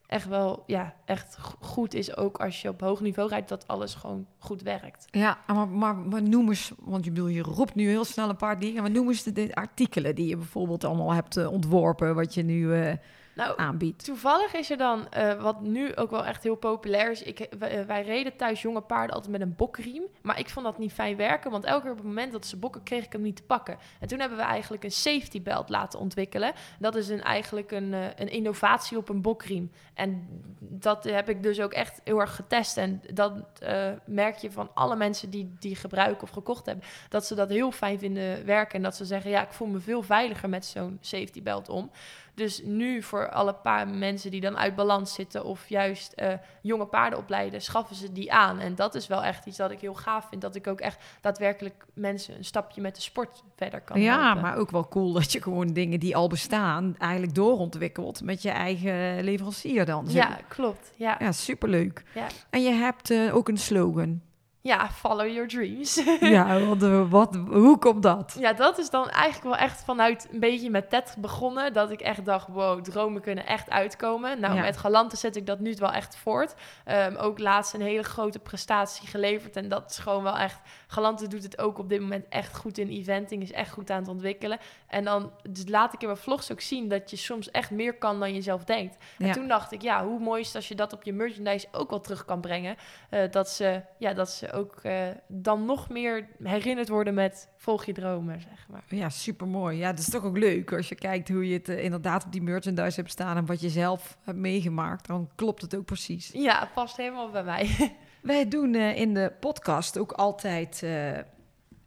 echt 0.06 0.28
wel, 0.28 0.62
ja, 0.66 0.94
echt 1.04 1.36
go- 1.38 1.56
goed 1.60 1.94
is. 1.94 2.16
Ook 2.16 2.38
als 2.38 2.62
je 2.62 2.68
op 2.68 2.80
hoog 2.80 3.00
niveau 3.00 3.28
rijdt, 3.28 3.48
dat 3.48 3.68
alles 3.68 3.94
gewoon 3.94 4.26
goed 4.38 4.62
werkt. 4.62 5.04
Ja, 5.10 5.38
maar, 5.46 5.68
maar, 5.68 5.96
maar 5.96 6.22
noem 6.22 6.48
eens, 6.48 6.72
want 6.78 7.04
je, 7.04 7.10
bedoel, 7.10 7.28
je 7.28 7.42
roept 7.42 7.74
nu 7.74 7.88
heel 7.88 8.04
snel 8.04 8.28
een 8.28 8.36
paar 8.36 8.58
dingen, 8.58 8.82
maar 8.82 8.90
noem 8.90 9.08
eens 9.08 9.22
de, 9.22 9.32
de 9.32 9.54
artikelen 9.54 10.14
die 10.14 10.28
je 10.28 10.36
bijvoorbeeld 10.36 10.84
allemaal 10.84 11.12
hebt 11.12 11.36
eh, 11.36 11.52
ontworpen, 11.52 12.14
wat 12.14 12.34
je 12.34 12.42
nu 12.42 12.74
eh, 12.74 12.92
Nou, 13.34 13.58
aanbiedt. 13.58 14.04
Toevallig 14.04 14.54
is 14.54 14.70
er 14.70 14.76
dan, 14.76 15.08
eh, 15.10 15.42
wat 15.42 15.60
nu 15.60 15.96
ook 15.96 16.10
wel 16.10 16.24
echt 16.24 16.42
heel 16.42 16.54
populair 16.54 17.10
is. 17.10 17.22
Ik, 17.22 17.48
wij, 17.58 17.86
wij 17.86 18.02
reden 18.02 18.36
thuis 18.36 18.62
jonge 18.62 18.80
paarden 18.80 19.14
altijd 19.14 19.32
met 19.32 19.40
een 19.40 19.54
bokriem. 19.56 20.02
Maar 20.22 20.38
ik 20.38 20.48
vond 20.48 20.66
dat 20.66 20.78
niet 20.78 20.92
fijn 20.92 21.16
werken, 21.16 21.50
want 21.50 21.64
elke 21.64 21.82
keer 21.82 21.90
op 21.90 21.96
het 21.96 22.06
moment 22.06 22.32
dat 22.32 22.46
ze 22.46 22.56
bokken, 22.56 22.82
kreeg 22.82 23.04
ik 23.04 23.12
hem 23.12 23.22
niet 23.22 23.36
te 23.36 23.42
pakken. 23.42 23.78
En 24.00 24.08
toen 24.08 24.20
hebben 24.20 24.38
we 24.38 24.44
eigenlijk 24.44 24.84
een 24.84 24.92
safety 24.92 25.42
belt 25.42 25.68
laten 25.68 25.98
ontwikkelen. 25.98 26.52
Dat 26.78 26.96
is 26.96 27.08
een, 27.08 27.22
eigenlijk 27.22 27.70
een, 27.70 27.94
eh, 27.94 28.06
een 28.16 28.30
innovatie 28.30 28.96
op 28.96 29.08
een 29.08 29.22
bokriem. 29.22 29.70
En 29.94 30.28
dat 30.58 31.04
heb 31.04 31.28
ik 31.28 31.42
dus 31.42 31.60
ook 31.60 31.72
echt 31.72 32.00
heel 32.04 32.20
erg 32.20 32.34
getest. 32.34 32.76
En 32.76 33.02
dat 33.12 33.32
eh, 33.60 33.90
merk 34.04 34.36
je 34.36 34.50
van 34.50 34.70
alle 34.74 34.96
mensen 34.96 35.30
die 35.30 35.54
die 35.58 35.76
gebruiken 35.76 36.22
of 36.22 36.30
gekocht 36.30 36.66
hebben. 36.66 36.84
Dat 37.08 37.26
ze 37.26 37.34
dat 37.34 37.48
heel 37.48 37.70
fijn 37.70 37.98
vinden 37.98 38.44
werken. 38.44 38.74
En 38.74 38.82
dat 38.82 38.96
ze 38.96 39.04
zeggen, 39.04 39.30
ja, 39.30 39.42
ik 39.42 39.52
voel 39.52 39.68
me 39.68 39.80
veel 39.80 40.02
veiliger 40.02 40.48
met 40.48 40.64
zo'n 40.64 40.98
safety 41.00 41.42
belt 41.42 41.68
om. 41.68 41.90
Dus 42.34 42.62
nu 42.64 43.02
voor 43.02 43.30
alle 43.30 43.54
paar 43.54 43.88
mensen 43.88 44.30
die 44.30 44.40
dan 44.40 44.58
uit 44.58 44.74
balans 44.74 45.14
zitten 45.14 45.44
of 45.44 45.68
juist 45.68 46.12
eh, 46.12 46.32
jonge 46.62 46.86
paarden 46.86 47.18
opleiden, 47.18 47.62
schaffen 47.62 47.96
ze 47.96 48.12
die 48.12 48.32
aan. 48.32 48.58
En 48.60 48.74
dat 48.74 48.94
is 48.94 49.06
wel 49.06 49.24
echt 49.24 49.46
iets 49.46 49.56
dat 49.56 49.70
ik 49.70 49.80
heel 49.80 49.94
gaaf 49.94 50.28
vind. 50.28 50.42
Dat 50.42 50.54
ik 50.54 50.66
ook 50.66 50.80
echt 50.80 51.04
daadwerkelijk 51.20 51.84
mensen 51.94 52.36
een 52.36 52.44
stapje 52.44 52.80
met 52.80 52.94
de 52.94 53.00
sport 53.00 53.42
verder 53.56 53.80
kan 53.80 54.00
Ja, 54.00 54.22
helpen. 54.24 54.42
maar 54.42 54.56
ook 54.56 54.70
wel 54.70 54.88
cool 54.88 55.12
dat 55.12 55.32
je 55.32 55.42
gewoon 55.42 55.72
dingen 55.72 56.00
die 56.00 56.16
al 56.16 56.28
bestaan 56.28 56.94
eigenlijk 56.98 57.34
doorontwikkelt 57.34 58.22
met 58.22 58.42
je 58.42 58.50
eigen 58.50 59.24
leverancier 59.24 59.84
dan. 59.86 60.04
Ja, 60.08 60.38
klopt. 60.48 60.92
Ja. 60.96 61.16
ja 61.18 61.32
superleuk. 61.32 62.02
Ja. 62.14 62.26
En 62.50 62.62
je 62.62 62.70
hebt 62.72 63.10
eh, 63.10 63.34
ook 63.36 63.48
een 63.48 63.58
slogan. 63.58 64.22
Ja, 64.68 64.90
follow 64.90 65.26
your 65.28 65.48
dreams. 65.48 66.02
Ja, 66.20 66.60
wat, 66.60 67.08
wat, 67.08 67.34
hoe 67.48 67.78
komt 67.78 68.02
dat? 68.02 68.36
Ja, 68.38 68.52
dat 68.52 68.78
is 68.78 68.90
dan 68.90 69.08
eigenlijk 69.10 69.44
wel 69.56 69.66
echt 69.66 69.84
vanuit 69.84 70.28
een 70.32 70.40
beetje 70.40 70.70
met 70.70 70.90
Ted 70.90 71.14
begonnen. 71.18 71.72
Dat 71.72 71.90
ik 71.90 72.00
echt 72.00 72.24
dacht, 72.24 72.48
wow, 72.48 72.80
dromen 72.82 73.20
kunnen 73.20 73.46
echt 73.46 73.70
uitkomen. 73.70 74.40
Nou, 74.40 74.54
Ja. 74.54 74.60
met 74.60 74.76
Galante 74.76 75.16
zet 75.16 75.36
ik 75.36 75.46
dat 75.46 75.60
nu 75.60 75.74
wel 75.78 75.92
echt 75.92 76.16
voort. 76.16 76.54
Ehm, 76.84 77.16
ook 77.16 77.38
laatst 77.38 77.74
een 77.74 77.80
hele 77.80 78.02
grote 78.02 78.38
prestatie 78.38 79.08
geleverd. 79.08 79.56
En 79.56 79.68
dat 79.68 79.90
is 79.90 79.98
gewoon 79.98 80.22
wel 80.22 80.36
echt... 80.36 80.60
Galante 80.86 81.28
doet 81.28 81.42
het 81.42 81.58
ook 81.58 81.78
op 81.78 81.88
dit 81.88 82.00
moment 82.00 82.24
echt 82.28 82.56
goed 82.56 82.78
in 82.78 82.88
eventing. 82.88 83.42
Is 83.42 83.52
echt 83.52 83.70
goed 83.72 83.90
aan 83.90 84.00
het 84.00 84.08
ontwikkelen. 84.08 84.58
En 84.88 85.04
dan 85.04 85.32
dus 85.50 85.68
laat 85.68 85.92
ik 85.94 86.00
in 86.00 86.06
mijn 86.08 86.18
vlogs 86.20 86.52
ook 86.52 86.60
zien 86.60 86.88
dat 86.88 87.10
je 87.10 87.16
soms 87.16 87.50
echt 87.50 87.70
meer 87.70 87.98
kan 87.98 88.18
dan 88.20 88.34
je 88.34 88.40
zelf 88.42 88.64
denkt. 88.64 88.96
En 89.18 89.26
Ja. 89.26 89.32
toen 89.32 89.48
dacht 89.48 89.72
ik, 89.72 89.82
ja, 89.82 90.04
hoe 90.04 90.18
mooi 90.20 90.40
is 90.40 90.46
het 90.46 90.56
als 90.56 90.68
je 90.68 90.74
dat 90.74 90.92
op 90.92 91.02
je 91.02 91.12
merchandise 91.12 91.66
ook 91.72 91.90
wel 91.90 92.00
terug 92.00 92.24
kan 92.24 92.40
brengen. 92.40 92.76
Eh, 93.10 93.30
dat, 93.30 93.48
ze, 93.48 93.82
ja, 93.98 94.12
dat 94.12 94.30
ze 94.30 94.52
ook 94.54 94.80
eh, 94.82 95.08
dan 95.28 95.64
nog 95.64 95.88
meer 95.88 96.26
herinnerd 96.42 96.88
worden 96.88 97.14
met 97.14 97.48
volg 97.56 97.84
je 97.84 97.92
dromen, 97.92 98.40
zeg 98.40 98.66
maar. 98.68 98.84
Ja, 98.88 99.08
supermooi. 99.08 99.78
Ja, 99.78 99.86
het 99.86 99.98
is 99.98 100.08
toch 100.08 100.24
ook 100.24 100.36
leuk 100.36 100.72
als 100.72 100.88
je 100.88 100.94
kijkt 100.94 101.28
hoe 101.28 101.48
je 101.48 101.54
het 101.54 101.68
eh, 101.68 101.84
inderdaad 101.84 102.24
op 102.24 102.32
die 102.32 102.42
merchandise 102.42 103.00
hebt 103.00 103.10
staan 103.10 103.36
en 103.36 103.46
wat 103.46 103.60
je 103.60 103.68
zelf 103.68 104.18
hebt 104.22 104.38
meegemaakt. 104.38 105.06
Dan 105.06 105.30
klopt 105.34 105.62
het 105.62 105.76
ook 105.76 105.84
precies. 105.84 106.30
Ja, 106.32 106.60
het 106.60 106.72
past 106.72 106.96
helemaal 106.96 107.30
bij 107.30 107.44
mij. 107.44 107.96
Wij 108.22 108.48
doen 108.48 108.74
eh, 108.74 108.96
in 108.96 109.14
de 109.14 109.32
podcast 109.40 109.98
ook 109.98 110.12
altijd 110.12 110.82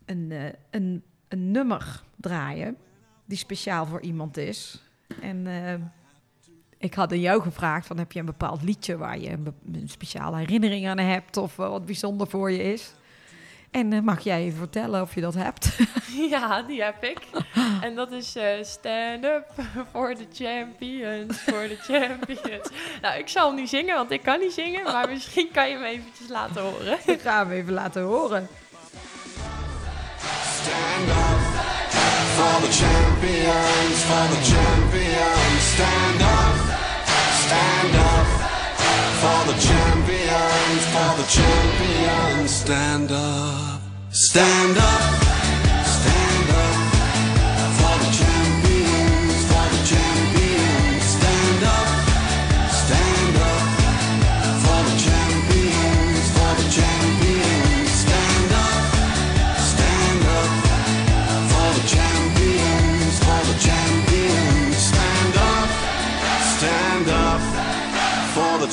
een, 0.05 0.33
een, 0.69 1.03
een 1.27 1.51
nummer 1.51 2.03
draaien 2.15 2.77
die 3.25 3.37
speciaal 3.37 3.85
voor 3.85 4.01
iemand 4.01 4.37
is. 4.37 4.83
En 5.21 5.47
ik 6.87 6.93
had 6.93 7.11
aan 7.11 7.19
jou 7.19 7.41
gevraagd 7.41 7.87
van 7.87 7.97
heb 7.97 8.11
je 8.11 8.19
een 8.19 8.25
bepaald 8.25 8.63
liedje 8.63 8.97
waar 8.97 9.19
je 9.19 9.29
een, 9.29 9.89
speciale 9.89 10.37
herinnering 10.37 10.87
aan 10.87 10.97
hebt 10.97 11.37
of 11.37 11.59
eh, 11.59 11.69
wat 11.69 11.85
bijzonder 11.85 12.27
voor 12.27 12.51
je 12.51 12.73
is. 12.73 12.91
En 13.71 13.93
eh, 13.93 14.01
mag 14.01 14.19
jij 14.19 14.41
even 14.41 14.57
vertellen 14.57 15.01
of 15.01 15.15
je 15.15 15.21
dat 15.21 15.33
hebt? 15.33 15.77
ja, 16.29 16.61
die 16.61 16.83
heb 16.83 17.03
ik. 17.03 17.19
En 17.81 17.95
dat 17.95 18.11
is 18.11 18.35
eh, 18.35 18.63
Stand 18.63 19.23
Up 19.23 19.45
for 19.91 20.15
the 20.15 20.27
Champions, 20.33 21.37
for 21.37 21.67
the 21.67 21.77
Champions. 21.81 22.69
Nou, 23.01 23.19
ik 23.19 23.27
zal 23.27 23.47
hem 23.47 23.55
niet 23.55 23.69
zingen, 23.69 23.95
want 23.95 24.11
ik 24.11 24.21
kan 24.23 24.39
niet 24.39 24.53
zingen. 24.53 24.83
Maar 24.83 25.09
misschien 25.13 25.49
kan 25.51 25.69
je 25.69 25.75
hem 25.75 25.83
eventjes 25.83 26.27
laten 26.27 26.61
horen. 26.61 26.97
Ik 27.05 27.21
ga 27.21 27.37
hem 27.37 27.51
even 27.51 27.73
laten 27.73 28.01
horen. 28.01 28.47
Stand 30.61 31.09
up 31.09 31.47
for 32.37 32.61
the 32.61 32.71
champions, 32.71 34.03
for 34.07 34.25
the 34.33 34.41
champions. 34.51 35.63
Stand 35.73 36.21
up, 36.21 36.66
stand 37.47 37.95
up 37.95 38.27
for 39.21 39.39
the 39.49 39.57
champions, 39.67 40.83
for 40.93 41.11
the 41.19 41.27
champions. 41.37 42.51
Stand 42.51 43.11
up, 43.11 43.81
stand 44.11 44.77
up, 44.77 45.26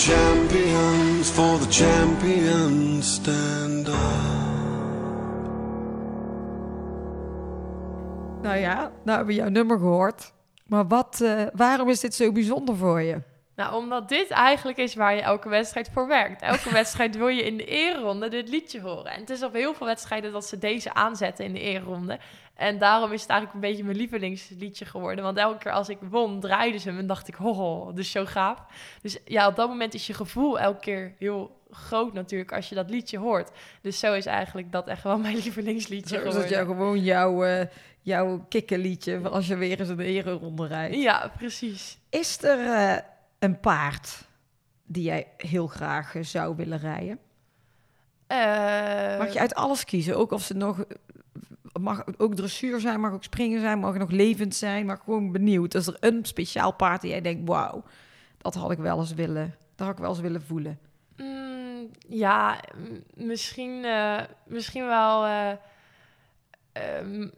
champions, 0.05 1.31
for 1.31 1.59
the 1.59 1.69
champions. 1.69 3.15
Stand 3.15 3.89
up. 3.89 3.95
Nou 8.43 8.57
ja, 8.59 8.93
nou 9.05 9.17
hebben 9.17 9.27
we 9.27 9.35
jouw 9.35 9.49
nummer 9.49 9.79
gehoord. 9.79 10.33
Maar 10.67 10.87
wat, 10.87 11.21
eh, 11.21 11.43
waarom 11.55 11.89
is 11.89 12.01
dit 12.01 12.15
zo 12.15 12.33
bijzonder 12.33 12.77
voor 12.77 13.03
je? 13.03 13.21
Nou, 13.57 13.75
omdat 13.75 14.09
dit 14.09 14.31
eigenlijk 14.31 14.79
is 14.79 14.95
waar 14.95 15.15
je 15.15 15.21
elke 15.21 15.49
wedstrijd 15.49 15.91
voor 15.93 16.07
werkt. 16.07 16.43
Elke 16.43 16.73
wedstrijd 16.81 17.17
wil 17.17 17.29
je 17.29 17.43
in 17.43 17.57
de 17.57 17.65
eerronde 17.65 18.29
dit 18.29 18.49
liedje 18.49 18.81
horen. 18.81 19.13
En 19.13 19.21
het 19.21 19.31
is 19.31 19.43
op 19.43 19.53
heel 19.53 19.75
veel 19.75 19.87
wedstrijden 19.87 20.33
dat 20.33 20.47
ze 20.47 20.59
deze 20.59 20.95
aanzetten 20.95 21.45
in 21.45 21.53
de 21.53 21.61
eerronde. 21.61 22.19
En 22.55 22.79
daarom 22.79 23.13
is 23.13 23.21
het 23.21 23.31
eigenlijk 23.31 23.63
een 23.63 23.71
beetje 23.71 23.85
mijn 23.85 23.97
lievelingsliedje 23.97 24.85
geworden. 24.85 25.25
Want 25.25 25.39
elke 25.39 25.59
keer 25.59 25.73
als 25.73 25.89
ik 25.89 25.99
won, 26.01 26.41
draaiden 26.41 26.81
ze 26.81 26.89
hem 26.89 26.99
en 26.99 27.07
dacht 27.07 27.29
ik, 27.29 27.41
oh, 27.41 27.95
dus 27.95 28.11
zo 28.11 28.25
gaaf. 28.25 28.59
Dus 29.03 29.19
ja, 29.25 29.47
op 29.47 29.57
dat 29.57 29.69
moment 29.69 29.95
is 29.95 30.07
je 30.07 30.15
gevoel 30.15 30.59
elke 30.59 30.81
keer 30.81 31.15
heel 31.19 31.63
groot 31.71 32.13
natuurlijk 32.13 32.53
als 32.53 32.69
je 32.69 32.75
dat 32.75 32.91
liedje 32.91 33.19
hoort. 33.19 33.51
Dus 33.81 33.99
zo 33.99 34.13
is 34.13 34.27
eigenlijk 34.27 34.73
dat 34.73 34.89
echt 34.89 35.03
wel 35.03 35.19
mijn 35.19 35.37
lievelingsliedje 35.45 36.17
geworden. 36.17 36.41
dat 36.41 36.51
jou 36.51 36.67
gewoon 36.67 36.99
jouw, 37.01 37.45
eh 37.45 37.67
jouw 38.01 38.45
kikkerliedje 38.49 39.29
als 39.29 39.47
je 39.47 39.57
weer 39.57 39.81
eens 39.81 39.89
een 39.89 40.01
ereronde 40.01 40.67
rijdt. 40.67 40.95
Ja, 40.95 41.33
precies. 41.39 41.99
Is 42.11 42.43
er 42.43 42.59
eh, 42.59 42.99
een 43.45 43.61
paard 43.61 44.29
die 44.87 45.03
jij 45.03 45.27
heel 45.37 45.67
graag 45.67 46.15
eh, 46.15 46.23
zou 46.23 46.57
willen 46.57 46.79
rijden? 46.79 47.19
Eh, 48.27 49.19
Mag 49.19 49.33
je 49.33 49.41
uit 49.41 49.55
alles 49.55 49.85
kiezen? 49.85 50.17
Ook 50.17 50.33
of 50.33 50.43
ze 50.43 50.55
nog... 50.55 50.85
Mag 51.81 52.05
ook 52.17 52.35
dressuur 52.35 52.81
zijn, 52.81 53.01
mag 53.01 53.13
ook 53.13 53.25
springen 53.25 53.61
zijn, 53.61 53.79
mag 53.79 53.97
nog 53.97 54.11
levend 54.11 54.55
zijn. 54.55 54.87
Maar 54.87 54.97
gewoon 55.05 55.33
benieuwd. 55.33 55.75
Is 55.75 55.87
er 55.87 55.97
een 56.01 56.25
speciaal 56.25 56.73
paard 56.73 57.01
die 57.01 57.11
jij 57.11 57.21
denkt... 57.21 57.49
Wauw, 57.49 57.83
dat 58.39 58.55
had 58.55 58.71
ik 58.71 58.79
wel 58.79 58.99
eens 58.99 59.15
willen... 59.15 59.55
Dat 59.75 59.87
had 59.87 59.97
ik 59.97 60.03
wel 60.03 60.11
eens 60.11 60.21
willen 60.21 60.43
voelen. 60.43 60.79
Mm, 61.17 61.91
ja, 62.09 62.61
misschien, 63.15 63.85
eh, 63.85 64.21
misschien 64.47 64.87
wel 64.87 65.25
eh 65.27 65.53
ehm, 66.75 67.29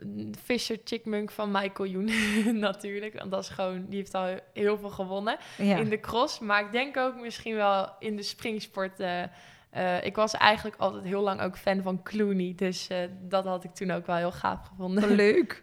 Fisher 0.45 0.78
Chickmunk 0.84 1.30
van 1.30 1.51
Michael 1.51 1.89
Youn 1.89 2.11
natuurlijk. 2.68 3.18
Want 3.18 3.30
dat 3.30 3.43
is 3.43 3.49
gewoon, 3.49 3.87
die 3.89 3.99
heeft 3.99 4.14
al 4.14 4.39
heel 4.53 4.78
veel 4.78 4.91
gewonnen 4.91 5.37
Ja. 5.59 5.76
in 5.76 5.89
de 5.89 6.01
cross. 6.01 6.39
Maar 6.39 6.61
ik 6.64 6.72
denk 6.72 6.97
ook 6.97 7.16
misschien 7.20 7.55
wel 7.55 7.89
in 7.99 8.16
de 8.16 8.22
springsport. 8.22 9.01
eh, 9.01 9.22
eh, 9.70 10.05
ik 10.05 10.16
was 10.16 10.34
eigenlijk 10.34 10.76
altijd 10.78 11.05
heel 11.05 11.22
lang 11.22 11.41
ook 11.41 11.57
fan 11.59 11.82
van 11.82 12.03
Clooney. 12.03 12.53
Dus 12.57 12.89
eh, 12.89 12.99
dat 13.22 13.45
had 13.45 13.64
ik 13.64 13.74
toen 13.74 13.91
ook 13.91 14.07
wel 14.07 14.16
heel 14.16 14.32
gaaf 14.32 14.66
gevonden. 14.68 15.14
Leuk. 15.14 15.62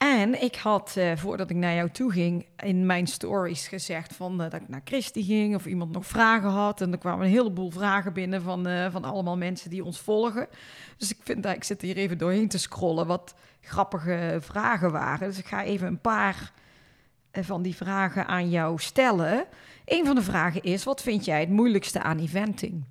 En 0.00 0.42
ik 0.42 0.56
had, 0.56 0.94
eh, 0.96 1.16
voordat 1.16 1.50
ik 1.50 1.56
naar 1.56 1.74
jou 1.74 1.90
toe 1.90 2.12
ging, 2.12 2.46
in 2.56 2.86
mijn 2.86 3.06
stories 3.06 3.68
gezegd 3.68 4.14
van, 4.14 4.42
eh, 4.42 4.50
dat 4.50 4.60
ik 4.60 4.68
naar 4.68 4.80
Christy 4.84 5.22
ging 5.22 5.54
of 5.54 5.66
iemand 5.66 5.92
nog 5.92 6.06
vragen 6.06 6.48
had. 6.48 6.80
En 6.80 6.92
er 6.92 6.98
kwamen 6.98 7.26
een 7.26 7.32
heleboel 7.32 7.70
vragen 7.70 8.12
binnen 8.12 8.42
van, 8.42 8.66
eh, 8.66 8.92
van 8.92 9.04
allemaal 9.04 9.36
mensen 9.36 9.70
die 9.70 9.84
ons 9.84 10.00
volgen. 10.00 10.48
Dus 10.96 11.10
ik, 11.10 11.16
vind, 11.22 11.42
dat 11.42 11.56
ik 11.56 11.64
zit 11.64 11.82
hier 11.82 11.96
even 11.96 12.18
doorheen 12.18 12.48
te 12.48 12.58
scrollen 12.58 13.06
wat 13.06 13.34
grappige 13.60 14.38
vragen 14.40 14.92
waren. 14.92 15.28
Dus 15.28 15.38
ik 15.38 15.46
ga 15.46 15.64
even 15.64 15.86
een 15.86 16.00
paar 16.00 16.52
van 17.32 17.62
die 17.62 17.76
vragen 17.76 18.26
aan 18.26 18.50
jou 18.50 18.78
stellen. 18.78 19.44
Een 19.84 20.06
van 20.06 20.14
de 20.14 20.22
vragen 20.22 20.62
is, 20.62 20.84
wat 20.84 21.02
vind 21.02 21.24
jij 21.24 21.40
het 21.40 21.50
moeilijkste 21.50 22.02
aan 22.02 22.18
eventing? 22.18 22.84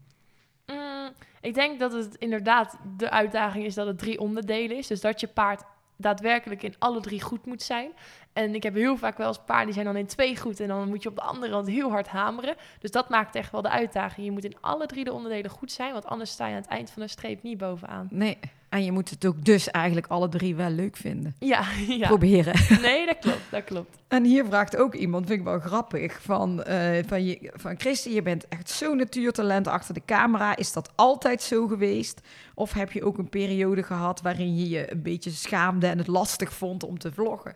Mm, 0.65 1.09
ik 1.41 1.53
denk 1.53 1.79
dat 1.79 1.91
het 1.91 2.15
inderdaad 2.15 2.77
de 2.97 3.09
uitdaging 3.09 3.65
is 3.65 3.73
dat 3.73 3.87
het 3.87 3.97
drie 3.97 4.19
onderdelen 4.19 4.77
is. 4.77 4.87
Dus 4.87 5.01
dat 5.01 5.19
je 5.19 5.27
paard 5.27 5.63
daadwerkelijk 6.01 6.63
in 6.63 6.75
alle 6.79 7.01
drie 7.01 7.21
goed 7.21 7.45
moet 7.45 7.61
zijn. 7.61 7.91
En 8.33 8.55
ik 8.55 8.63
heb 8.63 8.73
heel 8.73 8.97
vaak 8.97 9.17
wel 9.17 9.27
eens 9.27 9.43
paarden 9.45 9.65
die 9.65 9.73
zijn 9.73 9.85
dan 9.85 9.95
in 9.95 10.05
twee 10.05 10.37
goed 10.37 10.59
en 10.59 10.67
dan 10.67 10.87
moet 10.87 11.03
je 11.03 11.09
op 11.09 11.15
de 11.15 11.21
andere 11.21 11.51
rand 11.51 11.67
heel 11.67 11.89
hard 11.89 12.07
hameren. 12.07 12.55
Dus 12.79 12.91
dat 12.91 13.09
maakt 13.09 13.35
echt 13.35 13.51
wel 13.51 13.61
de 13.61 13.69
uitdaging. 13.69 14.25
Je 14.25 14.31
moet 14.31 14.43
in 14.45 14.57
alle 14.61 14.85
drie 14.85 15.03
de 15.03 15.13
onderdelen 15.13 15.51
goed 15.51 15.71
zijn, 15.71 15.93
want 15.93 16.05
anders 16.05 16.31
sta 16.31 16.47
je 16.47 16.55
aan 16.55 16.61
het 16.61 16.69
eind 16.69 16.91
van 16.91 17.01
de 17.01 17.07
streep 17.07 17.43
niet 17.43 17.57
bovenaan. 17.57 18.07
Nee, 18.09 18.39
en 18.69 18.83
je 18.83 18.91
moet 18.91 19.09
het 19.09 19.25
ook 19.25 19.45
dus 19.45 19.71
eigenlijk 19.71 20.07
alle 20.07 20.29
drie 20.29 20.55
wel 20.55 20.69
leuk 20.69 20.97
vinden. 20.97 21.35
Ja, 21.39 21.63
ja. 21.87 22.07
Proberen. 22.07 22.53
Nee, 22.81 23.05
dat 23.05 23.19
klopt, 23.19 23.51
dat 23.51 23.63
klopt. 23.63 23.97
En 24.07 24.23
hier 24.23 24.45
vraagt 24.45 24.77
ook 24.77 24.95
iemand, 24.95 25.27
vind 25.27 25.39
ik 25.39 25.45
wel 25.45 25.59
grappig, 25.59 26.21
van, 26.21 26.63
eh, 26.63 27.03
van, 27.07 27.25
je, 27.25 27.51
van 27.53 27.79
Christy, 27.79 28.09
je 28.09 28.21
bent 28.21 28.47
echt 28.47 28.69
zo'n 28.69 28.97
natuurtalent 28.97 29.67
achter 29.67 29.93
de 29.93 30.01
camera. 30.05 30.55
Is 30.55 30.73
dat 30.73 30.91
altijd 30.95 31.41
zo 31.41 31.67
geweest? 31.67 32.21
Of 32.53 32.73
heb 32.73 32.91
je 32.91 33.03
ook 33.03 33.17
een 33.17 33.29
periode 33.29 33.83
gehad 33.83 34.21
waarin 34.21 34.57
je 34.57 34.69
je 34.69 34.91
een 34.91 35.01
beetje 35.01 35.31
schaamde 35.31 35.87
en 35.87 35.97
het 35.97 36.07
lastig 36.07 36.53
vond 36.53 36.83
om 36.83 36.99
te 36.99 37.11
vloggen? 37.11 37.53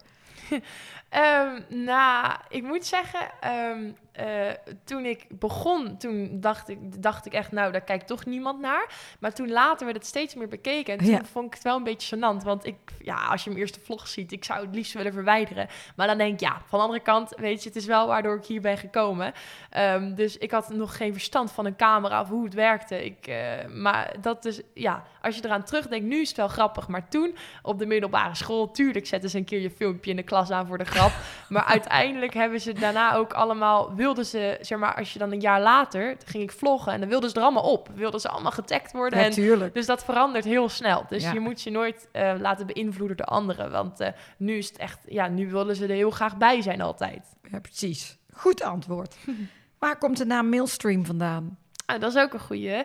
Ehm, 1.09 1.61
nou, 1.69 2.35
ik 2.49 2.63
moet 2.63 2.85
zeggen, 2.85 3.19
ehm, 3.39 3.91
eh, 4.13 4.25
toen 4.83 5.05
ik 5.05 5.25
begon, 5.29 5.97
toen 5.97 6.39
dacht 6.39 6.69
ik, 6.69 7.01
dacht 7.01 7.25
ik 7.25 7.33
echt, 7.33 7.51
nou, 7.51 7.71
daar 7.71 7.81
kijkt 7.81 8.07
toch 8.07 8.25
niemand 8.25 8.59
naar. 8.59 8.87
Maar 9.19 9.33
toen 9.33 9.51
later 9.51 9.85
werd 9.85 9.97
het 9.97 10.05
steeds 10.07 10.35
meer 10.35 10.47
bekeken. 10.47 10.93
En 10.93 10.99
toen 10.99 11.13
Ja. 11.13 11.23
vond 11.31 11.45
ik 11.47 11.53
het 11.53 11.63
wel 11.63 11.75
een 11.77 11.83
beetje 11.83 12.15
gênant. 12.17 12.43
Want 12.43 12.65
ik, 12.65 12.75
ja, 12.99 13.25
als 13.25 13.43
je 13.43 13.49
mijn 13.49 13.61
eerste 13.61 13.79
vlog 13.79 14.07
ziet, 14.07 14.31
ik 14.31 14.43
zou 14.43 14.65
het 14.65 14.75
liefst 14.75 14.93
willen 14.93 15.13
verwijderen. 15.13 15.67
Maar 15.95 16.07
dan 16.07 16.17
denk 16.17 16.33
ik, 16.33 16.39
ja, 16.39 16.61
van 16.65 16.79
de 16.79 16.85
andere 16.85 17.03
kant, 17.03 17.33
weet 17.37 17.61
je, 17.63 17.67
het 17.69 17.77
is 17.77 17.85
wel 17.85 18.07
waardoor 18.07 18.35
ik 18.35 18.45
hier 18.45 18.61
ben 18.61 18.77
gekomen. 18.77 19.33
Ehm, 19.69 20.13
dus 20.15 20.37
ik 20.37 20.51
had 20.51 20.69
nog 20.69 20.97
geen 20.97 21.13
verstand 21.13 21.51
van 21.51 21.65
een 21.65 21.75
camera 21.75 22.21
of 22.21 22.29
hoe 22.29 22.43
het 22.43 22.53
werkte. 22.53 23.05
Ik, 23.05 23.27
eh, 23.27 23.65
maar 23.69 24.15
dat 24.21 24.45
is, 24.45 24.61
ja, 24.73 25.03
als 25.21 25.35
je 25.35 25.45
eraan 25.45 25.63
terugdenkt, 25.63 26.05
nu 26.05 26.21
is 26.21 26.27
het 26.27 26.37
wel 26.37 26.47
grappig. 26.47 26.87
Maar 26.87 27.07
toen, 27.09 27.35
op 27.61 27.79
de 27.79 27.85
middelbare 27.85 28.35
school, 28.35 28.71
tuurlijk 28.71 29.07
zetten 29.07 29.29
ze 29.29 29.37
een 29.37 29.43
keer 29.45 29.59
je 29.61 29.71
filmpje 29.71 30.09
in 30.09 30.15
de 30.15 30.23
klas 30.23 30.51
aan 30.51 30.67
voor 30.67 30.77
de 30.77 30.85
grap. 30.85 31.11
Maar 31.49 31.63
uiteindelijk 31.65 32.33
hebben 32.33 32.61
ze 32.61 32.73
daarna 32.73 33.15
ook 33.15 33.33
allemaal... 33.33 33.95
Wilden 34.03 34.25
ze, 34.25 34.57
zeg 34.61 34.79
maar, 34.79 34.95
als 34.95 35.13
je 35.13 35.19
dan 35.19 35.31
een 35.31 35.39
jaar 35.39 35.61
later... 35.61 36.17
toen 36.17 36.27
ging 36.27 36.43
ik 36.43 36.51
vloggen 36.51 36.93
en 36.93 36.99
dan 36.99 37.09
wilden 37.09 37.29
ze 37.29 37.35
er 37.35 37.41
allemaal 37.41 37.71
op. 37.71 37.89
Wilden 37.95 38.19
ze 38.19 38.29
allemaal 38.29 38.51
getagd 38.51 38.91
worden. 38.91 39.19
en 39.19 39.71
dus 39.73 39.85
dat 39.85 40.03
verandert 40.03 40.45
heel 40.45 40.69
snel. 40.69 41.05
Dus 41.09 41.23
Ja. 41.23 41.33
je 41.33 41.39
moet 41.39 41.61
je 41.61 41.71
nooit 41.71 42.07
eh, 42.11 42.33
laten 42.39 42.65
beïnvloeden 42.65 43.17
door 43.17 43.25
anderen. 43.25 43.71
Want 43.71 43.99
eh, 43.99 44.09
nu 44.37 44.57
is 44.57 44.67
het 44.67 44.77
echt, 44.77 44.99
ja, 45.07 45.27
nu 45.27 45.49
willen 45.51 45.75
ze 45.75 45.83
er 45.83 45.89
heel 45.95 46.11
graag 46.11 46.37
bij 46.37 46.61
zijn 46.61 46.81
altijd. 46.81 47.35
Ja, 47.51 47.59
precies. 47.59 48.17
Goed 48.33 48.61
antwoord. 48.63 49.15
Waar 49.79 49.97
komt 49.97 50.17
de 50.17 50.25
naam 50.25 50.49
Millstream 50.49 51.05
vandaan? 51.05 51.57
Ah, 51.85 51.99
dat 51.99 52.15
is 52.15 52.21
ook 52.21 52.33
een 52.33 52.39
goeie. 52.39 52.69
Eh, 52.69 52.83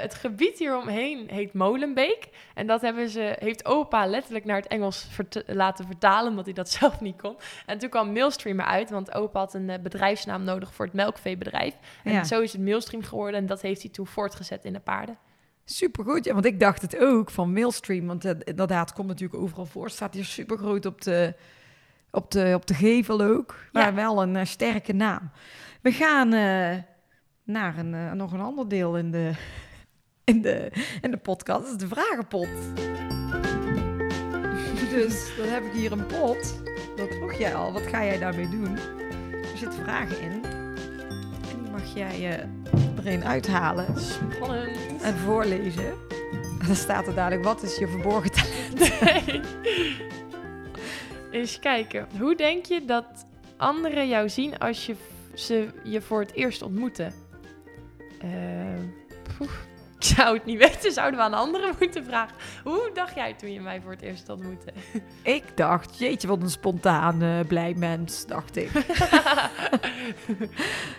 het 0.00 0.14
gebied 0.14 0.58
hieromheen 0.58 1.28
heet 1.30 1.52
Molenbeek. 1.52 2.28
En 2.54 2.66
dat 2.66 2.80
hebben 2.80 3.08
ze, 3.08 3.36
heeft 3.38 3.64
opa 3.64 4.06
letterlijk 4.06 4.44
naar 4.44 4.56
het 4.56 4.66
Engels 4.66 5.06
vert- 5.10 5.42
laten 5.46 5.86
vertalen, 5.86 6.30
omdat 6.30 6.44
hij 6.44 6.54
dat 6.54 6.70
zelf 6.80 7.00
niet 7.00 7.20
kon. 7.20 7.36
En 7.66 7.78
toen 7.78 7.88
kwam 7.88 8.12
Millstream 8.12 8.60
eruit, 8.60 8.90
want 8.90 9.14
opa 9.14 9.38
had 9.38 9.54
een 9.54 9.70
eh, 9.70 9.78
bedrijfsnaam 9.78 10.44
nodig 10.44 10.74
voor 10.74 10.84
het 10.84 10.94
melkveebedrijf. 10.94 11.74
En 12.04 12.12
Ja. 12.12 12.24
zo 12.24 12.40
is 12.40 12.52
het 12.52 12.60
Millstream 12.60 13.02
geworden 13.02 13.40
en 13.40 13.46
dat 13.46 13.62
heeft 13.62 13.82
hij 13.82 13.90
toen 13.90 14.06
voortgezet 14.06 14.64
in 14.64 14.72
de 14.72 14.80
paarden. 14.80 15.18
Supergoed, 15.64 16.24
ja, 16.24 16.32
want 16.32 16.44
ik 16.46 16.60
dacht 16.60 16.82
het 16.82 16.98
ook 16.98 17.30
van 17.30 17.52
Millstream. 17.52 18.06
Want 18.06 18.24
eh, 18.24 18.32
inderdaad, 18.44 18.86
het 18.88 18.96
komt 18.96 19.08
natuurlijk 19.08 19.42
overal 19.42 19.66
voor. 19.66 19.84
Het 19.84 19.92
staat 19.94 20.14
hier 20.14 20.24
super 20.24 20.58
groot 20.58 20.86
op 20.86 21.00
de, 21.02 21.34
op 22.10 22.30
de, 22.30 22.52
op 22.54 22.66
de 22.66 22.74
gevel 22.74 23.20
ook. 23.20 23.54
Maar 23.72 23.86
Ja. 23.86 23.94
wel 23.94 24.22
een 24.22 24.46
sterke 24.46 24.92
naam. 24.92 25.30
We 25.82 25.92
gaan 25.92 26.32
naar 27.44 27.78
een, 27.78 27.94
eh, 27.94 28.12
nog 28.12 28.32
een 28.32 28.40
ander 28.40 28.68
deel 28.68 28.96
in 28.96 29.10
de, 29.10 29.32
in, 30.24 30.42
de, 30.42 30.72
in 31.00 31.10
de 31.10 31.16
podcast. 31.16 31.62
Dat 31.62 31.70
is 31.70 31.76
de 31.76 31.88
vragenpot. 31.88 32.48
dus 34.94 35.36
dan 35.36 35.48
heb 35.48 35.64
ik 35.64 35.72
hier 35.72 35.92
een 35.92 36.06
pot. 36.06 36.62
Dat 36.96 37.08
vroeg 37.08 37.32
jij 37.32 37.54
al. 37.54 37.72
Wat 37.72 37.86
ga 37.86 38.04
jij 38.04 38.18
daarmee 38.18 38.48
doen? 38.48 38.76
Er 39.32 39.56
zitten 39.56 39.82
vragen 39.84 40.20
in. 40.20 40.44
En 41.50 41.62
die 41.62 41.70
mag 41.70 41.94
jij 41.94 42.14
eh, 42.14 42.32
er 42.96 43.06
een 43.06 43.24
uithalen 43.24 44.00
Spannend. 44.00 45.02
en 45.02 45.16
voorlezen. 45.16 45.86
En 46.60 46.66
dan 46.66 46.76
staat 46.76 47.06
er 47.06 47.14
dadelijk, 47.14 47.44
wat 47.44 47.62
is 47.62 47.76
je 47.76 47.88
verborgen 47.88 48.30
talent? 48.30 48.90
Nee. 49.02 49.40
Eens 51.30 51.58
kijken. 51.58 52.06
Hoe 52.18 52.36
denk 52.36 52.66
je 52.66 52.84
dat 52.84 53.04
anderen 53.56 54.08
jou 54.08 54.28
zien 54.28 54.58
als 54.58 54.86
je 54.86 54.94
ze 55.34 55.68
je 55.84 56.00
voor 56.00 56.20
het 56.20 56.32
eerst 56.32 56.62
ontmoeten? 56.62 57.12
Eh, 58.22 58.28
poef. 59.38 59.66
ik 59.98 60.04
zou 60.16 60.36
het 60.36 60.44
niet 60.44 60.58
weten. 60.58 60.92
Zouden 60.92 61.18
we 61.18 61.24
aan 61.24 61.34
anderen 61.34 61.74
moeten 61.80 62.04
vragen. 62.04 62.36
Hoe 62.64 62.90
dacht 62.94 63.14
jij 63.14 63.34
toen 63.34 63.52
je 63.52 63.60
mij 63.60 63.80
voor 63.80 63.90
het 63.90 64.02
eerst 64.02 64.28
ontmoette? 64.28 64.72
Ik 65.22 65.44
dacht, 65.56 65.98
jeetje, 65.98 66.28
wat 66.28 66.42
een 66.42 66.50
spontaan, 66.50 67.22
eh, 67.22 67.40
blij 67.48 67.74
mens, 67.76 68.26
dacht 68.26 68.56
ik. 68.56 68.70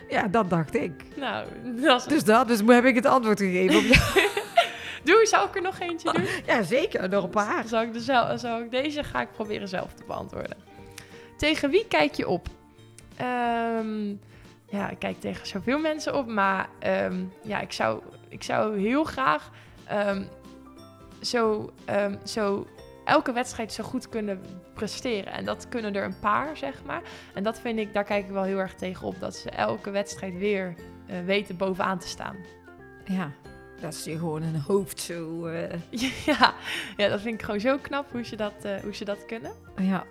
ja, 0.09 0.27
dat 0.27 0.49
dacht 0.49 0.75
ik. 0.75 0.91
nou, 1.15 1.47
dat 1.81 2.01
is... 2.01 2.07
Dus 2.07 2.23
dat, 2.23 2.47
dus 2.47 2.61
heb 2.65 2.85
ik 2.85 2.95
het 2.95 3.05
antwoord 3.05 3.39
gegeven. 3.39 3.77
Op 3.77 3.83
jou. 3.83 4.27
Doe, 5.03 5.25
zou 5.25 5.47
ik 5.47 5.55
er 5.55 5.61
nog 5.61 5.79
eentje 5.79 6.13
doen? 6.13 6.25
ja, 6.45 6.63
zeker, 6.63 7.09
nog 7.09 7.23
een 7.23 7.29
paar. 7.29 7.67
Zal 7.67 7.81
ik, 7.81 7.93
de 7.93 8.33
zal 8.35 8.59
ik 8.61 8.71
deze 8.71 9.03
ga 9.03 9.21
ik 9.21 9.31
proberen 9.31 9.67
zelf 9.67 9.93
te 9.93 10.03
beantwoorden. 10.07 10.57
Tegen 11.37 11.69
wie 11.69 11.87
kijk 11.87 12.13
je 12.13 12.27
op? 12.27 12.47
Ehm, 13.15 14.15
ja, 14.73 14.89
ik 14.89 14.99
kijk 14.99 15.19
tegen 15.19 15.47
zoveel 15.47 15.79
mensen 15.79 16.15
op, 16.15 16.27
maar 16.27 16.69
ehm, 16.79 17.23
ja, 17.43 17.59
ik 17.59 17.71
zou, 17.71 18.01
ik 18.29 18.43
zou 18.43 18.79
heel 18.79 19.03
graag 19.03 19.49
ehm, 19.85 20.23
zo, 21.21 21.71
ehm, 21.85 22.15
zo 22.25 22.67
elke 23.05 23.31
wedstrijd 23.31 23.73
zo 23.73 23.83
goed 23.83 24.09
kunnen 24.09 24.41
presteren. 24.73 25.33
En 25.33 25.45
dat 25.45 25.69
kunnen 25.69 25.95
er 25.95 26.03
een 26.03 26.19
paar, 26.19 26.57
zeg 26.57 26.83
maar. 26.85 27.01
En 27.33 27.43
dat 27.43 27.59
vind 27.59 27.79
ik, 27.79 27.93
daar 27.93 28.03
kijk 28.03 28.25
ik 28.25 28.31
wel 28.31 28.43
heel 28.43 28.57
erg 28.57 28.73
tegen 28.73 29.07
op. 29.07 29.19
Dat 29.19 29.35
ze 29.35 29.49
elke 29.49 29.89
wedstrijd 29.89 30.37
weer 30.37 30.75
eh, 31.07 31.19
weten 31.25 31.57
bovenaan 31.57 31.99
te 31.99 32.07
staan. 32.07 32.35
Ja, 33.05 33.31
dat 33.79 33.93
is 33.93 34.03
je 34.03 34.17
gewoon 34.17 34.41
een 34.41 34.59
hoofd 34.59 34.99
zo... 34.99 35.45
eh, 35.45 35.79
ja, 36.25 36.53
ja, 36.97 37.07
dat 37.09 37.21
vind 37.21 37.33
ik 37.33 37.41
gewoon 37.41 37.59
zo 37.59 37.77
knap 37.77 38.11
hoe 38.11 38.23
ze 38.23 38.35
dat, 38.35 38.53
eh, 38.61 38.75
hoe 38.75 38.95
ze 38.95 39.05
dat 39.05 39.25
kunnen. 39.25 39.51
ja, 39.77 40.05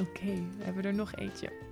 Oké, 0.00 0.34
we 0.58 0.64
hebben 0.64 0.84
er 0.84 0.94
nog 0.94 1.14
eentje. 1.14 1.65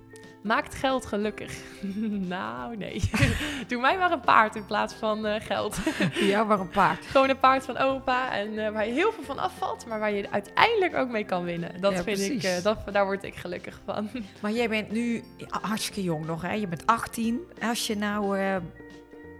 Maakt 0.45 0.75
geld 0.75 1.05
gelukkig? 1.05 1.57
nou, 2.35 2.77
nee. 2.77 3.01
Doe 3.67 3.81
mij 3.81 3.97
maar 3.97 4.11
een 4.11 4.19
paard 4.19 4.55
in 4.55 4.65
plaats 4.65 4.93
van 4.93 5.25
eh, 5.25 5.41
geld. 5.45 5.77
ja, 6.31 6.43
maar 6.43 6.59
een 6.59 6.69
paard. 6.69 7.05
Gewoon 7.05 7.29
een 7.29 7.39
paard 7.39 7.65
van 7.65 7.77
opa 7.77 8.31
en 8.37 8.65
eh, 8.65 8.71
waar 8.71 8.87
je 8.87 8.93
heel 8.93 9.11
veel 9.11 9.23
van 9.23 9.39
afvalt, 9.39 9.85
maar 9.87 9.99
waar 9.99 10.11
je 10.11 10.31
uiteindelijk 10.31 10.95
ook 10.95 11.09
mee 11.09 11.23
kan 11.23 11.43
winnen. 11.43 11.81
Dat 11.81 11.91
Ja, 11.91 12.03
vind 12.03 12.19
ik, 12.19 12.25
precies. 12.27 12.57
eh, 12.57 12.63
dat, 12.63 12.77
daar 12.91 13.05
word 13.05 13.23
ik 13.23 13.35
gelukkig 13.35 13.79
van. 13.85 14.09
Maar 14.41 14.51
jij 14.51 14.69
bent 14.69 14.91
nu 14.91 15.23
hartstikke 15.61 16.03
jong 16.03 16.25
nog, 16.25 16.41
hè? 16.41 16.53
Je 16.53 16.67
bent 16.67 16.85
18. 16.85 17.39
Als 17.61 17.87
je 17.87 17.97
nou 17.97 18.37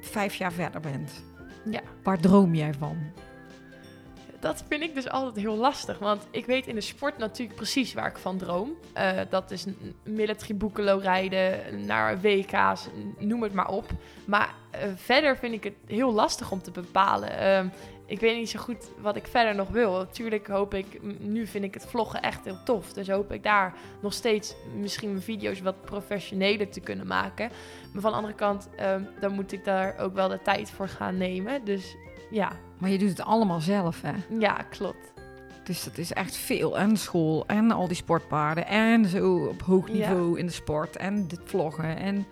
vijf 0.01 0.35
jaar 0.35 0.51
verder 0.51 0.81
bent, 0.81 1.23
ja, 1.71 1.81
waar 2.03 2.19
droom 2.19 2.55
jij 2.55 2.73
van? 2.79 2.97
Dat 4.45 4.63
vind 4.67 4.83
ik 4.83 4.93
dus 4.93 5.09
altijd 5.09 5.35
heel 5.35 5.55
lastig. 5.55 5.99
Want 5.99 6.27
ik 6.31 6.45
weet 6.45 6.67
in 6.67 6.75
de 6.75 6.81
sport 6.81 7.17
natuurlijk 7.17 7.55
precies 7.55 7.93
waar 7.93 8.07
ik 8.07 8.17
van 8.17 8.37
droom. 8.37 8.71
Eh, 8.93 9.19
dat 9.29 9.51
is 9.51 9.65
military 10.03 10.55
boekelo 10.55 10.97
rijden, 10.97 11.85
naar 11.85 12.21
WK's, 12.21 12.87
noem 13.17 13.43
het 13.43 13.53
maar 13.53 13.67
op. 13.69 13.85
Maar 14.25 14.53
eh, 14.71 14.79
verder 14.95 15.37
vind 15.37 15.53
ik 15.53 15.63
het 15.63 15.73
heel 15.85 16.13
lastig 16.13 16.51
om 16.51 16.61
te 16.61 16.71
bepalen. 16.71 17.37
Ehm, 17.37 17.67
ik 18.05 18.19
weet 18.19 18.37
niet 18.37 18.49
zo 18.49 18.59
goed 18.59 18.89
wat 18.97 19.15
ik 19.15 19.27
verder 19.27 19.55
nog 19.55 19.69
wil. 19.69 19.91
Natuurlijk 19.91 20.47
hoop 20.47 20.73
ik, 20.73 21.01
nu 21.19 21.47
vind 21.47 21.63
ik 21.63 21.73
het 21.73 21.85
vloggen 21.85 22.21
echt 22.21 22.45
heel 22.45 22.63
tof. 22.63 22.93
Dus 22.93 23.09
hoop 23.09 23.31
ik 23.31 23.43
daar 23.43 23.73
nog 24.01 24.13
steeds 24.13 24.55
misschien 24.75 25.11
mijn 25.11 25.23
video's 25.23 25.61
wat 25.61 25.81
professioneler 25.81 26.69
te 26.69 26.79
kunnen 26.79 27.07
maken. 27.07 27.49
Maar 27.93 28.01
van 28.01 28.11
de 28.11 28.17
andere 28.17 28.35
kant, 28.35 28.69
ehm, 28.75 29.03
dan 29.19 29.31
moet 29.31 29.51
ik 29.51 29.65
daar 29.65 29.97
ook 29.97 30.13
wel 30.13 30.27
de 30.27 30.41
tijd 30.41 30.71
voor 30.71 30.87
gaan 30.87 31.17
nemen. 31.17 31.63
Dus 31.63 31.95
ja, 32.31 32.51
Maar 32.77 32.89
je 32.89 32.97
doet 32.97 33.09
het 33.09 33.21
allemaal 33.21 33.59
zelf, 33.61 34.01
hè? 34.01 34.11
ja, 34.39 34.53
klopt. 34.69 35.13
Dus 35.63 35.83
dat 35.83 35.97
is 35.97 36.13
echt 36.13 36.35
veel. 36.35 36.77
En 36.77 36.97
school 36.97 37.43
en 37.47 37.71
al 37.71 37.87
die 37.87 37.95
sportpaarden. 37.95 38.67
En 38.67 39.05
zo 39.05 39.35
op 39.45 39.61
hoog 39.61 39.87
Ja. 39.87 39.93
niveau 39.93 40.39
in 40.39 40.45
de 40.45 40.51
sport. 40.51 40.95
En 40.97 41.27
dit 41.27 41.39
vloggen. 41.43 41.97
En 41.97 42.25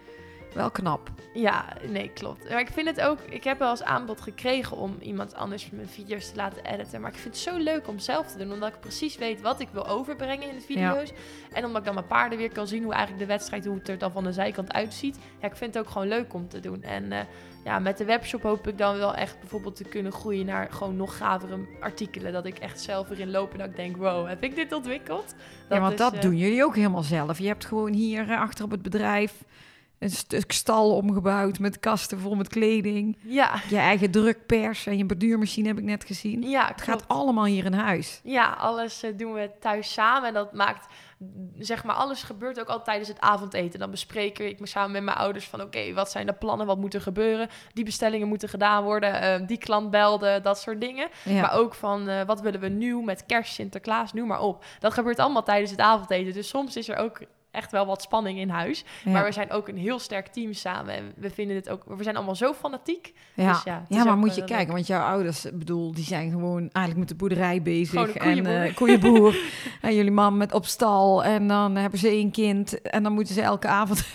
wel 0.54 0.72
knap. 0.72 1.12
Ja, 1.34 1.66
nee, 1.88 2.10
klopt. 2.10 2.50
Maar 2.50 2.60
ik 2.60 2.70
vind 2.70 2.88
het 2.88 3.02
ook... 3.02 3.20
Ik 3.30 3.44
heb 3.44 3.60
wel 3.60 3.70
eens 3.70 3.84
aanbod 3.84 4.22
gekregen 4.22 4.78
om 4.78 4.98
iemand 5.00 5.36
anders 5.36 5.70
mijn 5.70 5.88
video's 5.88 6.30
te 6.30 6.36
laten 6.36 6.66
editen. 6.66 7.02
Maar 7.02 7.12
ik 7.12 7.18
vind 7.18 7.34
het 7.34 7.44
zo 7.44 7.58
leuk 7.58 7.88
om 7.88 8.00
zelf 8.00 8.28
te 8.28 8.38
doen. 8.38 8.52
Omdat 8.52 8.74
ik 8.74 8.80
precies 8.80 9.18
weet 9.18 9.42
wat 9.42 9.60
ik 9.60 9.68
wil 9.72 9.88
overbrengen 9.88 10.50
in 10.50 10.56
de 10.56 10.62
video's. 10.62 11.12
En 11.52 11.66
omdat 11.66 11.80
ik 11.80 11.86
dan 11.86 11.94
mijn 11.94 12.08
paarden 12.08 12.38
weer 12.38 12.52
kan 12.52 12.68
zien 12.68 12.84
hoe 12.84 12.94
eigenlijk 12.94 13.22
de 13.22 13.34
wedstrijd... 13.34 13.66
hoe 13.66 13.78
het 13.78 13.90
er 13.90 13.98
dan 13.98 14.12
van 14.12 14.24
de 14.24 14.32
zijkant 14.32 14.74
uitziet. 14.74 15.20
Ja, 15.42 15.48
ik 15.48 15.56
vind 15.56 15.74
het 15.74 15.86
ook 15.86 15.92
gewoon 15.92 16.08
leuk 16.08 16.34
om 16.34 16.48
te 16.48 16.60
doen. 16.60 16.84
En 16.84 17.12
eh, 17.12 17.20
ja, 17.64 17.80
met 17.80 17.98
de 17.98 18.06
webshop 18.06 18.42
hoop 18.42 18.68
ik 18.68 18.78
dan 18.78 18.98
wel 18.98 19.16
echt 19.16 19.40
bijvoorbeeld 19.40 19.76
te 19.76 19.84
kunnen 19.84 20.12
groeien... 20.12 20.46
naar 20.46 20.72
gewoon 20.72 20.96
nog 20.96 21.18
gavere 21.18 21.60
artikelen. 21.80 22.34
Dat 22.34 22.46
ik 22.46 22.58
echt 22.58 22.82
zelf 22.82 23.10
erin 23.10 23.32
loop 23.32 23.52
en 23.52 23.58
dat 23.58 23.70
ik 23.70 23.76
denk... 23.76 23.98
wow, 23.98 24.28
heb 24.28 24.44
ik 24.44 24.56
dit 24.56 24.74
ontwikkeld? 24.74 25.36
ja, 25.70 25.80
want 25.80 25.92
is, 25.94 26.00
dat 26.00 26.14
eh, 26.14 26.22
doen 26.22 26.38
jullie 26.38 26.64
ook 26.64 26.76
helemaal 26.76 27.04
zelf. 27.04 27.40
Je 27.40 27.48
hebt 27.48 27.66
gewoon 27.66 27.94
hier 27.94 28.30
eh, 28.30 28.42
achter 28.42 28.66
op 28.66 28.72
het 28.72 28.82
bedrijf 28.82 29.44
een 30.04 30.10
stuk 30.12 30.52
stal 30.52 30.96
omgebouwd 30.96 31.60
met 31.60 31.80
kasten 31.80 32.20
vol 32.20 32.36
met 32.36 32.48
kleding. 32.48 33.18
Ja, 33.24 33.52
Je 33.70 33.78
eigen 33.78 34.12
drukpers 34.12 34.86
en 34.86 34.98
je 34.98 35.06
borduurmachine 35.06 35.68
heb 35.68 35.78
ik 35.78 35.84
net 35.84 36.04
gezien. 36.04 36.42
ja 36.42 36.68
Het 36.68 36.82
gaat 36.82 37.08
allemaal 37.08 37.46
hier 37.46 37.66
in 37.66 37.74
huis. 37.74 38.20
Ja, 38.24 38.50
alles 38.60 39.04
eh, 39.04 39.18
doen 39.18 39.34
we 39.34 39.52
thuis 39.60 39.94
samen. 39.94 40.28
En 40.28 40.34
dat 40.34 40.54
maakt, 40.54 40.88
zeg 41.60 41.84
maar, 41.84 41.96
alles 41.96 42.24
gebeurt 42.24 42.60
ook 42.60 42.68
al 42.68 42.84
tijdens 42.84 43.08
het 43.08 43.20
avondeten. 43.20 43.80
Dan 43.80 43.92
bespreek 43.92 44.40
ik 44.40 44.60
me 44.60 44.68
samen 44.68 44.92
met 44.92 45.04
mijn 45.04 45.18
ouders 45.18 45.46
van... 45.48 45.62
oké, 45.62 45.94
wat 45.94 46.12
zijn 46.12 46.26
de 46.26 46.34
plannen, 46.34 46.66
wat 46.68 46.78
moet 46.78 46.94
er 46.94 47.02
gebeuren? 47.02 47.50
Die 47.74 47.86
bestellingen 47.86 48.28
moeten 48.28 48.50
gedaan 48.50 48.84
worden, 48.84 49.22
eh, 49.22 49.48
die 49.48 49.58
klant 49.58 49.90
belde, 49.92 50.42
dat 50.42 50.60
soort 50.60 50.82
dingen. 50.82 51.10
Ja. 51.24 51.42
Maar 51.42 51.54
ook 51.54 51.74
van, 51.74 52.08
eh, 52.08 52.26
wat 52.26 52.42
willen 52.42 52.60
we 52.60 52.68
nieuw 52.70 53.02
met 53.02 53.26
kerst, 53.26 53.54
Sinterklaas, 53.54 54.14
noem 54.14 54.28
maar 54.28 54.42
op. 54.42 54.66
Dat 54.80 54.94
gebeurt 54.94 55.20
allemaal 55.20 55.44
tijdens 55.44 55.72
het 55.72 55.80
avondeten. 55.80 56.34
Dus 56.34 56.48
soms 56.48 56.76
is 56.78 56.90
er 56.90 56.98
ook 56.98 57.22
echt 57.54 57.72
wel 57.72 57.86
wat 57.86 58.02
spanning 58.02 58.40
in 58.40 58.50
huis. 58.50 58.84
Ja. 59.04 59.12
Maar 59.12 59.24
we 59.26 59.32
zijn 59.32 59.52
ook 59.52 59.68
een 59.68 59.78
heel 59.78 60.00
sterk 60.00 60.28
team 60.28 60.54
samen. 60.54 60.94
En 60.96 61.14
we 61.16 61.30
vinden 61.30 61.56
het 61.56 61.70
ook... 61.70 61.84
We 61.88 62.04
zijn 62.04 62.16
allemaal 62.16 62.36
zo 62.36 62.54
fanatiek. 62.54 63.14
Ja, 63.34 63.52
Dus 63.52 63.64
ja, 63.64 63.86
ja 63.90 64.04
maar 64.04 64.18
moet 64.18 64.34
je 64.36 64.40
wel 64.40 64.50
kijken, 64.50 64.74
want 64.74 64.88
jouw 64.88 65.02
ouders, 65.02 65.46
bedoel, 65.54 65.94
die 65.94 66.04
zijn 66.04 66.30
gewoon 66.32 66.60
eigenlijk 66.60 66.98
met 66.98 67.08
de 67.08 67.16
boerderij 67.16 67.62
bezig. 67.62 68.10
En 68.10 68.22
koeienboer. 68.22 68.54
eh, 68.64 68.76
koeienboer. 68.76 69.36
en 69.82 69.96
jullie 69.96 70.12
man 70.12 70.38
met 70.38 70.54
op 70.54 70.66
stal. 70.66 71.24
En 71.24 71.48
dan 71.48 71.76
hebben 71.76 72.00
ze 72.00 72.08
één 72.08 72.32
kind. 72.32 72.82
En 72.82 73.04
dan 73.04 73.14
moeten 73.14 73.34
ze 73.34 73.42
elke 73.42 73.68
avond 73.68 74.06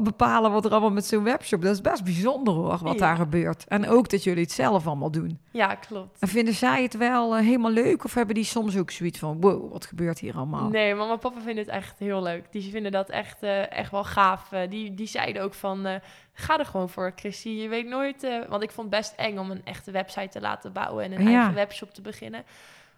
bepalen 0.00 0.52
wat 0.52 0.64
er 0.64 0.70
allemaal 0.70 0.90
met 0.90 1.06
zo'n 1.06 1.22
webshop. 1.24 1.62
Dat 1.62 1.72
is 1.72 1.80
best 1.80 2.04
bijzonder 2.04 2.54
hoor, 2.54 2.78
wat 2.82 2.92
Ja. 2.92 2.98
daar 2.98 3.16
gebeurt. 3.16 3.64
En 3.68 3.88
ook 3.88 4.08
dat 4.10 4.24
jullie 4.24 4.42
het 4.42 4.52
zelf 4.52 4.86
allemaal 4.86 5.10
doen. 5.10 5.38
Ja, 5.50 5.74
klopt. 5.74 6.20
En 6.20 6.28
vinden 6.28 6.54
zij 6.54 6.82
het 6.82 6.96
wel 6.96 7.36
eh, 7.36 7.44
helemaal 7.44 7.70
leuk? 7.70 8.04
Of 8.04 8.14
hebben 8.14 8.34
die 8.34 8.44
soms 8.44 8.76
ook 8.76 8.90
zoiets 8.90 9.18
van, 9.18 9.40
wow, 9.40 9.72
wat 9.72 9.86
gebeurt 9.86 10.18
hier 10.18 10.36
allemaal? 10.36 10.68
Nee, 10.68 10.94
mama 10.94 11.12
en 11.12 11.18
papa 11.18 11.40
vinden 11.40 11.64
het 11.64 11.74
echt 11.74 11.98
heel 11.98 12.21
leuk. 12.22 12.52
Die 12.52 12.70
vinden 12.70 12.92
dat 12.92 13.10
echt, 13.10 13.42
eh, 13.42 13.72
echt 13.72 13.90
wel 13.90 14.04
gaaf. 14.04 14.52
Eh, 14.52 14.70
die, 14.70 14.94
die 14.94 15.06
zeiden 15.06 15.42
ook 15.42 15.54
van, 15.54 15.86
eh, 15.86 15.94
ga 16.32 16.58
er 16.58 16.66
gewoon 16.66 16.88
voor, 16.88 17.12
Christy. 17.16 17.48
Je 17.48 17.68
weet 17.68 17.86
nooit... 17.86 18.26
want 18.48 18.62
ik 18.62 18.70
vond 18.70 18.90
het 18.90 19.00
best 19.00 19.14
eng 19.16 19.38
om 19.38 19.50
een 19.50 19.64
echte 19.64 19.90
website 19.90 20.28
te 20.28 20.40
laten 20.40 20.72
bouwen... 20.72 21.04
en 21.04 21.12
een 21.12 21.30
Ja. 21.30 21.36
eigen 21.36 21.54
webshop 21.54 21.94
te 21.94 22.02
beginnen. 22.02 22.44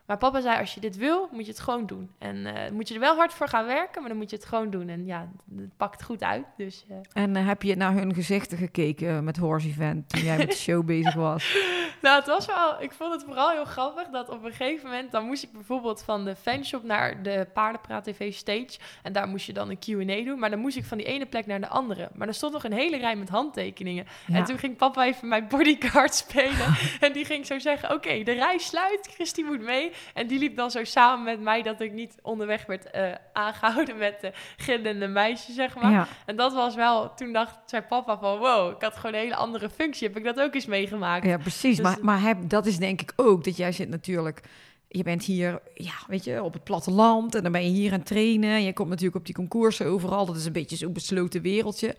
Maar 0.06 0.18
papa 0.18 0.40
zei, 0.40 0.60
als 0.60 0.74
je 0.74 0.80
dit 0.80 0.96
wil, 0.96 1.28
moet 1.32 1.44
je 1.44 1.50
het 1.50 1.60
gewoon 1.60 1.86
doen. 1.86 2.10
En 2.18 2.46
eh, 2.46 2.70
moet 2.70 2.88
je 2.88 2.94
er 2.94 3.00
wel 3.00 3.16
hard 3.16 3.32
voor 3.32 3.48
gaan 3.48 3.66
werken, 3.66 4.00
maar 4.00 4.10
dan 4.10 4.18
moet 4.18 4.30
je 4.30 4.36
het 4.36 4.44
gewoon 4.44 4.70
doen. 4.70 4.88
En 4.88 5.06
ja, 5.06 5.28
het 5.56 5.76
pakt 5.76 6.02
goed 6.02 6.22
uit. 6.22 6.44
Dus 6.56 6.84
eh, 6.88 7.22
En 7.22 7.36
eh, 7.36 7.46
heb 7.46 7.62
je 7.62 7.76
naar 7.76 7.92
hun 7.92 8.14
gezichten 8.14 8.58
gekeken 8.58 9.24
met 9.24 9.36
Horse 9.36 9.68
Event 9.68 10.08
toen 10.08 10.22
jij 10.22 10.36
met 10.36 10.50
de 10.50 10.56
show 10.56 10.84
bezig 10.94 11.14
was? 11.14 11.56
Nou, 12.02 12.18
het 12.18 12.26
was 12.26 12.46
wel. 12.46 12.82
Ik 12.82 12.92
vond 12.92 13.12
het 13.12 13.24
vooral 13.24 13.50
heel 13.50 13.64
grappig 13.64 14.08
dat 14.08 14.28
op 14.28 14.44
een 14.44 14.52
gegeven 14.52 14.90
moment. 14.90 15.12
dan 15.12 15.26
moest 15.26 15.42
ik 15.42 15.52
bijvoorbeeld 15.52 16.02
van 16.02 16.24
de 16.24 16.36
fanshop 16.36 16.82
naar 16.82 17.22
de 17.22 17.46
Paardenpraat 17.52 18.04
TV 18.04 18.34
stage. 18.34 18.78
En 19.02 19.12
daar 19.12 19.28
moest 19.28 19.46
je 19.46 19.52
dan 19.52 19.70
een 19.70 19.78
QA 19.78 20.24
doen. 20.24 20.38
Maar 20.38 20.50
dan 20.50 20.58
moest 20.58 20.76
ik 20.76 20.84
van 20.84 20.98
die 20.98 21.06
ene 21.06 21.26
plek 21.26 21.46
naar 21.46 21.60
de 21.60 21.68
andere. 21.68 22.08
Maar 22.14 22.28
er 22.28 22.34
stond 22.34 22.52
nog 22.52 22.64
een 22.64 22.72
hele 22.72 22.96
rij 22.96 23.16
met 23.16 23.28
handtekeningen. 23.28 24.06
Ja. 24.26 24.34
En 24.36 24.44
toen 24.44 24.58
ging 24.58 24.76
papa 24.76 25.04
even 25.04 25.28
mijn 25.28 25.48
bodyguard 25.48 26.14
spelen. 26.24 26.76
en 27.00 27.12
die 27.12 27.24
ging 27.24 27.46
zo 27.46 27.58
zeggen: 27.58 27.92
Oké, 27.92 28.22
de 28.22 28.32
rij 28.32 28.58
sluit. 28.58 29.08
Christy 29.14 29.42
moet 29.42 29.60
mee. 29.60 29.92
En 30.14 30.26
die 30.26 30.38
liep 30.38 30.56
dan 30.56 30.70
zo 30.70 30.84
samen 30.84 31.24
met 31.24 31.40
mij 31.40 31.62
dat 31.62 31.80
ik 31.80 31.92
niet 31.92 32.14
onderweg 32.22 32.66
werd 32.66 32.90
eh, 32.90 33.12
aangehouden 33.32 33.96
met 33.96 34.20
de 34.20 34.32
gillende 34.56 35.06
meisjes, 35.06 35.54
zeg 35.54 35.74
maar. 35.74 35.90
Ja. 35.90 36.06
En 36.26 36.36
dat 36.36 36.52
was 36.52 36.74
wel. 36.74 37.14
Toen 37.14 37.32
dacht 37.32 37.58
zei 37.66 37.82
papa 37.82 38.18
van: 38.18 38.38
Wow, 38.38 38.74
ik 38.74 38.82
had 38.82 38.96
gewoon 38.96 39.14
een 39.14 39.20
hele 39.20 39.36
andere 39.36 39.70
functie. 39.70 40.08
Heb 40.08 40.16
ik 40.16 40.24
dat 40.24 40.40
ook 40.40 40.54
eens 40.54 40.66
meegemaakt? 40.66 41.26
Ja, 41.26 41.36
precies. 41.36 41.76
Dus- 41.76 41.84
maar 41.84 41.98
maar 42.00 42.20
heb, 42.20 42.48
dat 42.48 42.66
is 42.66 42.76
denk 42.76 43.00
ik 43.00 43.12
ook 43.16 43.44
dat 43.44 43.56
jij 43.56 43.72
zit 43.72 43.88
natuurlijk. 43.88 44.42
Je 44.88 45.02
bent 45.02 45.24
hier, 45.24 45.60
ja, 45.74 45.94
weet 46.06 46.24
je, 46.24 46.42
op 46.42 46.52
het 46.52 46.64
platteland 46.64 47.34
en 47.34 47.42
dan 47.42 47.52
ben 47.52 47.64
je 47.64 47.70
hier 47.70 47.92
aan 47.92 47.98
het 47.98 48.06
trainen. 48.06 48.62
Je 48.62 48.72
komt 48.72 48.88
natuurlijk 48.88 49.16
op 49.16 49.24
die 49.26 49.34
concoursen 49.34 49.86
overal. 49.86 50.26
Dat 50.26 50.36
is 50.36 50.44
een 50.44 50.52
beetje 50.52 50.76
zo'n 50.76 50.92
besloten 50.92 51.42
wereldje. 51.42 51.96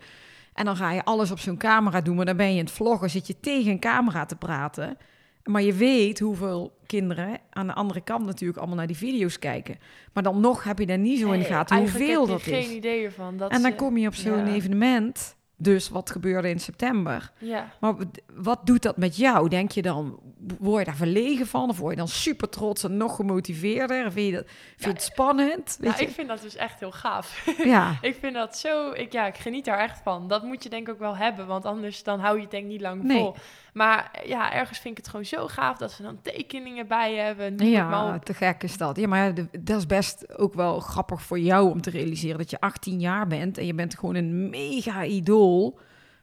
En 0.56 0.64
dan 0.64 0.76
ga 0.76 0.92
je 0.92 1.04
alles 1.04 1.30
op 1.30 1.38
zo'n 1.38 1.56
camera 1.56 2.00
doen, 2.00 2.16
maar 2.16 2.24
dan 2.24 2.36
ben 2.36 2.46
je 2.46 2.58
in 2.58 2.64
het 2.64 2.70
vloggen, 2.70 3.10
zit 3.10 3.26
je 3.26 3.40
tegen 3.40 3.70
een 3.70 3.80
camera 3.80 4.26
te 4.26 4.36
praten. 4.36 4.98
Maar 5.46 5.62
je 5.62 5.72
weet 5.72 6.18
hoeveel 6.18 6.76
kinderen 6.86 7.38
aan 7.50 7.66
de 7.66 7.72
andere 7.74 8.00
kant 8.00 8.26
natuurlijk 8.26 8.58
allemaal 8.58 8.76
naar 8.76 8.86
die 8.86 8.96
video's 8.96 9.38
kijken. 9.38 9.76
Maar 10.12 10.22
dan 10.22 10.40
nog 10.40 10.64
heb 10.64 10.78
je 10.78 10.86
daar 10.86 10.98
niet 10.98 11.18
zo 11.18 11.30
in 11.32 11.38
de 11.38 11.44
gaten 11.44 11.78
hoeveel 11.78 12.20
heb 12.20 12.28
dat 12.28 12.46
is. 12.46 12.66
geen 12.66 12.76
idee 12.76 13.04
ervan. 13.04 13.36
Dat 13.36 13.50
En 13.50 13.62
dan 13.62 13.70
ze- 13.70 13.76
kom 13.76 13.96
je 13.96 14.06
op 14.06 14.14
zo'n 14.14 14.46
ja. 14.46 14.52
evenement. 14.54 15.36
Dus 15.58 15.88
wat 15.88 16.10
gebeurde 16.10 16.48
in 16.48 16.60
september? 16.60 17.30
Ja. 17.38 17.68
Maar 17.80 17.94
wat- 18.34 18.66
doet 18.66 18.82
dat 18.82 18.96
met 18.96 19.16
jou? 19.16 19.48
Denk 19.48 19.70
je 19.70 19.82
dan, 19.82 20.20
word 20.58 20.78
je 20.78 20.84
daar 20.84 20.96
verlegen 20.96 21.46
van? 21.46 21.68
Of 21.68 21.78
word 21.78 21.90
je 21.92 21.98
dan 21.98 22.08
super 22.08 22.48
trots 22.48 22.84
en 22.84 22.96
nog 22.96 23.16
gemotiveerder? 23.16 24.12
Vind 24.12 24.26
je, 24.26 24.32
dat, 24.32 24.44
vind 24.46 24.78
je 24.78 24.88
het 24.88 25.02
spannend? 25.02 25.76
Weet 25.80 25.90
Nou, 25.90 26.02
je? 26.02 26.08
ik 26.08 26.14
vind 26.14 26.28
dat 26.28 26.42
dus 26.42 26.56
echt 26.56 26.80
heel 26.80 26.92
gaaf. 26.92 27.44
Ja, 27.64 27.98
ik 28.00 28.16
vind 28.20 28.34
dat 28.34 28.56
zo... 28.58 28.90
Ik, 28.92 29.12
ja, 29.12 29.26
ik 29.26 29.36
geniet 29.36 29.64
daar 29.64 29.78
echt 29.78 30.00
van. 30.02 30.28
Dat 30.28 30.42
moet 30.42 30.62
je 30.62 30.68
denk 30.68 30.86
ik 30.88 30.92
ook 30.94 30.98
wel 31.00 31.16
hebben. 31.16 31.46
Want 31.46 31.64
anders 31.64 32.02
dan 32.02 32.20
hou 32.20 32.36
je 32.36 32.42
het 32.42 32.50
denk 32.50 32.64
ik 32.64 32.70
niet 32.70 32.80
lang 32.80 33.02
Nee. 33.02 33.18
vol. 33.18 33.34
Maar 33.72 34.10
ja, 34.26 34.52
ergens 34.52 34.78
vind 34.78 34.98
ik 34.98 35.04
het 35.04 35.08
gewoon 35.10 35.24
zo 35.24 35.46
gaaf... 35.46 35.76
dat 35.76 35.92
ze 35.92 36.02
dan 36.02 36.18
tekeningen 36.22 36.86
bij 36.86 37.14
hebben. 37.14 37.54
maar 37.56 37.66
ja 37.66 38.18
te 38.18 38.34
gek 38.34 38.62
is 38.62 38.76
dat. 38.78 38.96
Ja, 38.96 39.08
maar 39.08 39.34
de- 39.34 39.48
dat 39.60 39.78
is 39.78 39.86
best 39.86 40.38
ook 40.38 40.54
wel 40.54 40.80
grappig 40.80 41.22
voor 41.22 41.38
jou 41.38 41.70
om 41.70 41.80
te 41.80 41.90
realiseren... 41.90 42.38
dat 42.38 42.50
je 42.50 42.60
18 42.60 43.00
jaar 43.00 43.26
bent 43.26 43.58
en 43.58 43.66
je 43.66 43.74
bent 43.74 43.98
gewoon 43.98 44.14
een 44.14 44.50
mega 44.50 45.04
idool... 45.04 45.44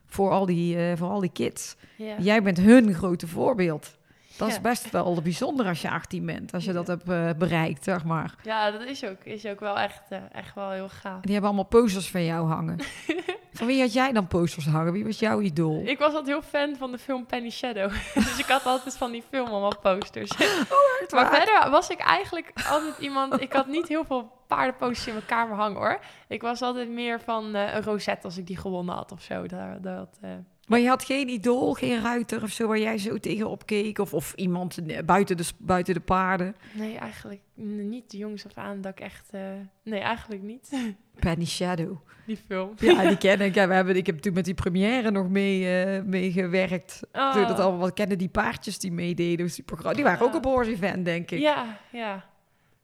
voor 0.06 0.32
al 0.32 0.46
die, 0.46 0.78
eh, 0.78 0.98
voor 0.98 1.10
al 1.10 1.20
die 1.20 1.32
kids. 1.34 1.76
Ja. 1.98 2.16
Jij 2.20 2.44
bent 2.44 2.60
hun 2.60 2.94
grote 2.94 3.28
voorbeeld. 3.28 3.98
Dat 4.38 4.48
is 4.48 4.62
best 4.62 4.92
wel 4.92 5.22
bijzonder 5.22 5.66
als 5.66 5.82
je 5.82 5.90
18 5.90 6.26
bent. 6.26 6.54
Als 6.54 6.66
je 6.66 6.74
dat 6.74 6.88
hebt 6.88 7.10
eh, 7.10 7.30
bereikt, 7.38 7.84
zeg 7.84 8.04
maar. 8.04 8.36
Ja, 8.44 8.72
dat 8.72 8.82
is 8.82 9.06
ook, 9.06 9.24
is 9.24 9.46
ook 9.46 9.60
wel 9.60 9.78
echt, 9.78 10.02
eh, 10.10 10.18
echt 10.32 10.56
wel 10.56 10.70
heel 10.70 10.90
gaaf. 10.90 11.22
Die 11.22 11.32
hebben 11.32 11.50
allemaal 11.50 11.68
posters 11.68 12.10
van 12.10 12.26
jou 12.26 12.48
hangen. 12.48 12.80
van 13.54 13.68
wie 13.68 13.82
had 13.82 13.94
jij 13.94 14.12
dan 14.12 14.28
posters 14.28 14.66
hangen? 14.66 14.94
Wie 14.94 15.06
was 15.06 15.20
jouw 15.20 15.42
idool? 15.42 15.82
Ik 15.86 16.00
was 16.00 16.14
altijd 16.14 16.28
heel 16.28 16.42
fan 16.42 16.76
van 16.76 16.92
de 16.92 16.98
film 16.98 17.26
Penny 17.26 17.50
Shadow. 17.50 17.92
dus 18.14 18.40
ik 18.40 18.46
had 18.46 18.66
altijd 18.66 18.98
van 18.98 19.12
die 19.12 19.24
film 19.30 19.48
allemaal 19.48 19.78
posters. 19.82 20.38
maar 20.38 20.68
waar? 21.10 21.36
verder 21.36 21.70
was 21.70 21.90
ik 21.90 22.00
eigenlijk 22.00 22.52
altijd 22.70 22.98
iemand... 23.00 23.42
Ik 23.42 23.54
had 23.54 23.68
niet 23.68 23.88
heel 23.88 24.06
veel 24.06 24.32
paardenposters 24.48 25.08
in 25.08 25.14
mijn 25.14 25.26
kamer 25.26 25.56
hangen, 25.56 25.78
hoor. 25.78 26.00
Ik 26.28 26.42
was 26.42 26.62
altijd 26.62 26.90
meer 26.90 27.20
van 27.20 27.56
eh, 27.56 27.74
een 27.76 27.84
rosette 27.84 28.26
als 28.26 28.38
ik 28.38 28.48
die 28.48 28.58
gewonnen 28.58 28.96
had 28.96 29.12
of 29.12 29.22
zo. 29.22 29.48
Dat, 29.48 29.84
dat, 29.84 30.20
Maar 30.68 30.80
je 30.80 30.88
had 30.88 31.04
geen 31.04 31.28
idool, 31.30 31.74
geen 31.74 32.02
ruiter 32.02 32.44
of 32.44 32.50
zo 32.50 32.68
waar 32.68 32.80
jij 32.80 32.98
zo 32.98 33.18
tegen 33.18 33.50
opkeek? 33.50 34.00
Of, 34.00 34.14
of 34.14 34.34
iemand 34.36 34.78
eh, 34.88 34.98
buiten 35.06 35.38
de, 35.38 35.44
buiten 35.58 35.94
de 35.94 36.00
paarden? 36.00 36.56
nee, 36.74 36.98
eigenlijk 36.98 37.42
niet 37.56 38.12
de 38.12 38.18
jongens 38.18 38.46
af 38.46 38.58
aan 38.58 38.82
dat 38.82 38.92
ik 38.92 39.00
echt... 39.00 39.28
eh, 39.32 39.42
nee, 39.84 40.00
eigenlijk 40.00 40.42
niet. 40.42 40.70
Penny 41.20 41.46
Shadow. 41.46 41.98
die 42.26 42.38
film. 42.48 42.74
Ja, 42.78 43.08
die 43.08 43.18
ken 43.18 43.42
ik. 43.42 43.56
Ja, 43.56 43.68
we 43.68 43.74
hebben, 43.74 43.96
ik 43.96 44.06
heb 44.06 44.20
toen 44.20 44.34
met 44.34 44.46
die 44.46 44.54
première 44.54 45.12
nog 45.12 45.30
mee, 45.30 45.84
eh 45.84 46.04
meegewerkt. 46.04 47.00
Oh. 47.12 47.34
Toen 47.34 47.48
dat 47.48 47.60
allemaal, 47.60 47.80
wat 47.80 47.94
kennen 47.94 48.18
die 48.18 48.30
paardjes 48.30 48.80
die 48.80 48.92
meededen. 48.92 49.50
Super 49.50 49.78
groot. 49.78 49.96
Die 49.96 50.04
waren 50.04 50.22
ook 50.26 50.32
Ja. 50.32 50.38
op 50.38 50.44
Horse 50.46 50.72
Event, 50.72 51.06
denk 51.06 51.32
ik. 51.32 51.40
Ja, 51.40 51.80
ja. 51.92 52.26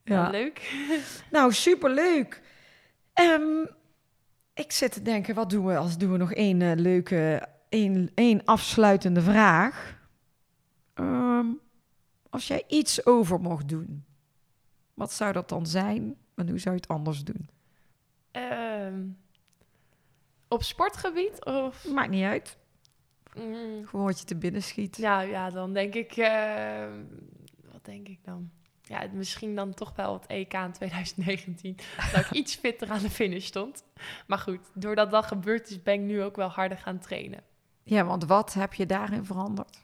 Ja, 0.04 0.30
leuk. 0.30 0.62
Nou, 1.32 1.52
superleuk. 1.54 2.42
Ehm 3.14 3.66
ik 4.54 4.72
zit 4.72 4.92
te 4.92 5.02
denken, 5.02 5.36
wat 5.36 5.50
doen 5.50 5.66
we 5.66 5.78
als 5.78 5.98
doen 5.98 6.12
we 6.12 6.18
nog 6.18 6.34
één 6.34 6.82
leuke, 6.82 7.48
één, 7.70 8.12
één 8.14 8.46
afsluitende 8.46 9.22
vraag. 9.22 9.98
Ehm, 10.94 11.46
als 12.30 12.48
jij 12.48 12.64
iets 12.68 13.06
over 13.06 13.40
mocht 13.40 13.70
doen, 13.70 14.06
wat 14.94 15.14
zou 15.14 15.34
dat 15.34 15.50
dan 15.50 15.66
zijn 15.66 16.16
en 16.36 16.50
hoe 16.50 16.60
zou 16.60 16.76
je 16.76 16.82
het 16.82 16.90
anders 16.90 17.24
doen? 17.24 17.50
Ehm, 18.32 19.04
op 20.48 20.64
sportgebied 20.64 21.46
of... 21.46 21.88
Maakt 21.94 22.10
niet 22.10 22.24
uit. 22.24 22.58
Mm, 23.36 23.86
Gewoon 23.88 24.06
wat 24.06 24.20
je 24.20 24.26
te 24.26 24.36
binnen 24.36 24.64
schiet. 24.64 24.98
Ja, 24.98 25.22
ja, 25.22 25.50
dan 25.50 25.74
denk 25.74 25.94
ik... 25.94 26.12
eh, 26.18 26.88
wat 27.72 27.86
denk 27.86 28.08
ik 28.08 28.20
dan? 28.24 28.50
Ja, 28.82 29.08
misschien 29.14 29.56
dan 29.56 29.74
toch 29.74 29.96
wel 29.96 30.14
het 30.14 30.26
EK 30.28 30.54
in 30.54 30.72
2019. 30.72 31.76
dat 32.14 32.26
ik 32.26 32.32
iets 32.32 32.56
fitter 32.56 32.90
aan 32.90 33.02
de 33.02 33.10
finish 33.10 33.46
stond. 33.46 33.84
Maar 34.28 34.38
goed, 34.38 34.60
doordat 34.74 35.12
dat 35.12 35.26
gebeurd 35.26 35.70
is, 35.70 35.84
ben 35.84 35.94
ik 35.94 36.00
nu 36.00 36.24
ook 36.24 36.36
wel 36.36 36.48
harder 36.50 36.78
gaan 36.78 37.00
trainen. 37.00 37.44
Ja, 37.90 38.06
want 38.06 38.26
wat 38.26 38.54
heb 38.54 38.74
je 38.74 38.86
daarin 38.86 39.26
veranderd? 39.26 39.78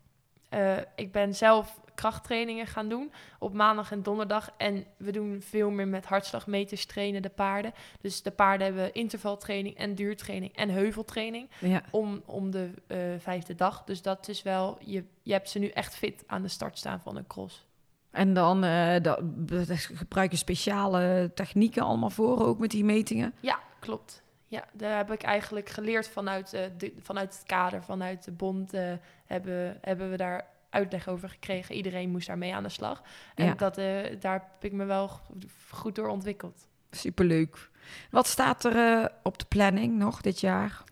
Eh, 0.50 0.78
ik 0.96 1.12
ben 1.12 1.36
zelf 1.36 1.80
krachttrainingen 1.96 2.68
gaan 2.68 2.90
doen 2.90 3.12
op 3.40 3.54
maandag 3.54 3.92
en 3.92 4.04
donderdag. 4.04 4.50
En 4.58 4.86
we 4.98 5.12
doen 5.12 5.42
veel 5.42 5.70
meer 5.70 5.88
met 5.88 6.06
hartslagmeters 6.06 6.86
trainen 6.86 7.22
de 7.22 7.30
paarden. 7.30 7.74
Dus 8.02 8.22
de 8.22 8.32
paarden 8.32 8.66
hebben 8.68 8.94
intervaltraining 8.94 9.78
en 9.78 9.96
duurtraining 9.96 10.56
en 10.56 10.70
heuveltraining 10.70 11.50
Ja. 11.60 11.82
om, 11.92 12.22
om 12.26 12.52
de 12.52 12.70
eh, 12.88 12.98
vijfde 13.18 13.56
dag. 13.56 13.84
Dus 13.84 14.02
dat 14.02 14.28
is 14.28 14.44
wel, 14.44 14.78
je, 14.82 15.04
je 15.22 15.32
hebt 15.32 15.50
ze 15.50 15.60
nu 15.60 15.68
echt 15.68 15.96
fit 15.96 16.24
aan 16.28 16.42
de 16.42 16.48
start 16.48 16.78
staan 16.78 17.00
van 17.02 17.16
een 17.18 17.28
cross. 17.28 17.66
En 18.12 18.34
dan 18.34 18.64
eh, 18.64 19.02
dat, 19.02 19.20
dat 19.48 19.68
gebruik 19.78 20.32
je 20.32 20.38
speciale 20.38 21.32
technieken 21.34 21.84
allemaal 21.84 22.10
voor, 22.10 22.46
ook 22.46 22.60
met 22.60 22.72
die 22.72 22.84
metingen. 22.86 23.34
Ja, 23.40 23.60
klopt. 23.80 24.24
Ja, 24.56 24.64
daar 24.74 24.98
heb 24.98 25.12
ik 25.12 25.24
eigenlijk 25.24 25.70
geleerd 25.70 26.08
vanuit, 26.08 26.54
eh, 26.54 26.62
de, 26.78 26.94
vanuit 27.02 27.34
het 27.34 27.44
kader, 27.46 27.84
vanuit 27.84 28.24
de 28.24 28.32
bond 28.32 28.74
eh, 28.74 28.94
hebben, 29.26 29.78
hebben 29.82 30.10
we 30.10 30.18
daar 30.18 30.48
uitleg 30.70 31.08
over 31.08 31.30
gekregen. 31.30 31.76
Iedereen 31.76 32.10
moest 32.10 32.28
daarmee 32.28 32.56
aan 32.56 32.64
de 32.64 32.70
slag. 32.70 33.02
En 33.36 33.46
Ja. 33.46 33.54
dat, 33.54 33.78
eh, 33.78 33.86
daar 34.20 34.34
heb 34.34 34.64
ik 34.64 34.72
me 34.72 34.86
wel 34.86 35.08
go- 35.08 35.24
goed 35.72 35.96
door 35.96 36.08
ontwikkeld. 36.08 36.68
Superleuk. 36.92 37.70
Wat 38.12 38.28
staat 38.28 38.64
er 38.66 39.12
op 39.24 39.38
de 39.38 39.46
planning 39.46 39.98
nog 39.98 40.22
dit 40.22 40.40
jaar? 40.40 40.84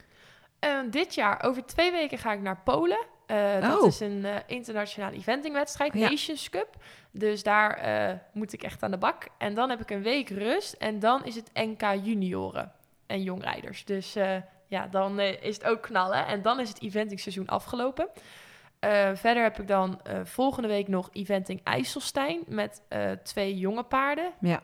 Dit 0.89 1.15
jaar, 1.15 1.43
over 1.43 1.65
twee 1.65 1.91
weken, 1.91 2.17
ga 2.17 2.33
ik 2.33 2.41
naar 2.41 2.61
Polen. 2.63 3.05
Dat 3.61 3.81
Oh. 3.81 3.87
is 3.87 3.99
een 3.99 4.25
eh, 4.25 4.35
internationale 4.45 5.15
eventingwedstrijd, 5.15 5.93
Ja. 5.93 6.09
Nations 6.09 6.49
Cup. 6.49 6.75
Dus 7.11 7.43
daar 7.43 8.21
moet 8.33 8.53
ik 8.53 8.63
echt 8.63 8.83
aan 8.83 8.91
de 8.91 8.97
bak. 8.97 9.27
En 9.37 9.53
dan 9.53 9.69
heb 9.69 9.81
ik 9.81 9.89
een 9.89 10.01
week 10.03 10.29
rust. 10.29 10.73
En 10.73 10.99
dan 10.99 11.25
is 11.25 11.35
het 11.35 11.49
NK 11.53 11.81
junioren 11.81 12.71
en 13.13 13.23
jongrijders. 13.23 13.85
Dus 13.85 14.15
eh, 14.15 14.35
ja, 14.67 14.87
dan 14.87 15.19
eh, 15.19 15.41
is 15.43 15.55
het 15.55 15.65
ook 15.65 15.81
knallen. 15.81 16.27
En 16.27 16.41
dan 16.41 16.59
is 16.59 16.69
het 16.69 16.81
eventingseizoen 16.81 17.47
afgelopen. 17.47 18.07
Eh, 18.79 19.09
verder 19.13 19.43
heb 19.43 19.59
ik 19.59 19.67
dan 19.67 20.01
volgende 20.23 20.67
week 20.67 20.87
nog 20.87 21.09
eventing 21.11 21.61
IJsselstein 21.63 22.43
met 22.47 22.81
twee 23.23 23.57
jonge 23.57 23.83
paarden 23.83 24.31
Ja. 24.39 24.61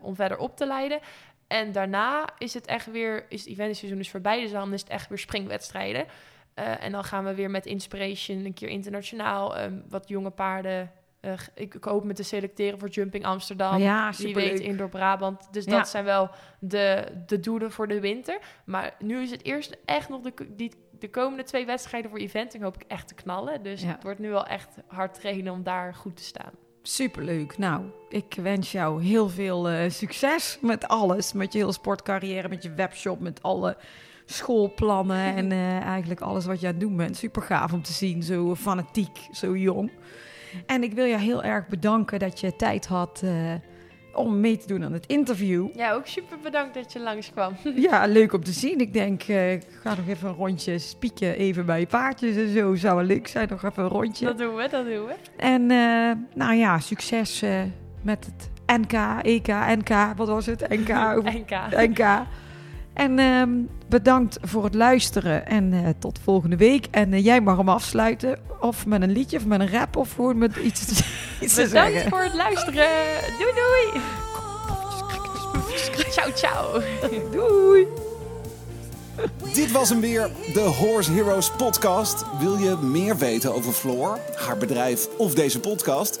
om 0.00 0.14
verder 0.14 0.38
op 0.38 0.56
te 0.56 0.66
leiden. 0.66 1.00
En 1.46 1.72
daarna 1.72 2.28
is 2.38 2.54
het 2.54 2.66
echt 2.66 2.90
weer, 2.90 3.26
is 3.28 3.40
het 3.40 3.48
eventseizoen 3.48 3.98
dus 3.98 4.10
voorbij, 4.10 4.40
dus 4.40 4.50
dan 4.50 4.72
is 4.72 4.80
het 4.80 4.90
echt 4.90 5.08
weer 5.08 5.18
springwedstrijden. 5.18 6.06
En 6.54 6.92
dan 6.92 7.04
gaan 7.04 7.24
we 7.24 7.34
weer 7.34 7.50
met 7.50 7.66
Inspiration 7.66 8.44
een 8.44 8.54
keer 8.54 8.68
internationaal 8.68 9.54
wat 9.88 10.08
jonge 10.08 10.30
paarden. 10.30 10.90
Eh, 11.22 11.32
ik, 11.54 11.74
ik 11.74 11.84
hoop 11.84 12.04
me 12.04 12.12
te 12.12 12.22
selecteren 12.22 12.78
voor 12.78 12.88
Jumping 12.88 13.24
Amsterdam. 13.24 13.78
ja, 13.78 14.12
Wie 14.18 14.34
weet 14.34 14.60
Indoor 14.60 14.88
Brabant. 14.88 15.48
Dus 15.52 15.64
Ja. 15.64 15.76
dat 15.76 15.88
zijn 15.88 16.04
wel 16.04 16.30
de, 16.58 17.04
de 17.26 17.40
doelen 17.40 17.70
voor 17.72 17.88
de 17.88 18.00
winter. 18.00 18.38
Maar 18.64 18.94
nu 18.98 19.22
is 19.22 19.30
het 19.30 19.44
eerst 19.44 19.76
echt 19.84 20.08
nog 20.08 20.20
de, 20.20 20.32
die, 20.56 20.72
de 20.98 21.10
komende 21.10 21.42
twee 21.42 21.66
wedstrijden 21.66 22.10
voor 22.10 22.18
eventing 22.18 22.62
hoop 22.62 22.74
ik 22.74 22.84
echt 22.88 23.08
te 23.08 23.14
knallen. 23.14 23.62
Dus 23.62 23.82
Ja. 23.82 23.88
het 23.88 24.02
wordt 24.02 24.18
nu 24.18 24.28
wel 24.30 24.46
echt 24.46 24.68
hard 24.86 25.14
trainen 25.14 25.52
om 25.52 25.62
daar 25.62 25.94
goed 25.94 26.16
te 26.16 26.22
staan. 26.24 26.50
Superleuk. 26.82 27.58
Nou, 27.58 27.82
ik 28.08 28.34
wens 28.42 28.72
jou 28.72 29.02
heel 29.02 29.28
veel 29.28 29.68
eh, 29.68 29.90
succes 29.90 30.58
met 30.60 30.88
alles. 30.88 31.32
Met 31.32 31.52
je 31.52 31.58
hele 31.58 31.72
sportcarrière, 31.72 32.48
met 32.48 32.62
je 32.62 32.74
webshop, 32.74 33.20
met 33.20 33.42
alle 33.42 33.76
schoolplannen 34.24 35.24
en 35.36 35.52
eh, 35.52 35.80
eigenlijk 35.80 36.20
alles 36.20 36.44
wat 36.46 36.60
je 36.60 36.66
aan 36.66 36.72
het 36.72 36.80
doen 36.82 36.96
bent. 36.96 37.16
Super 37.16 37.42
gaaf 37.42 37.72
om 37.72 37.82
te 37.82 37.92
zien, 37.92 38.22
zo 38.22 38.54
fanatiek, 38.54 39.28
zo 39.32 39.56
jong. 39.56 39.90
En 40.66 40.82
ik 40.82 40.92
wil 40.92 41.04
je 41.04 41.18
heel 41.18 41.42
erg 41.42 41.68
bedanken 41.68 42.18
dat 42.18 42.40
je 42.40 42.56
tijd 42.56 42.86
had 42.86 43.20
eh, 43.24 43.54
om 44.14 44.40
mee 44.40 44.56
te 44.56 44.66
doen 44.66 44.84
aan 44.84 44.92
het 44.92 45.06
interview. 45.06 45.66
Ja, 45.74 45.92
ook 45.92 46.06
super 46.06 46.38
bedankt 46.42 46.74
dat 46.74 46.92
je 46.92 47.00
langskwam. 47.00 47.56
Ja, 47.88 48.06
leuk 48.06 48.32
om 48.32 48.44
te 48.44 48.52
zien. 48.52 48.80
Ik 48.80 48.92
denk, 48.92 49.22
eh, 49.22 49.52
ik 49.52 49.66
ga 49.82 49.94
nog 49.94 50.08
even 50.08 50.28
een 50.28 50.34
rondje 50.34 50.78
spieken, 50.78 51.36
even 51.36 51.66
bij 51.66 51.86
paardjes 51.86 52.36
en 52.36 52.52
zo. 52.52 52.74
Zou 52.74 52.96
wel 52.96 53.04
leuk 53.04 53.26
zijn, 53.26 53.48
nog 53.48 53.64
even 53.64 53.82
een 53.82 53.88
rondje. 53.88 54.24
Dat 54.24 54.38
doen 54.38 54.54
we, 54.54 54.68
dat 54.68 54.84
doen 54.84 55.06
we. 55.06 55.14
En 55.36 55.70
eh, 55.70 56.12
nou 56.34 56.54
ja, 56.54 56.78
succes 56.78 57.44
met 58.02 58.26
het 58.26 58.50
NK, 58.80 59.22
EK, 59.22 59.46
NK, 59.48 60.16
wat 60.16 60.28
was 60.28 60.46
het? 60.46 60.68
NK. 60.68 60.88
NK. 61.88 62.26
En 62.94 63.18
ehm, 63.18 63.50
bedankt 63.88 64.38
voor 64.42 64.64
het 64.64 64.74
luisteren 64.74 65.46
en 65.46 65.72
eh, 65.72 65.88
tot 65.98 66.18
volgende 66.24 66.56
week. 66.56 66.86
En 66.90 67.12
eh, 67.12 67.24
jij 67.24 67.40
mag 67.40 67.56
hem 67.56 67.68
afsluiten, 67.68 68.38
of 68.60 68.86
met 68.86 69.02
een 69.02 69.12
liedje, 69.12 69.36
of 69.36 69.46
met 69.46 69.60
een 69.60 69.70
rap, 69.70 69.96
of 69.96 70.12
gewoon 70.14 70.38
met 70.38 70.56
iets, 70.56 70.80
iets 71.40 71.54
te 71.54 71.62
Bedankt 71.62 71.92
zeggen. 71.92 72.10
voor 72.10 72.22
het 72.22 72.34
luisteren. 72.34 72.86
Doei 73.38 73.52
doei. 73.54 74.02
Ciao 76.10 76.30
ciao. 76.34 76.80
Doei! 77.32 77.86
Dit 79.54 79.72
was 79.72 79.88
hem 79.88 80.00
weer, 80.00 80.30
de 80.52 80.60
Horse 80.60 81.12
Heroes 81.12 81.50
podcast. 81.50 82.24
Wil 82.40 82.56
je 82.58 82.76
meer 82.76 83.16
weten 83.16 83.54
over 83.54 83.72
Floor, 83.72 84.18
haar 84.36 84.56
bedrijf 84.56 85.08
of 85.16 85.34
deze 85.34 85.60
podcast? 85.60 86.20